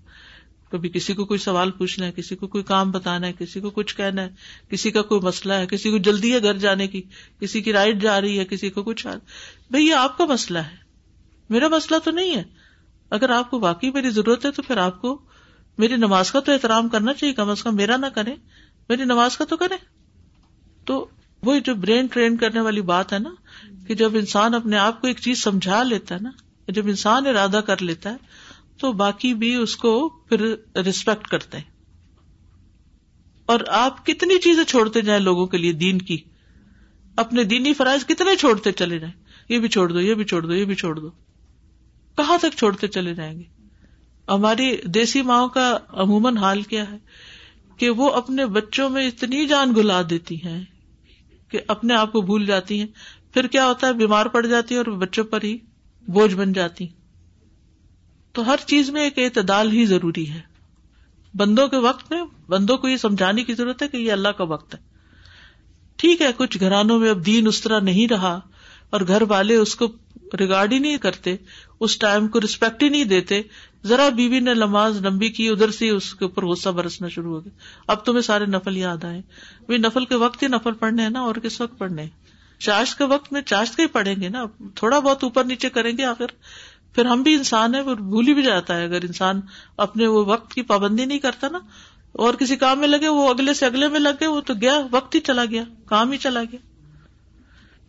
کبھی 0.71 0.89
کسی 0.89 1.13
کو 1.13 1.26
کوئی 1.26 1.38
سوال 1.38 1.71
پوچھنا 1.71 2.06
ہے، 2.06 2.12
کسی 2.12 2.36
کو 2.36 2.47
کوئی 2.47 2.63
کام 2.63 2.91
بتانا 2.91 3.28
ہے، 3.28 3.34
کسی 3.39 3.60
کو 3.60 3.69
کچھ 3.69 3.95
کہنا 3.95 4.21
ہے، 4.21 4.30
کسی 4.69 4.91
کا 4.91 5.02
کوئی 5.02 5.21
مسئلہ 5.21 5.54
ہے، 5.54 5.67
کسی 5.67 5.91
کو 5.91 5.97
جلدی 5.97 6.34
ہے 6.34 6.43
گھر 6.43 6.58
جانے 6.58 6.88
کی، 6.88 7.02
کسی 7.39 7.62
کی 7.62 7.74
رائڈ 7.74 8.02
جا 8.02 8.21
رہی 8.21 8.39
ہے، 8.39 8.45
کسی 8.45 8.69
کو 8.69 8.84
کچھ 8.84 9.08
بھائی 9.71 9.88
یہ 9.88 9.93
آپ 9.93 10.17
کا 10.17 10.26
مسئلہ 10.26 10.60
ہے۔ 10.60 10.76
میرا 11.50 11.67
مسئلہ 11.67 12.00
تو 12.00 12.12
نہیں 12.12 12.36
ہے۔ 12.36 12.43
اگر 13.10 13.30
آپ 13.30 13.52
کو 13.52 13.60
واقعی 13.60 13.91
میری 13.91 14.10
ضرورت 14.10 14.45
ہے 14.45 14.52
تو 14.52 14.62
پھر 14.62 14.78
آپ 14.78 15.02
کو 15.02 15.21
میری 15.78 15.95
نماز 15.95 16.32
کا 16.32 16.39
تو 16.39 16.52
احترام 16.52 16.89
کرنا 16.89 17.13
چاہیے، 17.13 17.34
کم 17.34 17.50
از 17.50 17.63
کم 17.63 17.76
میرا 17.76 17.97
نہ 17.97 18.06
کرے 18.06 18.36
میری 18.89 19.04
نماز 19.04 19.38
کا 19.38 19.45
تو 19.45 19.58
کرے 19.58 19.76
تو 20.86 21.08
وہی 21.43 21.60
جو 21.60 21.76
برین 21.76 22.06
ٹرین 22.06 22.38
کرنے 22.38 22.60
والی 22.60 22.82
بات 22.82 23.13
ہے 23.13 23.19
نا، 23.19 23.30
کہ 23.88 23.95
جب 23.95 24.15
انسان 24.15 24.54
اپنے 24.54 24.78
آپ 24.78 25.02
کو 25.02 25.08
ایک 25.08 25.19
چیز 25.19 25.43
سمجھا 25.43 25.84
لیتا 25.84 26.15
ہے 26.15 26.19
نا 26.24 26.32
جب 26.71 26.88
انسان 26.88 27.27
ارادہ 27.27 27.62
کر 27.65 27.81
لیتا 27.81 28.12
ہے، 28.12 28.15
تو 28.77 28.91
باقی 28.91 29.34
بھی 29.34 29.55
اس 29.55 29.75
کو 29.75 30.10
پھر 30.10 30.55
ریسپیکٹ 30.75 31.27
کرتے 31.27 31.57
ہیں۔ 31.57 31.71
اور 33.45 33.60
آپ 33.67 34.05
کتنی 34.05 34.39
چیزیں 34.39 34.63
چھوڑتے 34.63 35.01
جائیں 35.01 35.21
لوگوں 35.21 35.47
کے 35.47 35.57
لیے 35.57 35.71
دین 35.71 35.97
کی۔ 35.99 36.17
اپنے 37.15 37.43
دینی 37.43 37.73
فرائض 37.73 38.05
کتنے 38.05 38.36
چھوڑتے 38.36 38.71
چلے 38.71 38.99
جائیں۔ 38.99 39.23
یہ 39.49 39.60
بھی 39.60 39.69
چھوڑ 39.69 39.89
دو، 39.89 39.99
یہ 39.99 40.13
بھی 40.13 40.23
چھوڑ 40.23 40.41
دو، 40.41 40.53
یہ 40.53 40.65
بھی 40.65 40.75
چھوڑ 40.75 40.99
دو۔ 40.99 41.10
کہاں 42.17 42.38
تک 42.38 42.57
چھوڑتے 42.57 42.88
چلے 42.88 43.15
جائیں 43.15 43.39
گے؟ 43.39 43.43
ہماری 44.27 44.77
دیسی 44.86 45.21
ماؤں 45.21 45.49
کا 45.49 45.77
عموماً 45.89 46.38
حال 46.38 46.62
کیا 46.62 46.91
ہے 46.91 46.97
کہ 47.77 47.89
وہ 47.89 48.10
اپنے 48.10 48.45
بچوں 48.45 48.89
میں 48.89 49.07
اتنی 49.07 49.47
جان 49.47 49.73
گلا 49.75 50.01
دیتی 50.10 50.36
ہیں 50.36 50.63
کہ 51.47 51.60
اپنے 51.67 51.93
آپ 51.93 52.12
کو 52.12 52.21
بھول 52.21 52.45
جاتی 52.45 52.79
ہیں۔ 52.79 52.88
پھر 53.34 53.47
کیا 53.47 53.67
ہوتا 53.67 53.88
ہے؟ 53.88 53.93
بیمار 53.93 54.25
پڑ 54.25 54.45
جاتی 54.45 54.75
ہے 54.75 54.79
اور 54.79 54.86
بچوں 54.86 55.23
پر 55.23 55.41
ہی 55.43 55.57
بوجھ 56.08 56.36
بن 56.36 56.54
جاتی۔ 56.54 56.88
تو 58.34 58.46
ہر 58.46 58.56
چیز 58.66 58.90
میں 58.90 59.04
ایک 59.04 59.20
اعتدال 59.20 59.72
ہی 59.72 59.86
ضروری 59.86 60.30
ہے۔ 60.30 60.42
بندوں 61.34 61.68
کے 61.68 61.78
وقت 61.78 62.12
میں 62.12 62.22
بندوں 62.48 62.78
کو 62.78 62.88
یہ 62.88 62.98
سمجھانے 62.98 63.44
کی 63.44 63.54
ضرورت 63.54 63.82
ہے 63.82 63.88
کہ 63.88 63.98
یہ 63.98 64.12
اللہ 64.12 64.28
کا 64.28 64.44
وقت 64.44 64.76
ہے۔ 64.76 64.80
ٹھیک 65.96 66.22
ہے، 66.22 66.28
کچھ 66.38 66.58
گھرانوں 66.60 67.00
میں 67.00 67.10
اب 67.10 67.26
دین 67.26 67.48
اس 67.48 67.62
طرح 67.62 67.80
نہیں 67.80 68.08
رہا 68.08 68.40
اور 68.90 69.02
گھر 69.08 69.24
والے 69.28 69.56
اس 69.56 69.76
کو 69.76 69.86
ریگارڈ 70.40 70.74
ہی 70.74 70.80
نہیں 70.80 70.98
کرتے، 70.98 71.36
اس 71.80 71.98
ٹائم 71.98 72.28
کو 72.28 72.42
ریسپیکٹ 72.42 72.84
ہی 72.84 72.90
نہیں 72.90 73.04
دیتے۔ 73.04 73.42
ذرا 73.86 74.10
بیوی 74.10 74.40
نے 74.40 74.54
نماز 74.54 75.06
لمبی 75.06 75.30
کی، 75.30 75.50
ادھر 75.50 75.72
سے 75.72 75.90
اس 75.90 76.14
کے 76.16 76.26
اوپر 76.26 76.46
غصہ 76.46 76.70
برسنا 76.70 77.08
شروع 77.08 77.36
ہو 77.36 77.46
گیا۔ 77.46 77.58
اب 77.88 78.06
تمہیں 78.06 78.22
سارے 78.22 78.46
نفل 78.46 78.78
یاد 78.78 79.04
آئے۔ 79.04 79.22
نفل 79.78 80.06
کے 80.06 80.16
وقت 80.16 80.44
ہی 80.44 80.48
نفل 80.48 80.72
پڑھنے 80.72 81.04
ہیں 81.04 81.10
نا، 81.10 81.20
اور 81.20 81.36
کس 81.36 81.62
وقت 81.62 81.78
پڑھنے 81.78 82.08
چاشت 82.62 82.97
کے 82.97 83.04
وقت 83.04 83.34
میں 83.34 83.41
چاشت 83.41 83.76
کا 83.78 83.84
ہی 83.84 83.88
پڑھیں 83.88 84.15
گے 84.21 84.30
نا 84.30 84.45
تھوڑا 84.76 85.00
بہت 85.00 85.24
اوپر 85.24 85.43
نیچے 85.43 85.69
کریں 85.69 85.97
گے 85.97 86.04
آخر۔ 86.04 86.26
پھر 86.95 87.06
ہم 87.06 87.21
بھی 87.24 87.34
انسان 87.34 87.76
ہے 87.76 87.84
بھول 87.84 88.28
ہی 88.28 88.34
بھی 88.34 88.43
جاتا 88.43 88.78
ہے۔ 88.78 88.84
اگر 88.84 89.02
انسان 89.02 89.41
اپنے 89.78 90.08
وہ 90.08 90.26
وقت 90.26 90.54
کی 90.54 90.62
پابندی 90.62 91.06
نہیں 91.06 91.19
کرتا 91.19 91.47
نا 91.47 91.60
اور 92.12 92.34
کسی 92.34 92.56
کام 92.56 92.80
میں 92.80 92.88
لگے 92.88 93.08
وہ 93.08 93.30
اگلے 93.30 93.54
سے 93.54 93.65
اگلے 93.65 93.88
میں 93.88 94.00
لگے 94.00 94.28
وہ 94.28 94.41
تو 94.41 94.54
گیا 94.54 94.82
وقت 94.91 95.15
ہی 95.15 95.19
چلا 95.19 95.45
گیا 95.45 95.63
کام 95.86 96.12
ہی 96.12 96.17
چلا 96.17 96.43
گیا۔ 96.43 96.60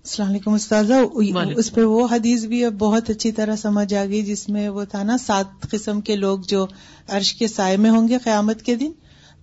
السلام 0.04 0.28
علیکم 0.28 0.52
استاذہ۔ 0.52 0.94
اس 1.56 1.74
پہ 1.74 1.80
وہ 1.80 2.08
حدیث 2.10 2.44
بھی 2.44 2.64
اب 2.64 2.72
بہت 2.72 3.10
اچھی 3.10 3.32
طرح 3.32 3.56
سمجھ 3.56 3.94
آ 3.94 4.04
گئی 4.04 4.22
جس 4.22 4.48
میں 4.48 4.68
وہ 4.68 4.84
تھا 4.84 5.02
نا 5.02 5.18
سات 5.18 5.70
قسم 5.70 6.00
کے 6.00 6.16
لوگ 6.16 6.38
جو 6.48 6.66
عرش 7.08 7.34
کے 7.34 7.48
سائے 7.48 7.76
میں 7.76 7.90
ہوں 7.90 8.08
گے 8.08 8.18
قیامت 8.18 8.62
کے 8.62 8.74
دن۔ 8.74 8.92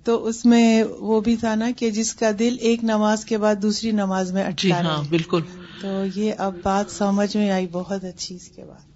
تو 0.04 0.26
اس 0.26 0.46
میں 0.46 0.84
وہ 1.00 1.22
بھی 1.22 1.36
تھا 1.36 1.56
نا 1.56 1.72
کہ 1.78 1.90
جس 1.90 2.14
کا 2.14 2.32
دل 2.40 2.56
ایک 2.60 2.84
نماز 2.84 3.26
کے 3.26 3.38
بعد 3.38 3.56
دوسری 3.62 3.92
نماز 3.92 4.32
میں 4.32 4.46
جی 4.58 4.72
ہاں 4.72 5.04
بالکل۔ 5.10 5.42
تو 5.82 5.88
یہ 6.16 6.34
اب 6.38 6.54
بات 6.64 6.86
سمجھ 6.92 7.38
میں 7.38 7.50
آئی 7.52 7.68
بہت 7.72 8.04
اچھی 8.04 8.36
اس 8.36 8.48
کے 8.48 8.64
بعد۔ 8.64 8.90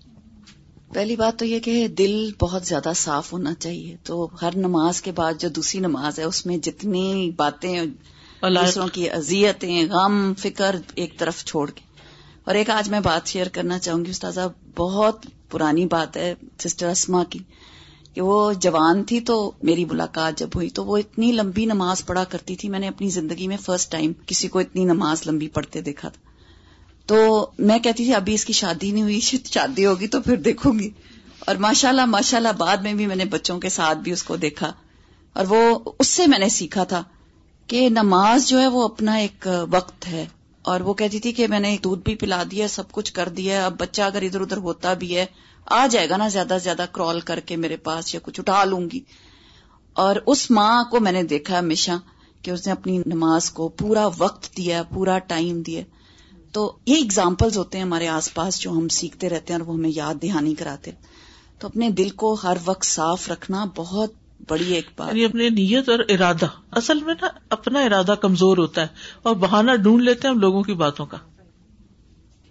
پہلی 0.93 1.15
بات 1.15 1.39
تو 1.39 1.45
یہ 1.45 1.59
کہ 1.59 1.87
دل 1.87 2.29
بہت 2.39 2.63
زیادہ 2.63 2.91
صاف 2.95 3.33
ہونا 3.33 3.53
چاہیے۔ 3.53 3.95
تو 4.03 4.29
ہر 4.41 4.49
نماز 4.55 5.01
کے 5.01 5.11
بعد 5.11 5.33
جو 5.39 5.49
دوسری 5.49 5.79
نماز 5.79 6.19
ہے 6.19 6.23
اس 6.23 6.45
میں 6.45 6.57
جتنی 6.57 7.31
باتیں 7.35 7.85
دوسروں 8.41 8.87
کی 8.87 9.09
اذیتیں 9.09 9.85
غم 9.89 10.33
فکر 10.37 10.75
ایک 10.95 11.19
طرف 11.19 11.45
چھوڑ 11.45 11.71
کے۔ 11.71 11.81
اور 12.43 12.55
ایک 12.55 12.69
آج 12.69 12.89
میں 12.89 12.99
بات 12.99 13.27
شیئر 13.27 13.47
کرنا 13.47 13.79
چاہوں 13.79 14.05
گی 14.05 14.09
استاذہ 14.09 14.47
بہت 14.75 15.25
پرانی 15.51 15.85
بات 15.85 16.17
ہے 16.17 16.33
سسٹر 16.59 16.87
اسما 16.87 17.23
کی۔ 17.23 17.39
کہ 18.13 18.21
وہ 18.21 18.53
جوان 18.53 19.03
تھی 19.03 19.19
تو 19.19 19.51
میری 19.63 19.85
ملاقات 19.85 20.37
جب 20.37 20.49
ہوئی 20.55 20.69
تو 20.69 20.85
وہ 20.85 20.97
اتنی 20.97 21.31
لمبی 21.31 21.65
نماز 21.65 22.05
پڑھا 22.05 22.23
کرتی 22.23 22.55
تھی، 22.55 22.69
میں 22.69 22.79
نے 22.79 22.87
اپنی 22.87 23.09
زندگی 23.09 23.47
میں 23.47 23.57
فرسٹ 23.57 23.91
ٹائم 23.91 24.11
کسی 24.25 24.47
کو 24.47 24.59
اتنی 24.59 24.83
نماز 24.83 25.27
لمبی 25.27 25.47
پڑھتے 25.47 25.81
دیکھا 25.81 26.09
تھا۔ 26.09 26.21
تو 27.05 27.49
میں 27.59 27.79
کہتی 27.79 28.05
تھی، 28.05 28.13
ابھی 28.13 28.33
اس 28.33 28.45
کی 28.45 28.53
شادی 28.53 28.91
نہیں 28.91 29.03
ہوئی، 29.03 29.19
شادی 29.45 29.85
ہوگی 29.85 30.07
تو 30.07 30.21
پھر 30.21 30.35
دیکھوں 30.35 30.79
گی۔ 30.79 30.89
اور 31.39 31.55
ماشاء 31.55 31.89
اللہ 31.89 32.05
ماشاء 32.05 32.37
اللہ 32.37 32.53
بعد 32.57 32.77
میں 32.77 32.93
بھی 32.93 33.07
میں 33.07 33.15
نے 33.15 33.25
بچوں 33.25 33.59
کے 33.59 33.69
ساتھ 33.69 33.97
بھی 33.97 34.11
اس 34.11 34.23
کو 34.23 34.35
دیکھا۔ 34.35 34.73
اور 35.33 35.45
وہ، 35.49 35.79
اس 35.99 36.07
سے 36.07 36.27
میں 36.27 36.39
نے 36.39 36.49
سیکھا 36.49 36.83
تھا 36.83 37.03
کہ 37.67 37.89
نماز 37.89 38.47
جو 38.47 38.59
ہے 38.59 38.67
وہ 38.67 38.83
اپنا 38.83 39.13
ایک 39.13 39.47
وقت 39.71 40.07
ہے۔ 40.07 40.25
اور 40.61 40.81
وہ 40.81 40.93
کہتی 40.93 41.19
تھی 41.19 41.31
کہ 41.31 41.47
میں 41.47 41.59
نے 41.59 41.77
دودھ 41.83 42.01
بھی 42.03 42.15
پلا 42.15 42.43
دیا 42.51 42.67
سب 42.67 42.91
کچھ 42.91 43.13
کر 43.13 43.29
دیا 43.29 43.65
اب 43.65 43.79
بچہ 43.79 44.01
اگر 44.01 44.21
ادھر 44.21 44.41
ادھر 44.41 44.57
ہوتا 44.57 44.93
بھی 44.93 45.17
ہے 45.17 45.25
آ 45.65 45.87
جائے 45.87 46.09
گا 46.09 46.17
نا 46.17 46.27
زیادہ 46.27 46.53
سے 46.59 46.63
زیادہ 46.63 46.85
کرال 46.91 47.19
کر 47.19 47.39
کے 47.39 47.55
میرے 47.55 47.77
پاس 47.77 48.13
یا 48.13 48.19
کچھ 48.23 48.39
اٹھا 48.39 48.63
لوں 48.63 48.89
گی۔ 48.93 48.99
اور 49.93 50.15
اس 50.25 50.51
ماں 50.51 50.83
کو 50.83 50.99
میں 50.99 51.11
نے 51.11 51.23
دیکھا 51.23 51.59
ہمیشہ 51.59 51.91
کہ 52.41 52.51
اس 52.51 52.65
نے 52.65 52.71
اپنی 52.71 53.01
نماز 53.05 53.51
کو 53.51 53.69
پورا 53.69 54.09
وقت 54.17 54.57
دیا، 54.57 54.83
پورا 54.83 55.19
ٹائم 55.19 55.61
دیا۔ 55.61 55.81
تو 56.51 56.77
یہ 56.85 56.97
اگزامپلز 56.97 57.57
ہوتے 57.57 57.77
ہیں 57.77 57.85
ہمارے 57.85 58.07
آس 58.07 58.33
پاس 58.33 58.59
جو 58.59 58.71
ہم 58.71 58.87
سیکھتے 58.87 59.29
رہتے 59.29 59.53
ہیں 59.53 59.59
اور 59.59 59.67
وہ 59.67 59.73
ہمیں 59.73 59.91
یاد 59.95 60.15
دہانی 60.21 60.55
کراتے 60.55 60.91
تو 61.59 61.67
اپنے 61.67 61.89
دل 61.89 62.09
کو 62.09 62.37
ہر 62.43 62.57
وقت 62.65 62.85
صاف 62.85 63.29
رکھنا 63.29 63.65
بہت 63.75 64.11
بڑی 64.49 64.73
ایک 64.73 64.89
بات۔ 64.97 65.09
یعنی 65.09 65.25
اپنے 65.25 65.49
نیت 65.49 65.89
اور 65.89 65.99
ارادہ۔ 66.09 66.45
اصل 66.71 67.03
میں 67.03 67.13
نا 67.21 67.27
اپنا 67.49 67.79
ارادہ 67.81 68.15
کمزور 68.21 68.57
ہوتا 68.57 68.81
ہے 68.81 68.87
اور 69.23 69.35
بہانا 69.35 69.75
ڈھونڈ 69.75 70.01
لیتے 70.03 70.27
ہیں 70.27 70.35
ہم 70.35 70.41
لوگوں 70.41 70.63
کی 70.63 70.73
باتوں 70.73 71.05
کا۔ 71.05 71.17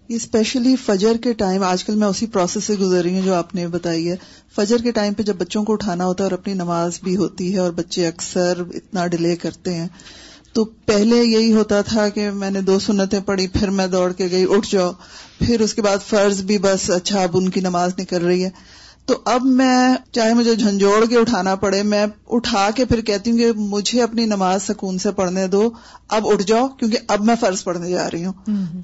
اسپیشلی 0.08 0.76
فجر 0.76 1.16
کے 1.22 1.32
ٹائم، 1.32 1.62
آج 1.62 1.84
کل 1.84 1.94
میں 1.94 2.06
اسی 2.06 2.26
پروسیس 2.26 2.64
سے 2.64 2.74
گزر 2.74 3.02
رہی 3.02 3.14
ہوں 3.14 3.22
جو 3.22 3.34
آپ 3.34 3.54
نے 3.54 3.66
بتائی 3.68 4.10
ہے۔ 4.10 4.16
فجر 4.56 4.78
کے 4.78 4.90
ٹائم 4.90 5.14
پہ 5.14 5.22
جب 5.22 5.36
بچوں 5.36 5.64
کو 5.64 5.72
اٹھانا 5.72 6.06
ہوتا 6.06 6.24
ہے 6.24 6.30
اور 6.30 6.38
اپنی 6.38 6.54
نماز 6.54 6.98
بھی 7.02 7.16
ہوتی 7.16 7.52
ہے 7.54 7.58
اور 7.58 7.70
بچے 7.70 8.06
اکثر 8.06 8.62
اتنا 8.74 9.06
ڈیلے 9.06 9.36
کرتے 9.36 9.74
ہیں، 9.74 9.86
تو 10.52 10.64
پہلے 10.64 11.16
یہی 11.16 11.52
ہوتا 11.52 11.80
تھا 11.80 12.08
کہ 12.08 12.30
میں 12.30 12.50
نے 12.50 12.60
دو 12.60 12.78
سنتیں 12.78 13.20
پڑھی، 13.20 13.46
پھر 13.46 13.70
میں 13.70 13.86
دوڑ 13.86 14.12
کے 14.12 14.28
گئی، 14.30 14.46
اٹھ 14.50 14.68
جاؤ، 14.70 14.92
پھر 15.38 15.60
اس 15.60 15.74
کے 15.74 15.82
بعد 15.82 15.98
فرض 16.08 16.42
بھی 16.42 16.58
بس 16.58 16.90
اچھا 16.90 17.22
اب 17.22 17.36
ان 17.36 17.48
کی 17.48 17.60
نماز 17.60 17.92
نکل 17.98 18.24
رہی 18.24 18.44
ہے۔ 18.44 18.50
تو 19.06 19.22
اب 19.24 19.42
میں 19.44 19.94
چاہے 20.12 20.34
مجھے 20.34 20.54
جھنجھوڑ 20.54 21.06
کے 21.06 21.18
اٹھانا 21.18 21.54
پڑے 21.54 21.82
میں 21.82 22.06
اٹھا 22.26 22.70
کے 22.76 22.84
پھر 22.84 23.00
کہتی 23.00 23.30
ہوں 23.30 23.38
کہ 23.38 23.52
مجھے 23.52 24.02
اپنی 24.02 24.26
نماز 24.26 24.62
سکون 24.62 24.98
سے 24.98 25.12
پڑھنے 25.12 25.46
دو 25.46 25.70
اب 26.08 26.28
اٹھ 26.28 26.42
جاؤ 26.42 26.68
کیونکہ 26.68 26.98
اب 27.08 27.24
میں 27.24 27.34
فرض 27.40 27.64
پڑھنے 27.64 27.90
جا 27.90 28.10
رہی 28.10 28.24
ہوں۔ 28.24 28.32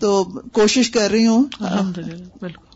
تو 0.01 0.25
کوشش 0.53 0.91
کر 0.91 1.11
رہی 1.11 1.27
ہوں۔ 1.27 1.45
بالکل۔ 2.41 2.67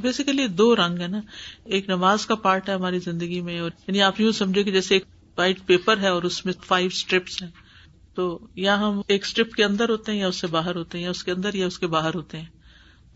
بیسیکلی 0.00 0.46
دو 0.46 0.76
رنگ 0.76 0.98
ہے 0.98 1.06
نا۔ 1.06 1.20
ایک 1.64 1.88
نماز 1.88 2.26
کا 2.26 2.34
پارٹ 2.34 2.68
ہے 2.68 2.74
ہماری 2.74 2.98
زندگی 2.98 3.40
میں 3.40 3.60
اور 3.60 3.70
یعنی 3.86 4.02
آپ 4.02 4.20
یوں 4.20 4.32
سمجھے 4.32 4.62
کہ 4.62 4.72
جیسے 4.72 4.94
ایک 4.94 5.04
وائٹ 5.38 5.66
پیپر 5.66 5.98
ہے 5.98 6.08
اور 6.08 6.22
اس 6.22 6.44
میں 6.44 6.52
فائیو 6.66 6.86
اسٹریپس 6.86 7.42
ہیں۔ 7.42 7.50
تو 8.14 8.38
یا 8.54 8.80
ہم 8.80 9.00
ایک 9.08 9.24
اسٹرپ 9.24 9.52
کے 9.52 9.64
اندر 9.64 9.88
ہوتے 9.88 10.12
ہیں 10.12 10.18
یا 10.18 10.28
اس 10.28 10.36
سے 10.36 10.46
باہر 10.46 10.76
ہوتے 10.76 10.98
ہیں 10.98 11.04
یا 11.04 11.10
اس 11.10 11.24
کے 11.24 11.32
اندر 11.32 11.54
یا 11.54 11.66
اس 11.66 11.78
کے 11.78 11.86
باہر 11.86 12.14
ہوتے 12.14 12.38
ہیں۔ 12.38 12.55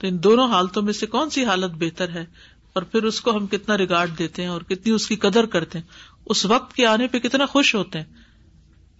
تو 0.00 0.06
ان 0.06 0.22
دونوں 0.22 0.48
حالتوں 0.48 0.82
میں 0.82 0.92
سے 0.92 1.06
کون 1.06 1.30
سی 1.30 1.44
حالت 1.44 1.70
بہتر 1.78 2.08
ہے 2.08 2.24
اور 2.72 2.82
پھر 2.82 3.02
اس 3.02 3.20
کو 3.20 3.36
ہم 3.36 3.46
کتنا 3.46 3.78
ریگارڈ 3.78 4.18
دیتے 4.18 4.42
ہیں 4.42 4.48
اور 4.48 4.60
کتنی 4.60 4.92
اس 4.92 5.06
کی 5.06 5.16
قدر 5.16 5.46
کرتے 5.46 5.78
ہیں؟ 5.78 5.86
اس 6.26 6.44
وقت 6.46 6.74
کے 6.74 6.86
آنے 6.86 7.06
پہ 7.06 7.18
کتنا 7.18 7.46
خوش 7.46 7.74
ہوتے 7.74 7.98
ہیں؟ 7.98 8.06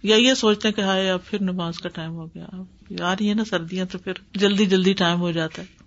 یا 0.03 0.15
یہ 0.15 0.33
سوچتے 0.33 0.67
ہیں 0.67 0.75
کہ 0.75 0.81
ہائے، 0.81 1.09
اب 1.09 1.19
پھر 1.25 1.41
نماز 1.41 1.77
کا 1.77 1.89
ٹائم 1.89 2.11
ہو 2.11 2.25
گیا 2.25 2.45
آ 3.03 3.13
رہی 3.13 3.29
ہے 3.29 3.33
نا 3.33 3.43
سردیاں 3.45 3.85
تو 3.85 3.97
پھر 3.97 4.13
جلدی 4.33 4.65
جلدی 4.65 4.93
ٹائم 4.93 5.19
ہو 5.19 5.31
جاتا 5.31 5.61
ہے۔ 5.61 5.80